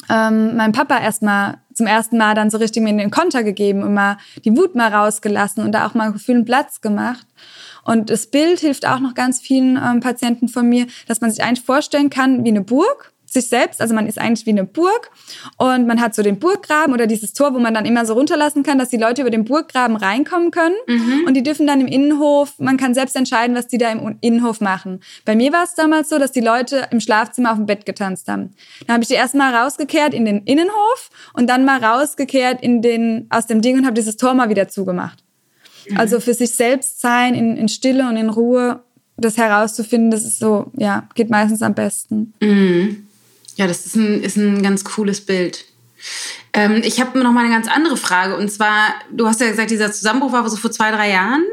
ähm, 0.10 0.56
meinem 0.56 0.72
Papa 0.72 1.00
erstmal 1.00 1.60
zum 1.78 1.88
ersten 1.88 2.18
Mal 2.18 2.34
dann 2.34 2.50
so 2.50 2.58
richtig 2.58 2.84
mir 2.84 2.90
in 2.90 2.98
den 2.98 3.12
Konter 3.12 3.44
gegeben 3.44 3.84
und 3.84 3.94
mal 3.94 4.18
die 4.44 4.56
Wut 4.58 4.76
mal 4.76 4.94
rausgelassen 4.94 5.64
und 5.64 5.72
da 5.72 5.88
auch 5.88 5.94
mal 5.94 6.12
gefühlt 6.12 6.46
Platz 6.46 6.82
gemacht. 6.82 7.26
Und 7.84 8.10
das 8.10 8.28
Bild 8.28 8.60
hilft 8.60 8.86
auch 8.86 9.00
noch 9.00 9.14
ganz 9.14 9.40
vielen 9.40 9.78
ähm, 9.78 10.02
Patienten 10.02 10.50
von 10.50 10.68
mir, 10.68 10.88
dass 11.08 11.22
man 11.22 11.32
sich 11.32 11.44
eigentlich 11.44 11.64
vorstellen 11.64 12.10
kann 12.10 12.44
wie 12.44 12.50
eine 12.50 12.62
Burg 12.62 13.14
sich 13.30 13.48
selbst, 13.48 13.82
also 13.82 13.94
man 13.94 14.08
ist 14.08 14.18
eigentlich 14.18 14.46
wie 14.46 14.52
eine 14.52 14.64
Burg 14.64 15.12
und 15.58 15.86
man 15.86 16.02
hat 16.02 16.16
so 16.16 16.24
den 16.24 16.40
Burggraben 16.40 16.94
oder 16.94 17.08
dieses 17.08 17.34
Tor, 17.34 17.54
wo 17.54 17.60
man 17.60 17.74
dann 17.74 17.86
immer 17.86 18.06
so 18.06 18.14
runterlassen 18.14 18.64
kann, 18.64 18.80
dass 18.80 18.90
die 18.90 18.98
Leute 18.98 19.22
über 19.22 19.30
den 19.30 19.44
Burggraben 19.44 19.98
reinkommen 19.98 20.52
können 20.52 20.76
mhm. 20.88 21.26
und 21.28 21.34
die 21.34 21.44
dürfen 21.44 21.68
dann 21.68 21.82
im 21.82 21.88
Innenhof, 21.88 22.54
man 22.58 22.78
kann 22.78 22.94
selbst 22.94 23.16
entscheiden, 23.16 23.56
was 23.56 23.68
die 23.68 23.78
da 23.78 23.92
im 23.92 24.18
Innenhof 24.22 24.62
machen. 24.62 25.02
Bei 25.26 25.36
mir 25.36 25.52
war 25.52 25.64
es 25.64 25.76
damals 25.76 26.10
so, 26.10 26.18
dass 26.18 26.32
die 26.32 26.42
Leute 26.42 26.88
im 26.92 27.00
Schlafzimmer 27.00 27.52
auf 27.52 27.58
dem 27.58 27.66
Bett 27.66 27.86
getanzt 27.86 28.28
haben. 28.28 28.54
Dann 28.86 28.96
habe 28.96 29.04
ich 29.04 29.10
die 29.10 29.16
erstmal 29.16 29.54
rausgekehrt 29.54 30.14
in 30.14 30.26
den 30.26 30.44
Innenhof 30.44 31.10
und 31.34 31.50
dann 31.50 31.66
mal 31.66 31.84
rausgekehrt 31.84 32.62
in 32.62 32.82
den, 32.82 33.28
aus 33.30 33.46
dem 33.46 33.62
Ding 33.62 33.78
und 33.78 33.86
habe 33.86 33.96
dieses 33.96 34.18
Tor 34.18 34.34
mal 34.34 34.50
wieder 34.50 34.70
zugemacht. 34.70 35.24
Mhm. 35.90 35.98
Also 35.98 36.20
für 36.20 36.34
sich 36.34 36.52
selbst 36.52 37.02
sein, 37.02 37.36
in, 37.36 37.58
in 37.58 37.68
Stille 37.68 38.08
und 38.08 38.16
in 38.18 38.30
Ruhe 38.30 38.82
das 39.18 39.38
herauszufinden, 39.38 40.12
das 40.12 40.24
ist 40.24 40.40
so, 40.40 40.72
ja, 40.78 41.10
geht 41.16 41.30
meistens 41.30 41.62
am 41.62 41.74
besten. 41.74 42.34
Mhm. 42.40 43.07
Ja, 43.58 43.66
das 43.66 43.86
ist 43.86 43.96
ein, 43.96 44.24
ist 44.24 44.38
ein 44.38 44.62
ganz 44.62 44.84
cooles 44.84 45.22
Bild. 45.22 45.66
Ähm, 46.54 46.82
ich 46.84 47.02
habe 47.02 47.18
noch 47.20 47.32
mal 47.32 47.44
eine 47.44 47.54
ganz 47.54 47.68
andere 47.68 47.98
Frage. 47.98 48.38
Und 48.38 48.50
zwar, 48.52 48.94
du 49.12 49.28
hast 49.28 49.42
ja 49.42 49.50
gesagt, 49.50 49.72
dieser 49.72 49.92
Zusammenbruch 49.92 50.32
war 50.32 50.48
so 50.48 50.58
vor 50.58 50.72
zwei, 50.72 50.92
drei 50.92 51.10
Jahren. 51.10 51.44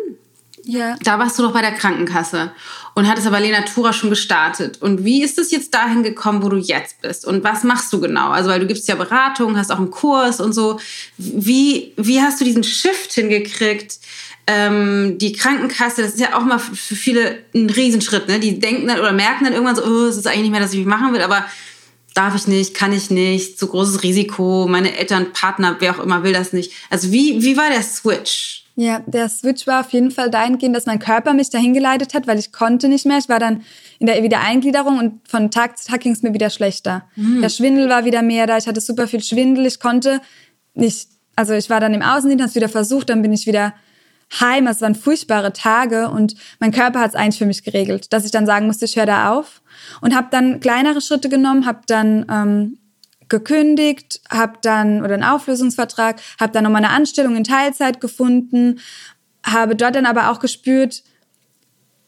Ja. 0.67 0.97
Da 1.03 1.19
warst 1.19 1.39
du 1.39 1.43
doch 1.43 1.53
bei 1.53 1.61
der 1.61 1.73
Krankenkasse 1.73 2.53
und 2.95 3.09
hattest 3.09 3.27
aber 3.27 3.41
Lena 3.41 3.63
Tura 3.63 3.93
schon 3.93 4.11
gestartet. 4.11 4.81
Und 4.81 5.05
wie 5.05 5.23
ist 5.23 5.39
es 5.39 5.51
jetzt 5.51 5.75
dahin 5.75 6.03
gekommen, 6.03 6.43
wo 6.43 6.49
du 6.49 6.57
jetzt 6.57 7.03
bist? 7.03 7.27
Und 7.27 7.43
was 7.43 7.65
machst 7.65 7.93
du 7.93 8.01
genau? 8.01 8.31
Also, 8.31 8.49
weil 8.51 8.61
du 8.61 8.67
gibst 8.67 8.89
ja 8.89 8.95
Beratung, 8.95 9.59
hast 9.59 9.71
auch 9.71 9.79
einen 9.79 9.91
Kurs 9.91 10.41
und 10.41 10.53
so. 10.53 10.81
Wie, 11.17 11.93
wie 11.97 12.21
hast 12.21 12.41
du 12.41 12.45
diesen 12.45 12.65
Shift 12.65 13.13
hingekriegt? 13.13 13.99
Ähm, 14.47 15.17
die 15.19 15.33
Krankenkasse, 15.33 16.03
das 16.03 16.15
ist 16.15 16.21
ja 16.21 16.37
auch 16.37 16.45
mal 16.45 16.59
für 16.59 16.97
viele 16.97 17.39
ein 17.55 17.69
Riesenschritt. 17.69 18.29
Ne? 18.29 18.41
Die 18.41 18.59
denken 18.59 18.89
dann 18.89 19.01
oder 19.01 19.13
merken 19.13 19.45
dann 19.45 19.55
irgendwann 19.55 19.77
so, 19.77 19.85
oh, 19.85 20.07
es 20.07 20.17
ist 20.17 20.27
eigentlich 20.27 20.43
nicht 20.43 20.51
mehr, 20.53 20.61
dass 20.61 20.75
ich 20.75 20.85
machen 20.85 21.13
will, 21.13 21.23
aber 21.23 21.45
darf 22.15 22.37
ich 22.37 22.47
nicht, 22.47 22.75
kann 22.75 22.93
ich 22.93 23.11
nicht, 23.11 23.59
zu 23.59 23.67
großes 23.67 24.03
Risiko, 24.03 24.67
meine 24.69 24.97
Eltern, 24.97 25.33
Partner, 25.33 25.77
wer 25.81 25.95
auch 25.95 26.03
immer 26.03 26.23
will 26.23 26.33
das 26.33 26.53
nicht. 26.53 26.73
Also 26.89 27.11
wie, 27.13 27.43
wie 27.43 27.57
war 27.57 27.69
der 27.69 27.83
Switch? 27.83 28.65
Ja, 28.77 29.01
der 29.07 29.29
Switch 29.29 29.67
war 29.67 29.81
auf 29.81 29.91
jeden 29.91 30.11
Fall 30.11 30.31
dahingehend, 30.31 30.75
dass 30.75 30.87
mein 30.87 30.99
Körper 30.99 31.33
mich 31.33 31.51
dahin 31.51 31.75
geleitet 31.75 32.15
hat, 32.15 32.27
weil 32.27 32.39
ich 32.39 32.51
konnte 32.51 32.89
nicht 32.89 33.07
mehr. 33.07 33.19
Ich 33.19 33.29
war 33.29 33.39
dann 33.39 33.63
in 34.01 34.07
der 34.07 34.23
Wiedereingliederung 34.23 34.99
und 34.99 35.29
von 35.29 35.51
Tag 35.51 35.79
zu 35.79 35.89
Tag 35.89 36.01
ging 36.01 36.13
es 36.13 36.23
mir 36.23 36.35
wieder 36.35 36.51
schlechter. 36.51 37.05
Mhm. 37.15 37.41
Der 37.41 37.51
Schwindel 37.51 37.89
war 37.89 38.05
wieder 38.05 38.23
mehr 38.23 38.47
da, 38.47 38.57
ich 38.57 38.67
hatte 38.67 38.81
super 38.81 39.07
viel 39.07 39.23
Schwindel, 39.23 39.67
ich 39.67 39.79
konnte 39.79 40.21
nicht, 40.75 41.09
also 41.37 41.53
ich 41.53 41.71
war 41.71 41.79
dann 41.79 41.95
im 41.95 42.03
Außendienst, 42.03 42.43
habe 42.43 42.49
es 42.49 42.57
wieder 42.57 42.69
versucht, 42.69 43.11
dann 43.11 43.23
bin 43.23 43.33
ich 43.33 43.47
wieder 43.47 43.75
heim. 44.41 44.67
Es 44.67 44.81
waren 44.81 44.97
furchtbare 44.97 45.53
Tage 45.53 46.09
und 46.09 46.35
mein 46.59 46.73
Körper 46.73 47.01
hat 47.01 47.11
es 47.11 47.15
eigentlich 47.15 47.39
für 47.39 47.47
mich 47.47 47.63
geregelt, 47.63 48.13
dass 48.13 48.25
ich 48.25 48.33
dann 48.33 48.47
sagen 48.47 48.67
musste, 48.67 48.87
ich 48.87 48.97
höre 48.97 49.07
da 49.07 49.33
auf 49.33 49.63
und 50.01 50.15
habe 50.15 50.29
dann 50.31 50.61
kleinere 50.61 51.01
Schritte 51.01 51.29
genommen, 51.29 51.67
habe 51.67 51.81
dann 51.87 52.27
ähm, 52.31 52.79
gekündigt, 53.29 54.21
habe 54.31 54.59
dann 54.63 55.03
oder 55.03 55.15
einen 55.15 55.25
Auflösungsvertrag, 55.25 56.21
habe 56.39 56.53
dann 56.53 56.65
nochmal 56.65 56.85
eine 56.85 56.95
Anstellung 56.95 57.37
in 57.37 57.45
Teilzeit 57.45 58.01
gefunden, 58.01 58.81
habe 59.45 59.77
dort 59.77 59.97
dann 59.97 60.07
aber 60.07 60.31
auch 60.31 60.41
gespürt, 60.41 61.03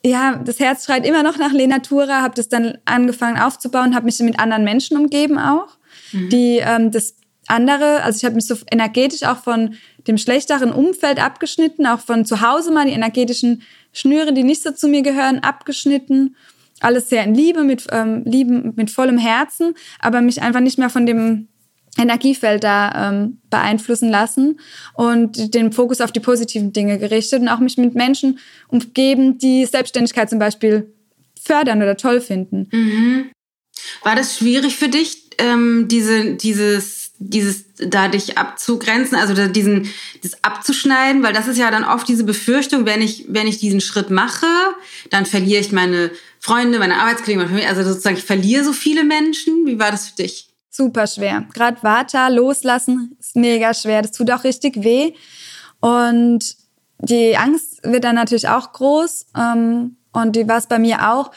ja, 0.05 0.37
das 0.37 0.61
Herz 0.61 0.85
schreit 0.85 1.05
immer 1.05 1.23
noch 1.23 1.37
nach 1.37 1.53
Lenatura, 1.53 2.23
habe 2.23 2.35
das 2.35 2.49
dann 2.49 2.79
angefangen 2.85 3.41
aufzubauen, 3.41 3.95
habe 3.95 4.07
mich 4.07 4.19
mit 4.21 4.39
anderen 4.39 4.63
Menschen 4.63 4.97
umgeben 4.97 5.39
auch, 5.39 5.79
mhm. 6.13 6.29
die 6.29 6.59
ähm, 6.59 6.93
das 6.93 7.17
andere, 7.49 8.03
also 8.03 8.17
ich 8.17 8.25
habe 8.25 8.37
mich 8.37 8.47
so 8.47 8.57
energetisch 8.71 9.23
auch 9.23 9.39
von 9.39 9.75
dem 10.07 10.19
schlechteren 10.19 10.73
Umfeld 10.73 11.23
abgeschnitten, 11.23 11.87
auch 11.87 12.01
von 12.01 12.25
zu 12.25 12.41
Hause 12.41 12.71
mal 12.71 12.87
die 12.87 12.93
energetischen 12.93 13.63
Schnüre, 13.93 14.33
die 14.33 14.45
nicht 14.45 14.63
so 14.63 14.73
zu 14.73 14.89
mir 14.89 15.03
gehören, 15.03 15.41
abgeschnitten. 15.41 16.37
Alles 16.81 17.09
sehr 17.09 17.25
in 17.25 17.35
Liebe, 17.35 17.65
mit 17.65 17.87
ähm, 17.91 18.23
Lieben, 18.25 18.75
mit 18.77 18.91
vollem 18.91 19.19
Herzen, 19.19 19.75
aber 19.99 20.21
mich 20.21 20.43
einfach 20.43 20.61
nicht 20.61 20.79
mehr 20.79 20.91
von 20.91 21.07
dem 21.07 21.49
Energiefeld 21.99 22.63
da 22.65 23.11
ähm, 23.11 23.39
beeinflussen 23.49 24.11
lassen 24.11 24.61
und 24.95 25.55
den 25.55 25.73
Fokus 25.73 26.01
auf 26.01 26.13
die 26.13 26.21
positiven 26.21 26.73
Dinge 26.73 26.99
gerichtet 26.99 27.41
und 27.41 27.49
auch 27.49 27.61
mich 27.61 27.79
mit 27.79 27.95
Menschen 27.95 28.39
umgeben, 28.69 29.39
die 29.39 29.65
Selbstständigkeit 29.65 30.29
zum 30.29 30.39
Beispiel 30.39 30.93
fördern 31.41 31.83
oder 31.83 31.97
toll 31.97 32.21
finden. 32.21 32.69
Mhm. 32.73 33.31
War 34.03 34.17
das 34.17 34.37
schwierig 34.37 34.77
für 34.77 34.89
dich, 34.89 35.31
ähm, 35.39 35.87
diese, 35.89 36.35
dieses 36.35 37.06
dieses 37.19 37.65
da 37.79 38.09
dich 38.09 38.39
abzugrenzen, 38.39 39.17
also 39.17 39.49
diesen 39.49 39.89
das 40.23 40.43
abzuschneiden, 40.45 41.23
weil 41.23 41.33
das 41.33 41.49
ist 41.49 41.59
ja 41.59 41.71
dann 41.71 41.85
oft 41.85 42.09
diese 42.09 42.25
Befürchtung, 42.25 42.85
wenn 42.87 43.01
ich 43.01 43.27
wenn 43.29 43.47
ich 43.47 43.59
diesen 43.59 43.81
Schritt 43.81 44.11
mache, 44.11 44.47
dann 45.11 45.27
verliere 45.27 45.61
ich 45.61 45.73
meine 45.73 46.11
Freunde, 46.41 46.79
meine 46.79 47.01
Arbeitskollegen, 47.01 47.39
meine 47.39 47.49
Familie, 47.49 47.69
also 47.69 47.83
sozusagen 47.83 48.17
ich 48.17 48.25
verliere 48.25 48.65
so 48.65 48.73
viele 48.73 49.05
Menschen. 49.05 49.67
Wie 49.67 49.79
war 49.79 49.91
das 49.91 50.09
für 50.09 50.17
dich? 50.17 50.49
Super 50.71 51.07
schwer. 51.07 51.47
Gerade 51.55 51.83
Vata 51.83 52.29
loslassen 52.29 53.17
ist 53.19 53.37
mega 53.37 53.73
schwer. 53.73 54.03
Das 54.03 54.13
tut 54.13 54.31
auch 54.31 54.45
richtig 54.45 54.83
weh 54.83 55.15
und 55.81 56.57
die 56.99 57.37
Angst 57.37 57.81
wird 57.83 58.05
dann 58.05 58.15
natürlich 58.15 58.49
auch 58.49 58.73
groß 58.73 59.27
ähm, 59.37 59.97
und 60.13 60.35
die 60.35 60.49
war 60.49 60.59
es 60.59 60.67
bei 60.67 60.79
mir 60.79 61.13
auch. 61.13 61.31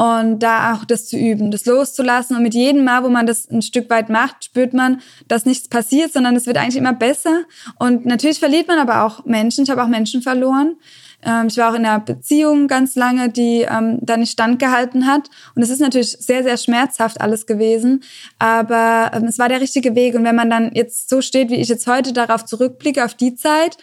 Und 0.00 0.38
da 0.38 0.72
auch 0.72 0.86
das 0.86 1.08
zu 1.08 1.18
üben, 1.18 1.50
das 1.50 1.66
loszulassen. 1.66 2.34
Und 2.34 2.42
mit 2.42 2.54
jedem 2.54 2.84
Mal, 2.84 3.04
wo 3.04 3.10
man 3.10 3.26
das 3.26 3.50
ein 3.50 3.60
Stück 3.60 3.90
weit 3.90 4.08
macht, 4.08 4.44
spürt 4.46 4.72
man, 4.72 5.02
dass 5.28 5.44
nichts 5.44 5.68
passiert, 5.68 6.14
sondern 6.14 6.34
es 6.36 6.46
wird 6.46 6.56
eigentlich 6.56 6.78
immer 6.78 6.94
besser. 6.94 7.42
Und 7.78 8.06
natürlich 8.06 8.38
verliert 8.38 8.66
man 8.66 8.78
aber 8.78 9.04
auch 9.04 9.26
Menschen. 9.26 9.64
Ich 9.64 9.70
habe 9.70 9.84
auch 9.84 9.88
Menschen 9.88 10.22
verloren. 10.22 10.76
Ähm, 11.22 11.48
ich 11.48 11.58
war 11.58 11.70
auch 11.70 11.74
in 11.74 11.84
einer 11.84 12.00
Beziehung 12.00 12.66
ganz 12.66 12.96
lange, 12.96 13.28
die 13.28 13.66
ähm, 13.70 13.98
da 14.00 14.16
nicht 14.16 14.32
standgehalten 14.32 15.06
hat. 15.06 15.28
Und 15.54 15.60
es 15.60 15.68
ist 15.68 15.80
natürlich 15.80 16.12
sehr, 16.12 16.44
sehr 16.44 16.56
schmerzhaft 16.56 17.20
alles 17.20 17.44
gewesen. 17.44 18.02
Aber 18.38 19.10
ähm, 19.12 19.24
es 19.24 19.38
war 19.38 19.50
der 19.50 19.60
richtige 19.60 19.94
Weg. 19.94 20.14
Und 20.14 20.24
wenn 20.24 20.34
man 20.36 20.48
dann 20.48 20.70
jetzt 20.72 21.10
so 21.10 21.20
steht, 21.20 21.50
wie 21.50 21.56
ich 21.56 21.68
jetzt 21.68 21.86
heute 21.86 22.14
darauf 22.14 22.46
zurückblicke, 22.46 23.04
auf 23.04 23.12
die 23.12 23.34
Zeit, 23.34 23.76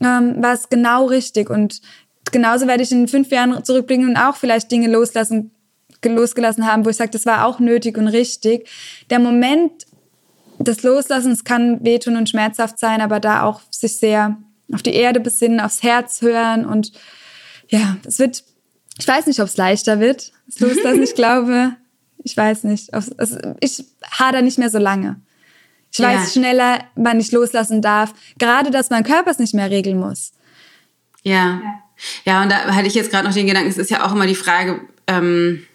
ähm, 0.00 0.42
war 0.42 0.54
es 0.54 0.70
genau 0.70 1.04
richtig. 1.04 1.50
Und 1.50 1.82
genauso 2.32 2.66
werde 2.66 2.82
ich 2.82 2.90
in 2.90 3.06
fünf 3.06 3.30
Jahren 3.30 3.62
zurückblicken 3.62 4.08
und 4.08 4.16
auch 4.16 4.36
vielleicht 4.36 4.70
Dinge 4.70 4.88
loslassen 4.88 5.50
losgelassen 6.04 6.66
haben, 6.66 6.84
wo 6.84 6.90
ich 6.90 6.96
sage, 6.96 7.10
das 7.10 7.26
war 7.26 7.44
auch 7.44 7.58
nötig 7.58 7.96
und 7.98 8.08
richtig. 8.08 8.68
Der 9.10 9.18
Moment 9.18 9.86
des 10.58 10.82
Loslassens 10.82 11.44
kann 11.44 11.84
wehtun 11.84 12.16
und 12.16 12.28
schmerzhaft 12.28 12.78
sein, 12.78 13.00
aber 13.00 13.20
da 13.20 13.42
auch 13.42 13.60
sich 13.70 13.98
sehr 13.98 14.36
auf 14.72 14.82
die 14.82 14.94
Erde 14.94 15.20
besinnen, 15.20 15.60
aufs 15.60 15.82
Herz 15.82 16.20
hören 16.20 16.66
und 16.66 16.92
ja, 17.68 17.96
es 18.06 18.18
wird, 18.18 18.44
ich 18.98 19.06
weiß 19.06 19.26
nicht, 19.26 19.40
ob 19.40 19.46
es 19.46 19.56
leichter 19.56 20.00
wird, 20.00 20.32
das 20.46 20.60
Loslassen. 20.60 21.02
ich 21.02 21.14
glaube, 21.14 21.76
ich 22.22 22.36
weiß 22.36 22.64
nicht. 22.64 22.90
Ich 23.60 23.84
hader 24.10 24.42
nicht 24.42 24.58
mehr 24.58 24.70
so 24.70 24.78
lange. 24.78 25.20
Ich 25.92 25.98
ja. 25.98 26.08
weiß 26.08 26.34
schneller, 26.34 26.80
wann 26.96 27.20
ich 27.20 27.32
loslassen 27.32 27.80
darf. 27.80 28.12
Gerade, 28.38 28.70
dass 28.70 28.90
mein 28.90 29.04
Körper 29.04 29.30
es 29.30 29.38
nicht 29.38 29.54
mehr 29.54 29.70
regeln 29.70 29.98
muss. 29.98 30.32
Ja. 31.22 31.60
Ja, 32.24 32.42
und 32.42 32.50
da 32.50 32.74
hatte 32.74 32.86
ich 32.86 32.94
jetzt 32.94 33.10
gerade 33.10 33.26
noch 33.26 33.34
den 33.34 33.46
Gedanken, 33.46 33.70
es 33.70 33.78
ist 33.78 33.90
ja 33.90 34.06
auch 34.06 34.12
immer 34.12 34.26
die 34.26 34.36
Frage, 34.36 34.80
ähm, 35.06 35.66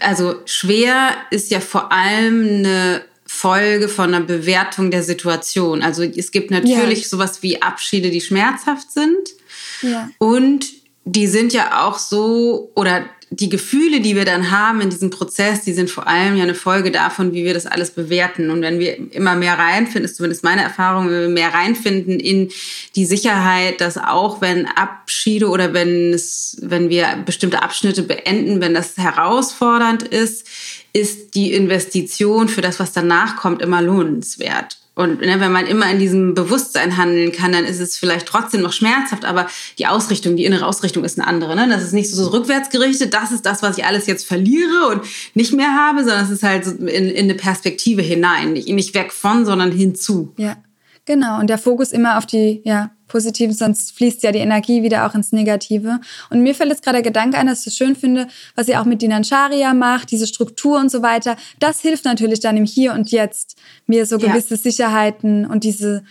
also 0.00 0.36
schwer 0.44 1.10
ist 1.30 1.50
ja 1.50 1.60
vor 1.60 1.92
allem 1.92 2.42
eine 2.42 3.02
Folge 3.26 3.88
von 3.88 4.14
einer 4.14 4.24
Bewertung 4.24 4.90
der 4.90 5.02
Situation. 5.02 5.82
Also 5.82 6.02
es 6.02 6.32
gibt 6.32 6.50
natürlich 6.50 7.02
ja. 7.02 7.08
sowas 7.08 7.42
wie 7.42 7.62
Abschiede, 7.62 8.10
die 8.10 8.20
schmerzhaft 8.20 8.92
sind. 8.92 9.30
Ja. 9.80 10.10
Und 10.18 10.66
die 11.04 11.26
sind 11.26 11.52
ja 11.52 11.86
auch 11.86 11.98
so, 11.98 12.70
oder 12.74 13.04
die 13.34 13.48
Gefühle, 13.48 14.00
die 14.00 14.14
wir 14.14 14.26
dann 14.26 14.50
haben 14.50 14.82
in 14.82 14.90
diesem 14.90 15.08
Prozess, 15.08 15.62
die 15.62 15.72
sind 15.72 15.90
vor 15.90 16.06
allem 16.06 16.36
ja 16.36 16.42
eine 16.42 16.54
Folge 16.54 16.90
davon, 16.90 17.32
wie 17.32 17.44
wir 17.44 17.54
das 17.54 17.64
alles 17.64 17.90
bewerten. 17.90 18.50
Und 18.50 18.60
wenn 18.60 18.78
wir 18.78 19.14
immer 19.14 19.36
mehr 19.36 19.58
reinfinden, 19.58 20.04
ist 20.04 20.16
zumindest 20.16 20.44
meine 20.44 20.62
Erfahrung, 20.62 21.06
wenn 21.08 21.20
wir 21.22 21.28
mehr 21.28 21.54
reinfinden 21.54 22.20
in 22.20 22.50
die 22.94 23.06
Sicherheit, 23.06 23.80
dass 23.80 23.96
auch 23.96 24.42
wenn 24.42 24.66
Abschiede 24.66 25.48
oder 25.48 25.72
wenn 25.72 26.12
es, 26.12 26.58
wenn 26.60 26.90
wir 26.90 27.22
bestimmte 27.24 27.62
Abschnitte 27.62 28.02
beenden, 28.02 28.60
wenn 28.60 28.74
das 28.74 28.98
herausfordernd 28.98 30.02
ist, 30.02 30.46
ist 30.92 31.34
die 31.34 31.54
Investition 31.54 32.48
für 32.48 32.60
das, 32.60 32.80
was 32.80 32.92
danach 32.92 33.36
kommt, 33.36 33.62
immer 33.62 33.80
lohnenswert. 33.80 34.81
Und 34.94 35.22
ne, 35.22 35.40
wenn 35.40 35.52
man 35.52 35.66
immer 35.66 35.90
in 35.90 35.98
diesem 35.98 36.34
Bewusstsein 36.34 36.98
handeln 36.98 37.32
kann, 37.32 37.52
dann 37.52 37.64
ist 37.64 37.80
es 37.80 37.96
vielleicht 37.96 38.26
trotzdem 38.26 38.60
noch 38.60 38.74
schmerzhaft, 38.74 39.24
aber 39.24 39.46
die 39.78 39.86
Ausrichtung, 39.86 40.36
die 40.36 40.44
innere 40.44 40.66
Ausrichtung 40.66 41.02
ist 41.02 41.18
eine 41.18 41.26
andere. 41.26 41.56
Ne? 41.56 41.66
Das 41.68 41.82
ist 41.82 41.94
nicht 41.94 42.10
so, 42.10 42.22
so 42.22 42.30
rückwärts 42.30 42.68
gerichtet, 42.68 43.14
das 43.14 43.32
ist 43.32 43.46
das, 43.46 43.62
was 43.62 43.78
ich 43.78 43.86
alles 43.86 44.06
jetzt 44.06 44.26
verliere 44.26 44.88
und 44.90 45.02
nicht 45.32 45.54
mehr 45.54 45.74
habe, 45.74 46.00
sondern 46.00 46.24
es 46.24 46.30
ist 46.30 46.42
halt 46.42 46.66
in, 46.66 46.86
in 46.86 47.24
eine 47.24 47.34
Perspektive 47.34 48.02
hinein. 48.02 48.52
Nicht, 48.52 48.68
nicht 48.68 48.94
weg 48.94 49.12
von, 49.12 49.46
sondern 49.46 49.72
hinzu. 49.72 50.34
Ja, 50.36 50.58
genau. 51.04 51.40
Und 51.40 51.48
der 51.48 51.58
Fokus 51.58 51.92
immer 51.92 52.18
auf 52.18 52.26
die, 52.26 52.62
ja, 52.64 52.90
Positiven, 53.12 53.54
sonst 53.54 53.92
fließt 53.92 54.22
ja 54.22 54.32
die 54.32 54.38
Energie 54.38 54.82
wieder 54.82 55.06
auch 55.06 55.14
ins 55.14 55.32
Negative. 55.32 56.00
Und 56.30 56.42
mir 56.42 56.54
fällt 56.54 56.70
jetzt 56.70 56.82
gerade 56.82 57.02
der 57.02 57.10
Gedanke 57.10 57.36
ein, 57.36 57.46
dass 57.46 57.60
ich 57.60 57.66
es 57.66 57.76
schön 57.76 57.94
finde, 57.94 58.26
was 58.56 58.68
ihr 58.68 58.80
auch 58.80 58.86
mit 58.86 59.02
Dinan 59.02 59.22
Sharia 59.22 59.74
macht, 59.74 60.10
diese 60.10 60.26
Struktur 60.26 60.80
und 60.80 60.90
so 60.90 61.02
weiter. 61.02 61.36
Das 61.58 61.82
hilft 61.82 62.06
natürlich 62.06 62.40
dann 62.40 62.56
im 62.56 62.64
Hier 62.64 62.94
und 62.94 63.10
Jetzt, 63.10 63.58
mir 63.86 64.06
so 64.06 64.16
gewisse 64.16 64.54
ja. 64.54 64.60
Sicherheiten 64.60 65.44
und 65.44 65.62
diese 65.62 66.04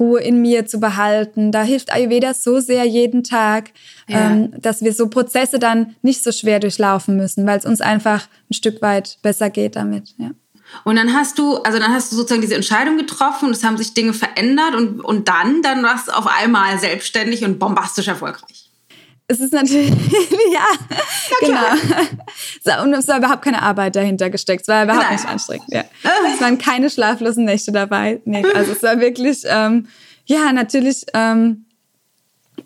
Ruhe 0.00 0.20
in 0.20 0.42
mir 0.42 0.66
zu 0.66 0.80
behalten. 0.80 1.52
Da 1.52 1.62
hilft 1.62 1.92
Ayurveda 1.92 2.34
so 2.34 2.58
sehr 2.58 2.84
jeden 2.84 3.22
Tag, 3.22 3.70
ja. 4.08 4.32
ähm, 4.32 4.52
dass 4.60 4.82
wir 4.82 4.92
so 4.92 5.08
Prozesse 5.08 5.60
dann 5.60 5.94
nicht 6.02 6.24
so 6.24 6.32
schwer 6.32 6.58
durchlaufen 6.58 7.16
müssen, 7.16 7.46
weil 7.46 7.58
es 7.58 7.66
uns 7.66 7.80
einfach 7.80 8.28
ein 8.50 8.54
Stück 8.54 8.82
weit 8.82 9.18
besser 9.22 9.48
geht 9.48 9.76
damit. 9.76 10.14
Ja. 10.18 10.32
Und 10.84 10.96
dann 10.96 11.14
hast 11.14 11.38
du, 11.38 11.56
also 11.58 11.78
dann 11.78 11.92
hast 11.92 12.12
du 12.12 12.16
sozusagen 12.16 12.40
diese 12.40 12.54
Entscheidung 12.54 12.96
getroffen 12.96 13.46
und 13.46 13.52
es 13.52 13.64
haben 13.64 13.76
sich 13.76 13.94
Dinge 13.94 14.12
verändert 14.12 14.74
und, 14.74 15.00
und 15.00 15.28
dann, 15.28 15.62
dann 15.62 15.82
warst 15.82 16.08
du 16.08 16.12
auf 16.12 16.26
einmal 16.26 16.78
selbstständig 16.78 17.44
und 17.44 17.58
bombastisch 17.58 18.08
erfolgreich. 18.08 18.68
Es 19.30 19.40
ist 19.40 19.52
natürlich, 19.52 19.90
ja, 20.52 20.66
genau. 21.40 22.82
Und 22.82 22.94
es 22.94 23.06
war 23.08 23.18
überhaupt 23.18 23.42
keine 23.42 23.62
Arbeit 23.62 23.94
dahinter 23.94 24.30
gesteckt. 24.30 24.62
Es 24.62 24.68
war 24.68 24.84
überhaupt 24.84 25.04
Nein. 25.04 25.16
nicht 25.16 25.28
anstrengend. 25.28 25.66
Ja. 25.68 25.84
Es 26.32 26.40
waren 26.40 26.56
keine 26.56 26.88
schlaflosen 26.88 27.44
Nächte 27.44 27.70
dabei. 27.70 28.22
Nee, 28.24 28.42
also 28.54 28.72
es 28.72 28.82
war 28.82 29.00
wirklich, 29.00 29.42
ähm, 29.44 29.88
ja, 30.24 30.50
natürlich, 30.54 31.04
ähm, 31.12 31.66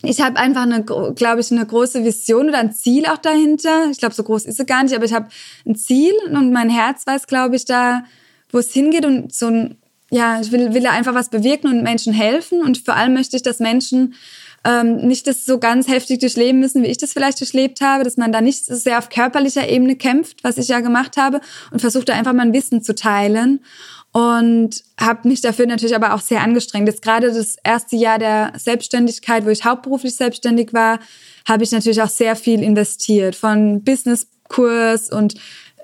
ich 0.02 0.20
habe 0.20 0.36
einfach 0.36 0.62
eine, 0.62 0.82
glaube 0.82 1.40
ich, 1.40 1.50
eine 1.52 1.64
große 1.64 2.04
Vision 2.04 2.48
oder 2.48 2.58
ein 2.58 2.72
Ziel 2.72 3.06
auch 3.06 3.18
dahinter. 3.18 3.88
Ich 3.90 3.98
glaube, 3.98 4.14
so 4.14 4.24
groß 4.24 4.46
ist 4.46 4.56
sie 4.56 4.66
gar 4.66 4.82
nicht, 4.82 4.94
aber 4.94 5.04
ich 5.04 5.12
habe 5.12 5.28
ein 5.64 5.76
Ziel 5.76 6.12
und 6.30 6.52
mein 6.52 6.70
Herz 6.70 7.06
weiß, 7.06 7.26
glaube 7.28 7.56
ich, 7.56 7.64
da, 7.64 8.04
wo 8.50 8.58
es 8.58 8.72
hingeht 8.72 9.06
und 9.06 9.32
so 9.32 9.46
ein, 9.46 9.76
ja, 10.10 10.40
ich 10.40 10.50
will, 10.50 10.74
will 10.74 10.86
einfach 10.86 11.14
was 11.14 11.30
bewirken 11.30 11.68
und 11.68 11.82
Menschen 11.82 12.12
helfen 12.12 12.62
und 12.62 12.78
vor 12.78 12.94
allem 12.94 13.14
möchte 13.14 13.36
ich, 13.36 13.42
dass 13.42 13.60
Menschen 13.60 14.14
ähm, 14.64 14.96
nicht 15.06 15.26
das 15.26 15.44
so 15.44 15.58
ganz 15.58 15.88
heftig 15.88 16.18
durchleben 16.18 16.60
müssen, 16.60 16.82
wie 16.82 16.88
ich 16.88 16.98
das 16.98 17.12
vielleicht 17.12 17.40
durchlebt 17.40 17.80
habe, 17.80 18.04
dass 18.04 18.16
man 18.16 18.32
da 18.32 18.40
nicht 18.40 18.66
so 18.66 18.74
sehr 18.74 18.98
auf 18.98 19.08
körperlicher 19.08 19.68
Ebene 19.68 19.96
kämpft, 19.96 20.44
was 20.44 20.58
ich 20.58 20.68
ja 20.68 20.80
gemacht 20.80 21.16
habe 21.16 21.40
und 21.70 21.80
versucht 21.80 22.08
da 22.08 22.14
einfach 22.14 22.32
mein 22.32 22.52
Wissen 22.52 22.82
zu 22.82 22.94
teilen 22.94 23.60
und 24.12 24.84
habe 25.00 25.26
mich 25.26 25.40
dafür 25.40 25.66
natürlich 25.66 25.96
aber 25.96 26.14
auch 26.14 26.20
sehr 26.20 26.42
angestrengt. 26.42 26.86
Jetzt 26.86 27.02
gerade 27.02 27.32
das 27.32 27.56
erste 27.64 27.96
Jahr 27.96 28.18
der 28.18 28.52
Selbstständigkeit, 28.56 29.46
wo 29.46 29.48
ich 29.48 29.64
hauptberuflich 29.64 30.14
selbstständig 30.14 30.74
war, 30.74 31.00
habe 31.48 31.64
ich 31.64 31.72
natürlich 31.72 32.02
auch 32.02 32.10
sehr 32.10 32.36
viel 32.36 32.62
investiert 32.62 33.34
von 33.34 33.82
Businesskurs 33.82 35.10
und 35.10 35.34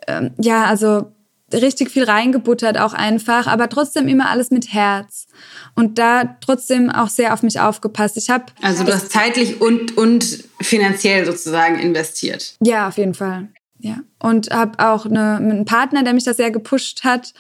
ähm, 0.07 0.33
ja, 0.39 0.65
also 0.65 1.13
richtig 1.53 1.91
viel 1.91 2.05
reingebuttert 2.05 2.79
auch 2.79 2.93
einfach, 2.93 3.47
aber 3.47 3.71
trotzdem 3.71 4.07
immer 4.07 4.29
alles 4.29 4.51
mit 4.51 4.75
Herz 4.75 5.27
und 5.75 5.99
da 5.99 6.37
trotzdem 6.43 6.91
auch 6.91 7.09
sehr 7.09 7.33
auf 7.33 7.43
mich 7.43 7.59
aufgepasst. 7.59 8.19
Ich 8.19 8.29
habe 8.29 8.45
also 8.61 8.85
du 8.85 8.93
hast 8.93 9.11
zeitlich 9.11 9.63
und 9.63 9.97
und 9.97 10.45
finanziell 10.61 11.25
sozusagen 11.25 11.79
investiert. 11.79 12.57
Ja, 12.63 12.89
auf 12.89 12.99
jeden 12.99 13.15
Fall. 13.15 13.49
Ja 13.79 14.01
und 14.21 14.51
habe 14.51 14.79
auch 14.85 15.07
eine, 15.07 15.37
einen 15.37 15.65
Partner, 15.65 16.03
der 16.03 16.13
mich 16.13 16.25
da 16.25 16.35
sehr 16.35 16.51
gepusht 16.51 17.05
hat 17.05 17.33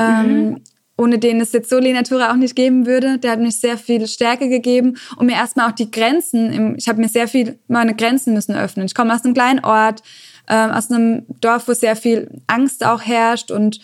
ähm, 0.00 0.48
mhm. 0.48 0.60
ohne 0.96 1.18
den 1.18 1.40
es 1.40 1.52
jetzt 1.52 1.70
so 1.70 1.78
Lenatura 1.78 2.32
auch 2.32 2.36
nicht 2.36 2.56
geben 2.56 2.86
würde. 2.86 3.18
Der 3.18 3.32
hat 3.32 3.40
mich 3.40 3.60
sehr 3.60 3.76
viel 3.76 4.06
Stärke 4.06 4.48
gegeben 4.48 4.96
und 5.16 5.26
mir 5.26 5.34
erstmal 5.34 5.68
auch 5.68 5.74
die 5.74 5.90
Grenzen, 5.90 6.52
im, 6.52 6.76
ich 6.76 6.88
habe 6.88 7.00
mir 7.00 7.08
sehr 7.08 7.28
viel 7.28 7.58
meine 7.68 7.94
Grenzen 7.94 8.34
müssen 8.34 8.54
öffnen. 8.54 8.86
Ich 8.86 8.94
komme 8.94 9.14
aus 9.14 9.24
einem 9.24 9.34
kleinen 9.34 9.64
Ort, 9.64 10.02
ähm, 10.48 10.70
aus 10.70 10.90
einem 10.90 11.26
Dorf, 11.40 11.68
wo 11.68 11.74
sehr 11.74 11.96
viel 11.96 12.30
Angst 12.46 12.84
auch 12.84 13.02
herrscht 13.02 13.50
und 13.50 13.80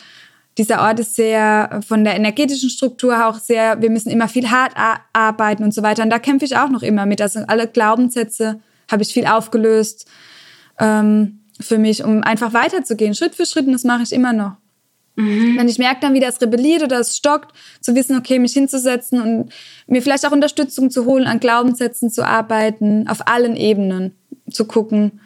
dieser 0.59 0.81
Ort 0.81 1.01
ist 1.01 1.17
sehr 1.17 1.81
von 1.87 2.05
der 2.05 2.17
energetischen 2.17 2.71
Struktur 2.71 3.27
auch 3.27 3.39
sehr, 3.39 3.83
wir 3.83 3.91
müssen 3.91 4.11
immer 4.11 4.29
viel 4.29 4.51
hart 4.51 4.73
arbeiten 5.13 5.63
und 5.63 5.75
so 5.75 5.83
weiter. 5.83 6.03
Und 6.03 6.11
da 6.11 6.19
kämpfe 6.19 6.47
ich 6.47 6.57
auch 6.57 6.71
noch 6.71 6.83
immer 6.83 7.05
mit. 7.05 7.21
Also 7.21 7.41
alle 7.47 7.69
Glaubenssätze 7.69 8.61
habe 8.91 9.03
ich 9.03 9.13
viel 9.13 9.27
aufgelöst 9.27 10.09
ähm, 10.79 11.41
für 11.61 11.79
mich, 11.79 12.05
um 12.05 12.23
einfach 12.23 12.55
weiterzugehen, 12.55 13.15
Schritt 13.15 13.35
für 13.35 13.45
Schritt. 13.45 13.67
Und 13.67 13.73
das 13.73 13.85
mache 13.85 14.03
ich 14.03 14.13
immer 14.13 14.33
noch. 14.33 14.53
Mhm. 15.17 15.59
Wenn 15.59 15.69
ich 15.69 15.79
merke 15.79 16.01
dann, 16.01 16.15
wie 16.15 16.21
das 16.21 16.41
rebelliert 16.41 16.83
oder 16.83 17.01
es 17.01 17.17
stockt, 17.17 17.57
zu 17.81 17.95
wissen, 17.95 18.17
okay, 18.17 18.39
mich 18.39 18.53
hinzusetzen 18.53 19.21
und 19.21 19.53
mir 19.87 20.03
vielleicht 20.03 20.27
auch 20.27 20.33
Unterstützung 20.33 20.91
zu 20.91 21.07
holen, 21.07 21.27
an 21.27 21.41
Glaubenssätzen 21.41 22.11
zu 22.11 22.25
arbeiten, 22.25 23.09
auf 23.09 23.27
allen 23.27 23.57
Ebenen 23.57 24.17
zu 24.51 24.67
gucken, 24.67 25.21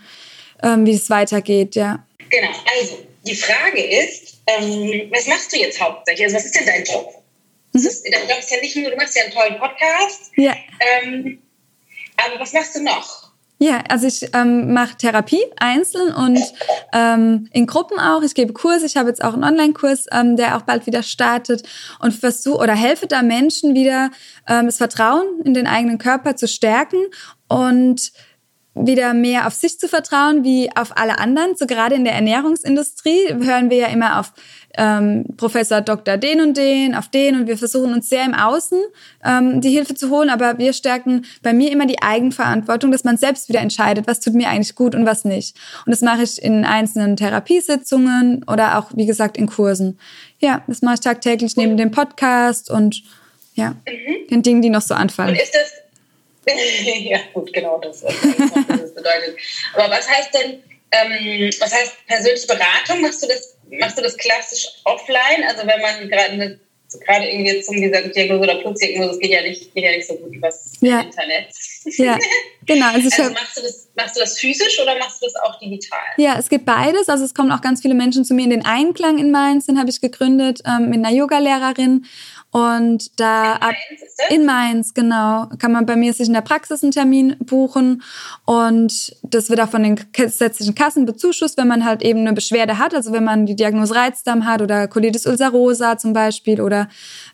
ähm, 0.62 0.86
wie 0.86 0.94
es 0.94 1.10
weitergeht, 1.10 1.74
ja. 1.74 2.06
Genau, 2.30 2.50
also 2.80 2.98
die 3.26 3.34
Frage 3.34 3.82
ist, 3.82 4.40
ähm, 4.46 5.10
was 5.12 5.26
machst 5.26 5.52
du 5.52 5.58
jetzt 5.58 5.80
hauptsächlich? 5.80 6.26
Also 6.26 6.36
was 6.36 6.44
ist 6.46 6.54
denn 6.54 6.66
dein 6.66 6.84
Job? 6.84 7.12
Mhm. 7.72 7.80
Ist, 7.80 8.06
du 8.06 8.34
machst 8.34 8.50
ja 8.50 8.60
nicht 8.60 8.76
nur, 8.76 8.90
du 8.90 8.96
machst 8.96 9.16
ja 9.16 9.24
einen 9.24 9.32
tollen 9.32 9.58
Podcast, 9.58 10.30
ja. 10.36 10.56
Ähm, 11.02 11.42
aber 12.16 12.40
was 12.40 12.52
machst 12.52 12.76
du 12.76 12.82
noch? 12.82 13.19
Ja, 13.62 13.84
also 13.90 14.06
ich 14.06 14.26
ähm, 14.32 14.72
mache 14.72 14.96
Therapie 14.96 15.44
einzeln 15.58 16.14
und 16.14 16.40
ähm, 16.94 17.46
in 17.52 17.66
Gruppen 17.66 17.98
auch. 17.98 18.22
Ich 18.22 18.34
gebe 18.34 18.54
Kurse. 18.54 18.86
Ich 18.86 18.96
habe 18.96 19.10
jetzt 19.10 19.22
auch 19.22 19.34
einen 19.34 19.44
Online-Kurs, 19.44 20.06
ähm, 20.12 20.36
der 20.36 20.56
auch 20.56 20.62
bald 20.62 20.86
wieder 20.86 21.02
startet 21.02 21.68
und 21.98 22.14
versuche 22.14 22.56
oder 22.56 22.72
helfe 22.72 23.06
da 23.06 23.20
Menschen 23.20 23.74
wieder 23.74 24.12
ähm, 24.48 24.64
das 24.64 24.78
Vertrauen 24.78 25.42
in 25.44 25.52
den 25.52 25.66
eigenen 25.66 25.98
Körper 25.98 26.36
zu 26.36 26.48
stärken 26.48 26.96
und 27.48 28.12
wieder 28.74 29.12
mehr 29.12 29.46
auf 29.46 29.52
sich 29.52 29.78
zu 29.78 29.88
vertrauen 29.88 30.42
wie 30.42 30.74
auf 30.74 30.96
alle 30.96 31.18
anderen. 31.18 31.54
So 31.54 31.66
gerade 31.66 31.96
in 31.96 32.04
der 32.04 32.14
Ernährungsindustrie 32.14 33.34
hören 33.40 33.68
wir 33.68 33.76
ja 33.76 33.86
immer 33.88 34.20
auf 34.20 34.32
ähm, 34.76 35.24
Professor 35.36 35.80
Dr. 35.80 36.16
den 36.16 36.40
und 36.40 36.56
den, 36.56 36.94
auf 36.94 37.08
den 37.08 37.36
und 37.36 37.46
wir 37.46 37.58
versuchen 37.58 37.92
uns 37.92 38.08
sehr 38.08 38.24
im 38.24 38.34
Außen 38.34 38.78
ähm, 39.24 39.60
die 39.60 39.70
Hilfe 39.70 39.94
zu 39.94 40.10
holen, 40.10 40.30
aber 40.30 40.58
wir 40.58 40.72
stärken 40.72 41.24
bei 41.42 41.52
mir 41.52 41.72
immer 41.72 41.86
die 41.86 42.02
Eigenverantwortung, 42.02 42.92
dass 42.92 43.04
man 43.04 43.16
selbst 43.16 43.48
wieder 43.48 43.60
entscheidet, 43.60 44.06
was 44.06 44.20
tut 44.20 44.34
mir 44.34 44.48
eigentlich 44.48 44.74
gut 44.74 44.94
und 44.94 45.06
was 45.06 45.24
nicht. 45.24 45.56
Und 45.86 45.90
das 45.90 46.00
mache 46.00 46.22
ich 46.22 46.40
in 46.40 46.64
einzelnen 46.64 47.16
Therapiesitzungen 47.16 48.44
oder 48.44 48.78
auch, 48.78 48.90
wie 48.94 49.06
gesagt, 49.06 49.36
in 49.36 49.46
Kursen. 49.46 49.98
Ja, 50.38 50.62
das 50.66 50.82
mache 50.82 50.94
ich 50.94 51.00
tagtäglich 51.00 51.56
neben 51.56 51.76
dem 51.76 51.90
Podcast 51.90 52.70
und 52.70 53.02
ja, 53.54 53.70
mhm. 53.70 54.28
den 54.30 54.42
Dingen, 54.42 54.62
die 54.62 54.70
noch 54.70 54.82
so 54.82 54.94
anfallen. 54.94 55.30
Und 55.30 55.40
ist 55.40 55.54
das 55.54 55.80
ja, 57.02 57.18
gut, 57.32 57.52
genau, 57.52 57.78
das, 57.78 58.02
was 58.02 58.14
das 58.66 58.94
bedeutet. 58.94 59.36
Aber 59.74 59.90
was 59.90 60.08
heißt 60.08 60.34
denn, 60.34 60.62
ähm, 60.92 61.50
was 61.60 61.72
heißt 61.72 62.06
persönliche 62.06 62.46
Beratung? 62.46 63.02
Machst 63.02 63.22
du 63.22 63.28
das, 63.28 63.56
machst 63.78 63.98
du 63.98 64.02
das 64.02 64.16
klassisch 64.16 64.66
offline? 64.84 65.44
Also 65.48 65.66
wenn 65.66 65.80
man 65.80 66.08
gerade 66.08 66.58
gerade 66.98 67.26
irgendwie 67.26 67.60
zum 67.62 67.76
Diagnose 67.76 68.40
oder 68.40 68.56
Blutdiagnose, 68.56 69.08
das 69.10 69.18
geht 69.20 69.30
ja 69.30 69.42
nicht, 69.42 69.72
geht 69.74 69.84
ja 69.84 69.92
nicht 69.92 70.06
so 70.06 70.14
gut 70.14 70.34
übers 70.34 70.72
ja. 70.80 71.00
Internet. 71.00 71.48
Ja, 71.96 72.18
genau. 72.66 72.86
Also, 72.90 73.08
also 73.08 73.32
machst, 73.32 73.56
du 73.56 73.62
das, 73.62 73.88
machst 73.94 74.16
du 74.16 74.20
das 74.20 74.38
physisch 74.38 74.80
oder 74.82 74.98
machst 74.98 75.22
du 75.22 75.26
das 75.26 75.36
auch 75.36 75.58
digital? 75.58 75.98
Ja, 76.16 76.36
es 76.38 76.48
gibt 76.48 76.64
beides. 76.66 77.08
Also 77.08 77.24
es 77.24 77.34
kommen 77.34 77.52
auch 77.52 77.60
ganz 77.60 77.82
viele 77.82 77.94
Menschen 77.94 78.24
zu 78.24 78.34
mir 78.34 78.44
in 78.44 78.50
den 78.50 78.64
Einklang 78.64 79.18
in 79.18 79.30
Mainz, 79.30 79.66
den 79.66 79.78
habe 79.78 79.90
ich 79.90 80.00
gegründet 80.00 80.60
ähm, 80.66 80.90
mit 80.90 80.98
einer 80.98 81.14
Yogalehrerin 81.14 82.06
und 82.52 83.20
da 83.20 83.54
in 83.54 83.60
Mainz, 83.60 84.00
das? 84.00 84.30
in 84.30 84.46
Mainz, 84.46 84.94
genau, 84.94 85.46
kann 85.58 85.70
man 85.70 85.86
bei 85.86 85.94
mir 85.94 86.12
sich 86.12 86.26
in 86.26 86.34
der 86.34 86.40
Praxis 86.40 86.82
einen 86.82 86.90
Termin 86.90 87.36
buchen. 87.38 88.02
Und 88.44 89.14
das 89.22 89.50
wird 89.50 89.60
auch 89.60 89.68
von 89.68 89.84
den 89.84 90.00
gesetzlichen 90.12 90.74
Kassen 90.74 91.06
bezuschusst, 91.06 91.56
wenn 91.58 91.68
man 91.68 91.84
halt 91.84 92.02
eben 92.02 92.20
eine 92.20 92.32
Beschwerde 92.32 92.78
hat. 92.78 92.92
Also 92.92 93.12
wenn 93.12 93.22
man 93.22 93.46
die 93.46 93.54
Diagnose 93.54 93.94
Reizdarm 93.94 94.46
hat 94.46 94.62
oder 94.62 94.88
Colitis 94.88 95.26
ulcerosa 95.26 95.96
zum 95.96 96.12
Beispiel 96.12 96.60
oder 96.60 96.88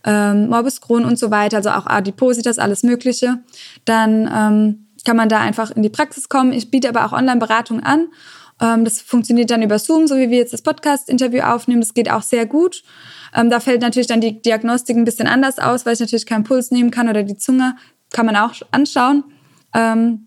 ähm, 0.04 0.48
Morbus 0.48 0.82
Crohn 0.82 1.06
und 1.06 1.18
so 1.18 1.30
weiter, 1.30 1.58
also 1.58 1.70
auch 1.70 1.86
Adipositas, 1.86 2.58
alles 2.58 2.82
Mögliche, 2.82 3.38
dann 3.86 4.30
ähm, 4.30 4.86
kann 5.06 5.16
man 5.16 5.30
da 5.30 5.40
einfach 5.40 5.70
in 5.70 5.82
die 5.82 5.88
Praxis 5.88 6.28
kommen. 6.28 6.52
Ich 6.52 6.70
biete 6.70 6.90
aber 6.90 7.06
auch 7.06 7.12
Online-Beratung 7.12 7.80
an. 7.80 8.08
Ähm, 8.60 8.84
das 8.84 9.00
funktioniert 9.00 9.50
dann 9.50 9.62
über 9.62 9.78
Zoom, 9.78 10.06
so 10.06 10.16
wie 10.16 10.30
wir 10.30 10.38
jetzt 10.38 10.52
das 10.52 10.62
Podcast-Interview 10.62 11.40
aufnehmen. 11.40 11.80
Das 11.80 11.94
geht 11.94 12.10
auch 12.10 12.22
sehr 12.22 12.44
gut. 12.46 12.82
Ähm, 13.35 13.51
da 13.51 13.61
fällt 13.61 13.81
natürlich 13.81 14.07
dann 14.07 14.20
die 14.20 14.41
Diagnostik 14.41 14.97
ein 14.97 15.05
bisschen 15.05 15.27
anders 15.27 15.59
aus, 15.59 15.87
weil 15.87 15.95
ich 15.95 16.01
natürlich 16.01 16.27
keinen 16.27 16.45
Puls 16.45 16.70
nehmen 16.70 16.91
kann 16.91 17.09
oder 17.09 17.22
die 17.22 17.37
Zunge 17.37 17.77
kann 18.12 18.27
man 18.27 18.37
auch 18.37 18.55
anschauen. 18.70 19.24
Ähm, 19.74 20.27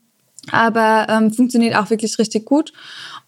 aber 0.51 1.07
ähm, 1.09 1.33
funktioniert 1.33 1.75
auch 1.75 1.89
wirklich 1.89 2.17
richtig 2.17 2.45
gut. 2.45 2.73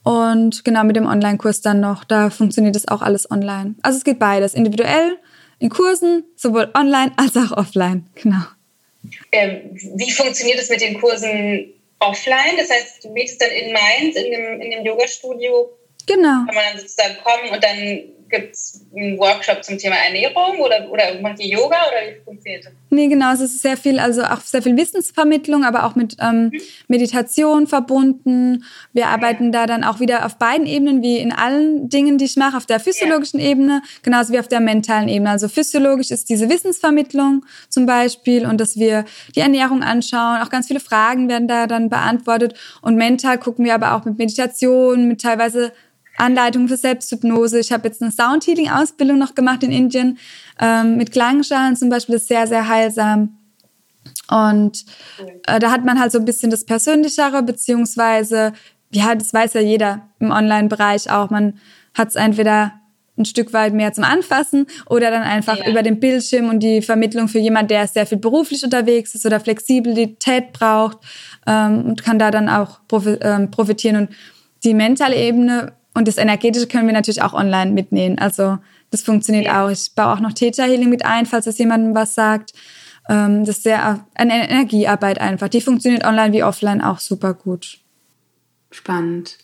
Und 0.04 0.64
genau 0.64 0.84
mit 0.84 0.96
dem 0.96 1.06
Online-Kurs 1.06 1.62
dann 1.62 1.80
noch, 1.80 2.04
da 2.04 2.30
funktioniert 2.30 2.76
das 2.76 2.88
auch 2.88 3.02
alles 3.02 3.30
online. 3.30 3.76
Also 3.82 3.98
es 3.98 4.04
geht 4.04 4.20
beides, 4.20 4.54
individuell, 4.54 5.18
in 5.60 5.70
Kursen, 5.70 6.24
sowohl 6.36 6.72
online 6.74 7.12
als 7.18 7.38
auch 7.38 7.56
offline. 7.56 8.08
Genau. 8.16 8.42
Ähm, 9.32 9.78
wie 9.96 10.12
funktioniert 10.12 10.60
es 10.60 10.70
mit 10.70 10.82
den 10.82 11.00
Kursen 11.00 11.74
offline? 12.00 12.58
Das 12.58 12.70
heißt, 12.70 13.04
du 13.04 13.14
bietest 13.14 13.42
dann 13.42 13.52
in 13.52 13.74
Mainz 13.74 14.16
in 14.16 14.32
dem, 14.32 14.62
in 14.62 14.72
dem 14.72 14.86
Yoga-Studio. 14.86 15.70
Genau. 16.08 16.46
Kann 16.46 16.56
man 16.56 16.64
dann 16.72 16.80
sozusagen 16.80 17.16
kommen 17.24 17.54
und 17.54 17.64
dann 17.64 18.02
Gibt 18.32 18.54
es 18.54 18.86
einen 18.96 19.20
Workshop 19.20 19.64
zum 19.64 19.78
Thema 19.78 19.96
Ernährung 19.96 20.60
oder, 20.60 20.90
oder 20.90 21.20
macht 21.22 21.40
ihr 21.40 21.58
Yoga 21.58 21.76
oder 21.88 22.16
wie 22.16 22.24
funktioniert 22.24 22.66
das? 22.66 22.74
Nee, 22.90 23.08
genau, 23.08 23.34
es 23.34 23.42
ist 23.42 23.62
sehr 23.62 23.78
viel, 23.78 24.00
also 24.00 24.24
auch 24.24 24.40
sehr 24.42 24.62
viel 24.62 24.78
Wissensvermittlung, 24.78 25.64
aber 25.64 25.86
auch 25.86 25.96
mit 25.96 26.16
ähm, 26.20 26.46
mhm. 26.46 26.62
Meditation 26.88 27.68
verbunden. 27.68 28.64
Wir 28.94 29.08
arbeiten 29.08 29.52
da 29.52 29.66
dann 29.66 29.84
auch 29.84 30.00
wieder 30.00 30.26
auf 30.26 30.38
beiden 30.38 30.66
Ebenen, 30.66 31.02
wie 31.02 31.18
in 31.18 31.32
allen 31.32 31.90
Dingen, 31.90 32.18
die 32.18 32.26
ich 32.26 32.38
mache, 32.38 32.58
auf 32.58 32.66
der 32.66 32.80
physiologischen 32.80 33.40
ja. 33.40 33.50
Ebene, 33.50 33.82
genauso 34.02 34.34
wie 34.34 34.40
auf 34.40 34.48
der 34.48 34.62
mentalen 34.62 35.10
Ebene. 35.10 35.30
Also 35.30 35.48
physiologisch 35.48 36.12
ist 36.12 36.30
diese 36.30 36.50
Wissensvermittlung 36.50 37.46
zum 37.70 37.86
Beispiel 37.86 38.46
und 38.46 38.60
dass 38.60 38.78
wir 38.78 39.06
die 39.36 39.42
Ernährung 39.42 39.84
anschauen. 39.84 40.42
Auch 40.42 40.50
ganz 40.50 40.68
viele 40.68 40.80
Fragen 40.80 41.30
werden 41.30 41.48
da 41.48 41.68
dann 41.68 41.90
beantwortet. 41.90 42.58
Und 42.82 42.96
mental 42.96 43.38
gucken 43.38 43.66
wir 43.66 43.74
aber 43.74 43.96
auch 43.96 44.06
mit 44.06 44.18
Meditation, 44.18 45.08
mit 45.08 45.22
teilweise 45.22 45.74
Anleitung 46.18 46.68
für 46.68 46.78
Selbsthypnose. 46.78 47.60
Ich 47.60 47.72
habe 47.72 47.88
jetzt 47.88 48.02
eine 48.02 48.12
Soundhealing-Ausbildung 48.12 49.18
noch 49.18 49.36
gemacht 49.36 49.64
in 49.64 49.72
Indien 49.72 50.18
ähm, 50.60 50.98
mit 50.98 51.12
Klangschalen 51.12 51.76
zum 51.76 51.90
Beispiel. 51.90 52.14
Das 52.14 52.24
ist 52.24 52.28
sehr, 52.28 52.48
sehr 52.48 52.68
heilsam. 52.68 53.38
Und 54.30 54.86
äh, 55.48 55.60
da 55.60 55.72
hat 55.72 55.84
man 55.84 56.00
halt 56.00 56.12
so 56.12 56.20
ein 56.20 56.26
bisschen 56.26 56.52
das 56.52 56.66
Persönlichere, 56.66 57.44
beziehungsweise, 57.44 58.54
ja, 58.92 59.16
das 59.16 59.34
weiß 59.34 59.54
ja 59.54 59.62
jeder 59.62 60.10
im 60.20 60.32
Online-Bereich 60.32 61.10
auch. 61.12 61.30
Man 61.30 61.60
hat 61.94 62.10
es 62.10 62.16
entweder 62.16 62.74
ein 63.18 63.26
Stück 63.26 63.54
weit 63.54 63.74
mehr 63.74 63.94
zum 63.94 64.04
Anfassen 64.04 64.68
oder 64.90 65.12
dann 65.12 65.24
einfach 65.24 65.58
ja. 65.58 65.70
über 65.70 65.84
den 65.84 66.00
Bildschirm 66.00 66.50
und 66.50 66.62
die 66.62 66.82
Vermittlung 66.82 67.28
für 67.28 67.40
jemand, 67.40 67.70
der 67.70 67.88
sehr 67.88 68.06
viel 68.06 68.18
beruflich 68.18 68.64
unterwegs 68.64 69.14
ist 69.16 69.26
oder 69.26 69.40
Flexibilität 69.40 70.54
braucht 70.54 70.98
ähm, 71.46 71.86
und 71.86 72.04
kann 72.04 72.20
da 72.20 72.32
dann 72.32 72.50
auch 72.50 72.80
ähm, 73.22 73.52
profitieren. 73.52 73.96
Und 73.98 74.10
die 74.64 74.74
mentale 74.74 75.16
Ebene 75.16 75.74
und 75.94 76.08
das 76.08 76.18
Energetische 76.18 76.68
können 76.68 76.88
wir 76.88 76.94
natürlich 76.94 77.22
auch 77.22 77.34
online 77.34 77.72
mitnehmen. 77.72 78.18
Also 78.18 78.58
das 78.92 79.02
funktioniert 79.02 79.46
ja. 79.46 79.66
auch. 79.66 79.70
Ich 79.70 79.94
baue 79.96 80.14
auch 80.14 80.20
noch 80.20 80.34
Theta 80.34 80.64
Healing 80.64 80.90
mit 80.90 81.06
ein, 81.06 81.26
falls 81.26 81.46
das 81.46 81.58
jemandem 81.58 81.96
was 81.96 82.16
sagt. 82.16 82.54
Ähm, 83.10 83.46
das 83.46 83.58
ist 83.58 83.64
sehr 83.64 84.06
eine 84.16 84.50
Energiearbeit 84.50 85.20
einfach. 85.20 85.50
Die 85.50 85.62
funktioniert 85.62 86.06
online 86.06 86.34
wie 86.34 86.44
offline 86.44 86.82
auch 86.82 87.00
super 87.00 87.34
gut. 87.34 87.80
Spannend. 88.70 89.38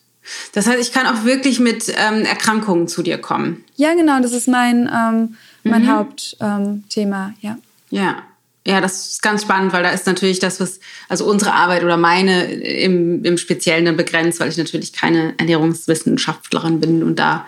Das 0.53 0.67
heißt, 0.67 0.79
ich 0.79 0.91
kann 0.91 1.07
auch 1.07 1.23
wirklich 1.23 1.59
mit 1.59 1.85
ähm, 1.89 2.23
Erkrankungen 2.23 2.87
zu 2.87 3.01
dir 3.01 3.17
kommen. 3.17 3.63
Ja, 3.75 3.93
genau. 3.93 4.19
Das 4.21 4.33
ist 4.33 4.47
mein, 4.47 4.89
ähm, 4.93 5.35
mein 5.63 5.83
mhm. 5.83 5.89
Hauptthema. 5.89 7.33
ja. 7.41 7.57
Ja. 7.89 8.23
Ja, 8.67 8.81
das 8.81 9.11
ist 9.11 9.21
ganz 9.21 9.43
spannend, 9.43 9.71
weil 9.71 9.81
da 9.81 9.91
ist 9.91 10.07
natürlich 10.07 10.39
das, 10.39 10.59
was, 10.59 10.81
also 11.07 11.25
unsere 11.25 11.53
Arbeit 11.53 11.85
oder 11.85 11.95
meine 11.95 12.51
im, 12.51 13.23
im 13.23 13.37
Speziellen 13.37 13.85
dann 13.85 13.95
begrenzt, 13.95 14.41
weil 14.41 14.49
ich 14.49 14.57
natürlich 14.57 14.91
keine 14.91 15.35
Ernährungswissenschaftlerin 15.37 16.81
bin 16.81 17.01
und 17.01 17.17
da 17.17 17.47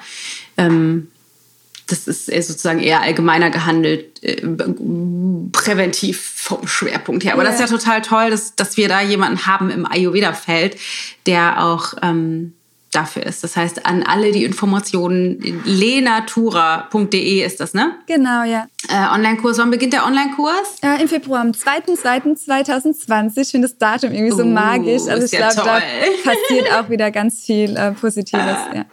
ähm, 0.56 1.10
das 1.88 2.08
ist 2.08 2.48
sozusagen 2.48 2.80
eher 2.80 3.02
allgemeiner 3.02 3.50
gehandelt, 3.50 4.24
äh, 4.24 4.42
präventiv 5.52 6.22
vom 6.22 6.68
Schwerpunkt 6.68 7.26
her. 7.26 7.34
Aber 7.34 7.44
ja. 7.44 7.50
das 7.50 7.60
ist 7.60 7.70
ja 7.70 7.78
total 7.78 8.02
toll, 8.02 8.30
dass, 8.30 8.56
dass 8.56 8.78
wir 8.78 8.88
da 8.88 9.02
jemanden 9.02 9.46
haben 9.46 9.70
im 9.72 9.86
Ayurveda-Feld, 9.86 10.78
der 11.26 11.64
auch 11.64 11.96
ähm, 12.02 12.54
dafür 12.92 13.26
ist. 13.26 13.44
Das 13.44 13.56
heißt, 13.56 13.86
an 13.86 14.04
alle 14.04 14.32
die 14.32 14.44
Informationen, 14.44 15.40
lenatura.de 15.66 17.44
ist 17.46 17.60
das, 17.60 17.74
ne? 17.74 17.96
Genau, 18.08 18.44
ja. 18.44 18.68
Äh, 18.88 19.14
Online-Kurs, 19.14 19.58
wann 19.58 19.72
beginnt 19.72 19.94
der 19.94 20.06
Online-Kurs? 20.06 20.78
Äh, 20.82 21.02
Im 21.02 21.08
Februar, 21.08 21.42
am 21.42 21.52
2.2.2020. 21.52 23.42
Ich 23.42 23.50
finde 23.50 23.68
das 23.68 23.78
Datum 23.78 24.12
irgendwie 24.12 24.32
so 24.36 24.44
uh, 24.44 24.46
magisch. 24.46 25.08
Also 25.08 25.26
ich 25.26 25.32
ja 25.32 25.50
glaube, 25.50 25.70
da 25.70 25.82
passiert 26.24 26.72
auch 26.80 26.90
wieder 26.90 27.12
ganz 27.12 27.42
viel 27.42 27.76
äh, 27.76 27.92
Positives. 27.92 28.58
Äh. 28.74 28.78
Ja. 28.78 28.86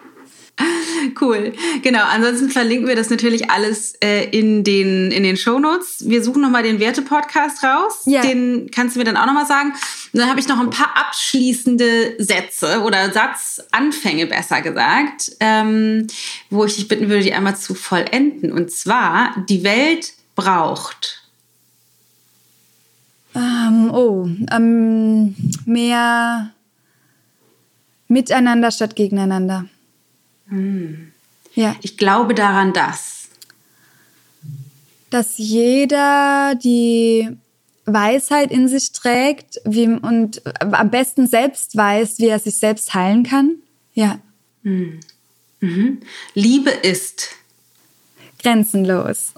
Cool. 1.20 1.52
Genau. 1.82 2.04
Ansonsten 2.04 2.50
verlinken 2.50 2.88
wir 2.88 2.96
das 2.96 3.10
natürlich 3.10 3.50
alles 3.50 3.94
äh, 4.02 4.24
in 4.30 4.64
den, 4.64 5.10
in 5.10 5.22
den 5.22 5.36
Show 5.36 5.58
Notes. 5.58 6.04
Wir 6.06 6.22
suchen 6.22 6.42
nochmal 6.42 6.62
den 6.62 6.78
Werte-Podcast 6.80 7.62
raus. 7.62 8.02
Ja. 8.06 8.22
Den 8.22 8.70
kannst 8.70 8.96
du 8.96 8.98
mir 8.98 9.04
dann 9.04 9.16
auch 9.16 9.26
nochmal 9.26 9.46
sagen. 9.46 9.72
Und 10.12 10.20
dann 10.20 10.28
habe 10.28 10.40
ich 10.40 10.48
noch 10.48 10.58
ein 10.58 10.70
paar 10.70 10.96
abschließende 10.96 12.16
Sätze 12.18 12.82
oder 12.82 13.12
Satzanfänge 13.12 14.26
besser 14.26 14.62
gesagt, 14.62 15.32
ähm, 15.40 16.06
wo 16.50 16.64
ich 16.64 16.76
dich 16.76 16.88
bitten 16.88 17.08
würde, 17.08 17.22
die 17.22 17.32
einmal 17.32 17.56
zu 17.56 17.74
vollenden. 17.74 18.52
Und 18.52 18.70
zwar, 18.70 19.44
die 19.48 19.64
Welt 19.64 20.12
braucht. 20.34 21.22
Ähm, 23.34 23.90
oh, 23.92 24.28
ähm, 24.50 25.34
mehr 25.66 26.52
miteinander 28.08 28.70
statt 28.70 28.96
gegeneinander. 28.96 29.66
Hm. 30.48 31.12
Ja. 31.54 31.76
Ich 31.82 31.96
glaube 31.96 32.34
daran, 32.34 32.72
dass. 32.72 33.28
Dass 35.10 35.38
jeder 35.38 36.54
die 36.62 37.28
Weisheit 37.86 38.50
in 38.50 38.68
sich 38.68 38.92
trägt 38.92 39.60
wie, 39.64 39.86
und 39.86 40.42
am 40.60 40.90
besten 40.90 41.26
selbst 41.26 41.76
weiß, 41.76 42.18
wie 42.18 42.26
er 42.26 42.38
sich 42.38 42.58
selbst 42.58 42.94
heilen 42.94 43.22
kann. 43.22 43.56
Ja. 43.94 44.18
Hm. 44.62 45.00
Mhm. 45.60 46.00
Liebe 46.34 46.70
ist 46.70 47.30
grenzenlos. 48.40 49.32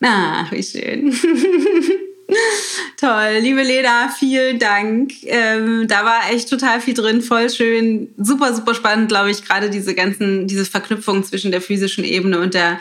Ach, 0.00 0.52
wie 0.52 0.62
schön. 0.62 1.12
Toll, 2.96 3.38
liebe 3.40 3.62
Leda, 3.62 4.08
vielen 4.18 4.58
Dank. 4.58 5.12
Ähm, 5.24 5.86
da 5.88 6.04
war 6.04 6.30
echt 6.32 6.48
total 6.48 6.80
viel 6.80 6.94
drin, 6.94 7.22
voll 7.22 7.50
schön, 7.50 8.08
super, 8.16 8.54
super 8.54 8.74
spannend, 8.74 9.08
glaube 9.08 9.30
ich, 9.30 9.44
gerade 9.44 9.70
diese 9.70 9.94
ganzen, 9.94 10.46
diese 10.46 10.64
Verknüpfung 10.64 11.22
zwischen 11.24 11.50
der 11.50 11.60
physischen 11.60 12.04
Ebene 12.04 12.40
und 12.40 12.54
der 12.54 12.78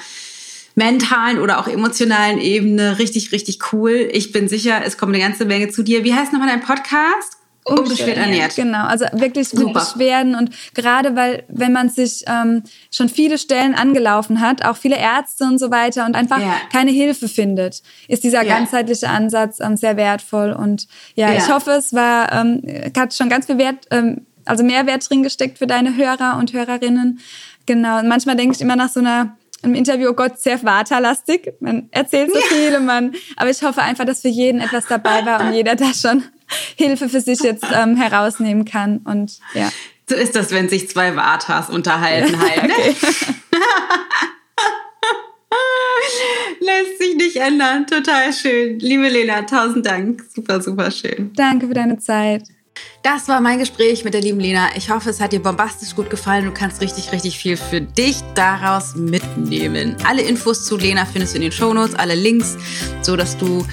mentalen 0.76 1.39
oder 1.39 1.60
auch 1.60 1.68
emotionalen 1.68 2.39
Ebene. 2.39 3.00
Richtig, 3.00 3.32
richtig 3.32 3.74
cool. 3.74 4.10
Ich 4.12 4.32
bin 4.32 4.48
sicher, 4.48 4.82
es 4.84 4.98
kommt 4.98 5.14
eine 5.14 5.24
ganze 5.24 5.46
Menge 5.46 5.70
zu 5.70 5.84
dir. 5.84 6.04
Wie 6.04 6.14
heißt 6.14 6.34
nochmal 6.34 6.50
dein 6.50 6.62
Podcast? 6.62 7.38
Unbeschwert 7.66 8.18
ernährt. 8.18 8.55
Genau, 8.55 8.86
also 8.86 9.05
wirklich 9.14 9.49
Super. 9.49 9.66
mit 9.66 9.74
Beschwerden 9.74 10.36
und 10.36 10.51
gerade 10.74 11.16
weil, 11.16 11.43
wenn 11.47 11.72
man 11.72 11.89
sich 11.89 12.24
ähm, 12.28 12.64
schon 12.91 13.09
viele 13.09 13.38
Stellen 13.38 13.76
angelaufen 13.76 14.41
hat, 14.41 14.66
auch 14.66 14.78
viele 14.78 14.97
Ärzte 14.97 15.45
und 15.45 15.59
so 15.59 15.72
weiter 15.72 16.05
und 16.05 16.16
einfach 16.16 16.39
ja. 16.39 16.55
keine 16.72 16.91
Hilfe 16.91 17.28
findet, 17.28 17.82
ist 18.07 18.24
dieser 18.24 18.43
ja. 18.43 18.55
ganzheitliche 18.55 19.09
Ansatz 19.09 19.59
ähm, 19.59 19.78
sehr 19.78 19.97
wertvoll 19.97 20.51
und 20.51 20.88
ja, 21.16 21.32
ja, 21.32 21.38
ich 21.38 21.49
hoffe, 21.49 21.72
es 21.72 21.93
war, 21.93 22.32
ähm, 22.34 22.61
hat 22.97 23.14
schon 23.14 23.30
ganz 23.30 23.45
viel 23.45 23.57
Wert, 23.57 23.88
ähm, 23.91 24.26
also 24.45 24.64
Mehrwert 24.64 25.09
drin 25.09 25.24
gesteckt 25.24 25.57
für 25.57 25.68
deine 25.68 25.95
Hörer 25.95 26.38
und 26.38 26.53
Hörerinnen. 26.53 27.20
Genau, 27.66 27.99
und 27.99 28.07
manchmal 28.09 28.36
denke 28.36 28.55
ich 28.55 28.61
immer 28.61 28.76
nach 28.76 28.89
so 28.89 28.99
einer 28.99 29.38
im 29.64 29.76
Interview, 29.76 30.09
oh 30.09 30.14
Gott, 30.14 30.39
sehr 30.39 30.59
vaterlastig. 30.59 31.53
Man 31.61 31.88
erzählt 31.91 32.32
so 32.34 32.39
viel, 32.39 32.80
man, 32.82 33.14
aber 33.38 33.49
ich 33.49 33.64
hoffe 33.64 33.82
einfach, 33.82 34.05
dass 34.05 34.22
für 34.22 34.28
jeden 34.28 34.59
etwas 34.59 34.88
dabei 34.88 35.26
war 35.26 35.39
und 35.39 35.53
jeder 35.53 35.76
da 35.76 35.93
schon 35.93 36.24
Hilfe 36.76 37.10
für 37.10 37.22
sich 37.22 37.39
jetzt 37.41 37.66
ähm, 37.74 37.95
herausnehmen 37.95 38.66
kann. 38.66 38.97
Und 38.99 39.39
ja. 39.54 39.72
So 40.10 40.16
ist 40.16 40.36
das, 40.36 40.51
wenn 40.51 40.70
sich 40.70 40.89
zwei 40.89 41.16
Vatas 41.16 41.70
unterhalten 41.70 42.39
halt. 42.41 42.64
Ne? 42.64 42.74
Lässt 46.60 46.97
sich 46.99 47.16
nicht 47.16 47.38
ändern. 47.38 47.88
Total 47.88 48.34
schön. 48.34 48.80
Liebe 48.80 49.08
Lena, 49.10 49.43
tausend 49.43 49.86
Dank. 49.86 50.24
Super, 50.34 50.62
super 50.62 50.91
schön. 50.91 51.32
Danke 51.36 51.68
für 51.68 51.74
deine 51.74 51.99
Zeit. 51.99 52.43
Das 53.03 53.28
war 53.28 53.41
mein 53.41 53.59
Gespräch 53.59 54.05
mit 54.05 54.13
der 54.13 54.21
lieben 54.21 54.39
Lena. 54.39 54.69
Ich 54.78 54.89
hoffe, 54.89 55.09
es 55.09 55.19
hat 55.19 55.34
dir 55.34 55.41
bombastisch 55.41 55.93
gut 55.93 56.09
gefallen. 56.09 56.45
Du 56.45 56.51
kannst 56.51 56.80
richtig, 56.80 57.11
richtig 57.11 57.38
viel 57.38 57.57
für 57.57 57.82
dich 57.82 58.21
daraus 58.34 58.95
mitnehmen. 58.95 59.97
Alle 60.07 60.21
Infos 60.21 60.63
zu 60.63 60.78
Lena 60.78 61.05
findest 61.05 61.34
du 61.34 61.38
in 61.38 61.41
den 61.41 61.51
Shownotes, 61.51 61.95
alle 61.95 62.15
Links, 62.15 62.57
so 63.01 63.17
dass 63.17 63.38
du 63.38 63.65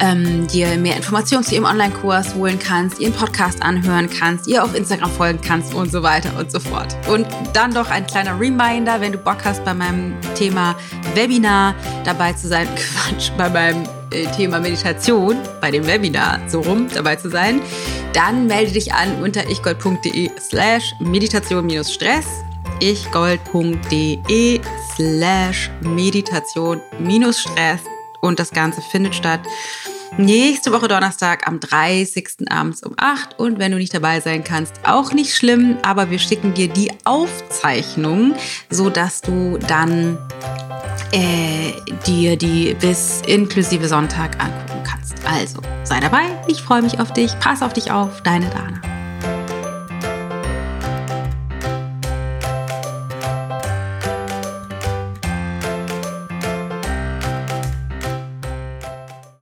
ähm, 0.00 0.46
dir 0.46 0.76
mehr 0.78 0.96
Informationen 0.96 1.44
zu 1.44 1.54
ihrem 1.54 1.66
Online-Kurs 1.66 2.34
holen 2.34 2.58
kannst, 2.58 2.98
ihren 2.98 3.12
Podcast 3.12 3.62
anhören 3.62 4.08
kannst, 4.08 4.46
ihr 4.46 4.64
auf 4.64 4.74
Instagram 4.74 5.10
folgen 5.10 5.40
kannst 5.42 5.74
und 5.74 5.92
so 5.92 6.02
weiter 6.02 6.38
und 6.38 6.50
so 6.50 6.58
fort. 6.58 6.96
Und 7.08 7.26
dann 7.52 7.74
doch 7.74 7.90
ein 7.90 8.06
kleiner 8.06 8.40
Reminder, 8.40 9.02
wenn 9.02 9.12
du 9.12 9.18
Bock 9.18 9.44
hast, 9.44 9.64
bei 9.66 9.74
meinem 9.74 10.14
Thema 10.34 10.74
Webinar 11.14 11.74
dabei 12.06 12.32
zu 12.32 12.48
sein. 12.48 12.66
Quatsch, 12.74 13.30
bei 13.36 13.50
meinem 13.50 13.86
Thema 14.36 14.60
Meditation, 14.60 15.36
bei 15.60 15.70
dem 15.70 15.86
Webinar 15.86 16.40
so 16.48 16.60
rum 16.60 16.88
dabei 16.92 17.16
zu 17.16 17.30
sein, 17.30 17.60
dann 18.12 18.46
melde 18.46 18.72
dich 18.72 18.92
an 18.92 19.22
unter 19.22 19.48
ichgold.de 19.48 20.30
slash 20.40 20.94
meditation-stress 21.00 22.26
ichgold.de 22.80 24.60
slash 24.96 25.70
meditation-stress 25.80 27.80
und 28.20 28.38
das 28.38 28.50
Ganze 28.50 28.80
findet 28.80 29.14
statt 29.14 29.40
nächste 30.16 30.72
Woche 30.72 30.88
Donnerstag 30.88 31.46
am 31.46 31.60
30. 31.60 32.50
abends 32.50 32.82
um 32.82 32.94
8. 32.96 33.38
Und 33.38 33.58
wenn 33.58 33.72
du 33.72 33.78
nicht 33.78 33.94
dabei 33.94 34.20
sein 34.20 34.44
kannst, 34.44 34.74
auch 34.84 35.12
nicht 35.12 35.34
schlimm, 35.34 35.76
aber 35.82 36.10
wir 36.10 36.18
schicken 36.18 36.54
dir 36.54 36.68
die 36.68 36.90
Aufzeichnung, 37.04 38.34
sodass 38.70 39.20
du 39.20 39.58
dann 39.58 40.18
äh, 41.12 41.72
dir 42.06 42.36
die 42.36 42.74
bis 42.80 43.22
inklusive 43.26 43.88
Sonntag 43.88 44.42
angucken 44.42 44.82
kannst. 44.84 45.14
Also 45.26 45.60
sei 45.84 46.00
dabei, 46.00 46.24
ich 46.46 46.62
freue 46.62 46.82
mich 46.82 47.00
auf 47.00 47.12
dich, 47.12 47.38
pass 47.40 47.62
auf 47.62 47.72
dich 47.72 47.90
auf, 47.90 48.22
deine 48.22 48.48
Dana. 48.50 48.97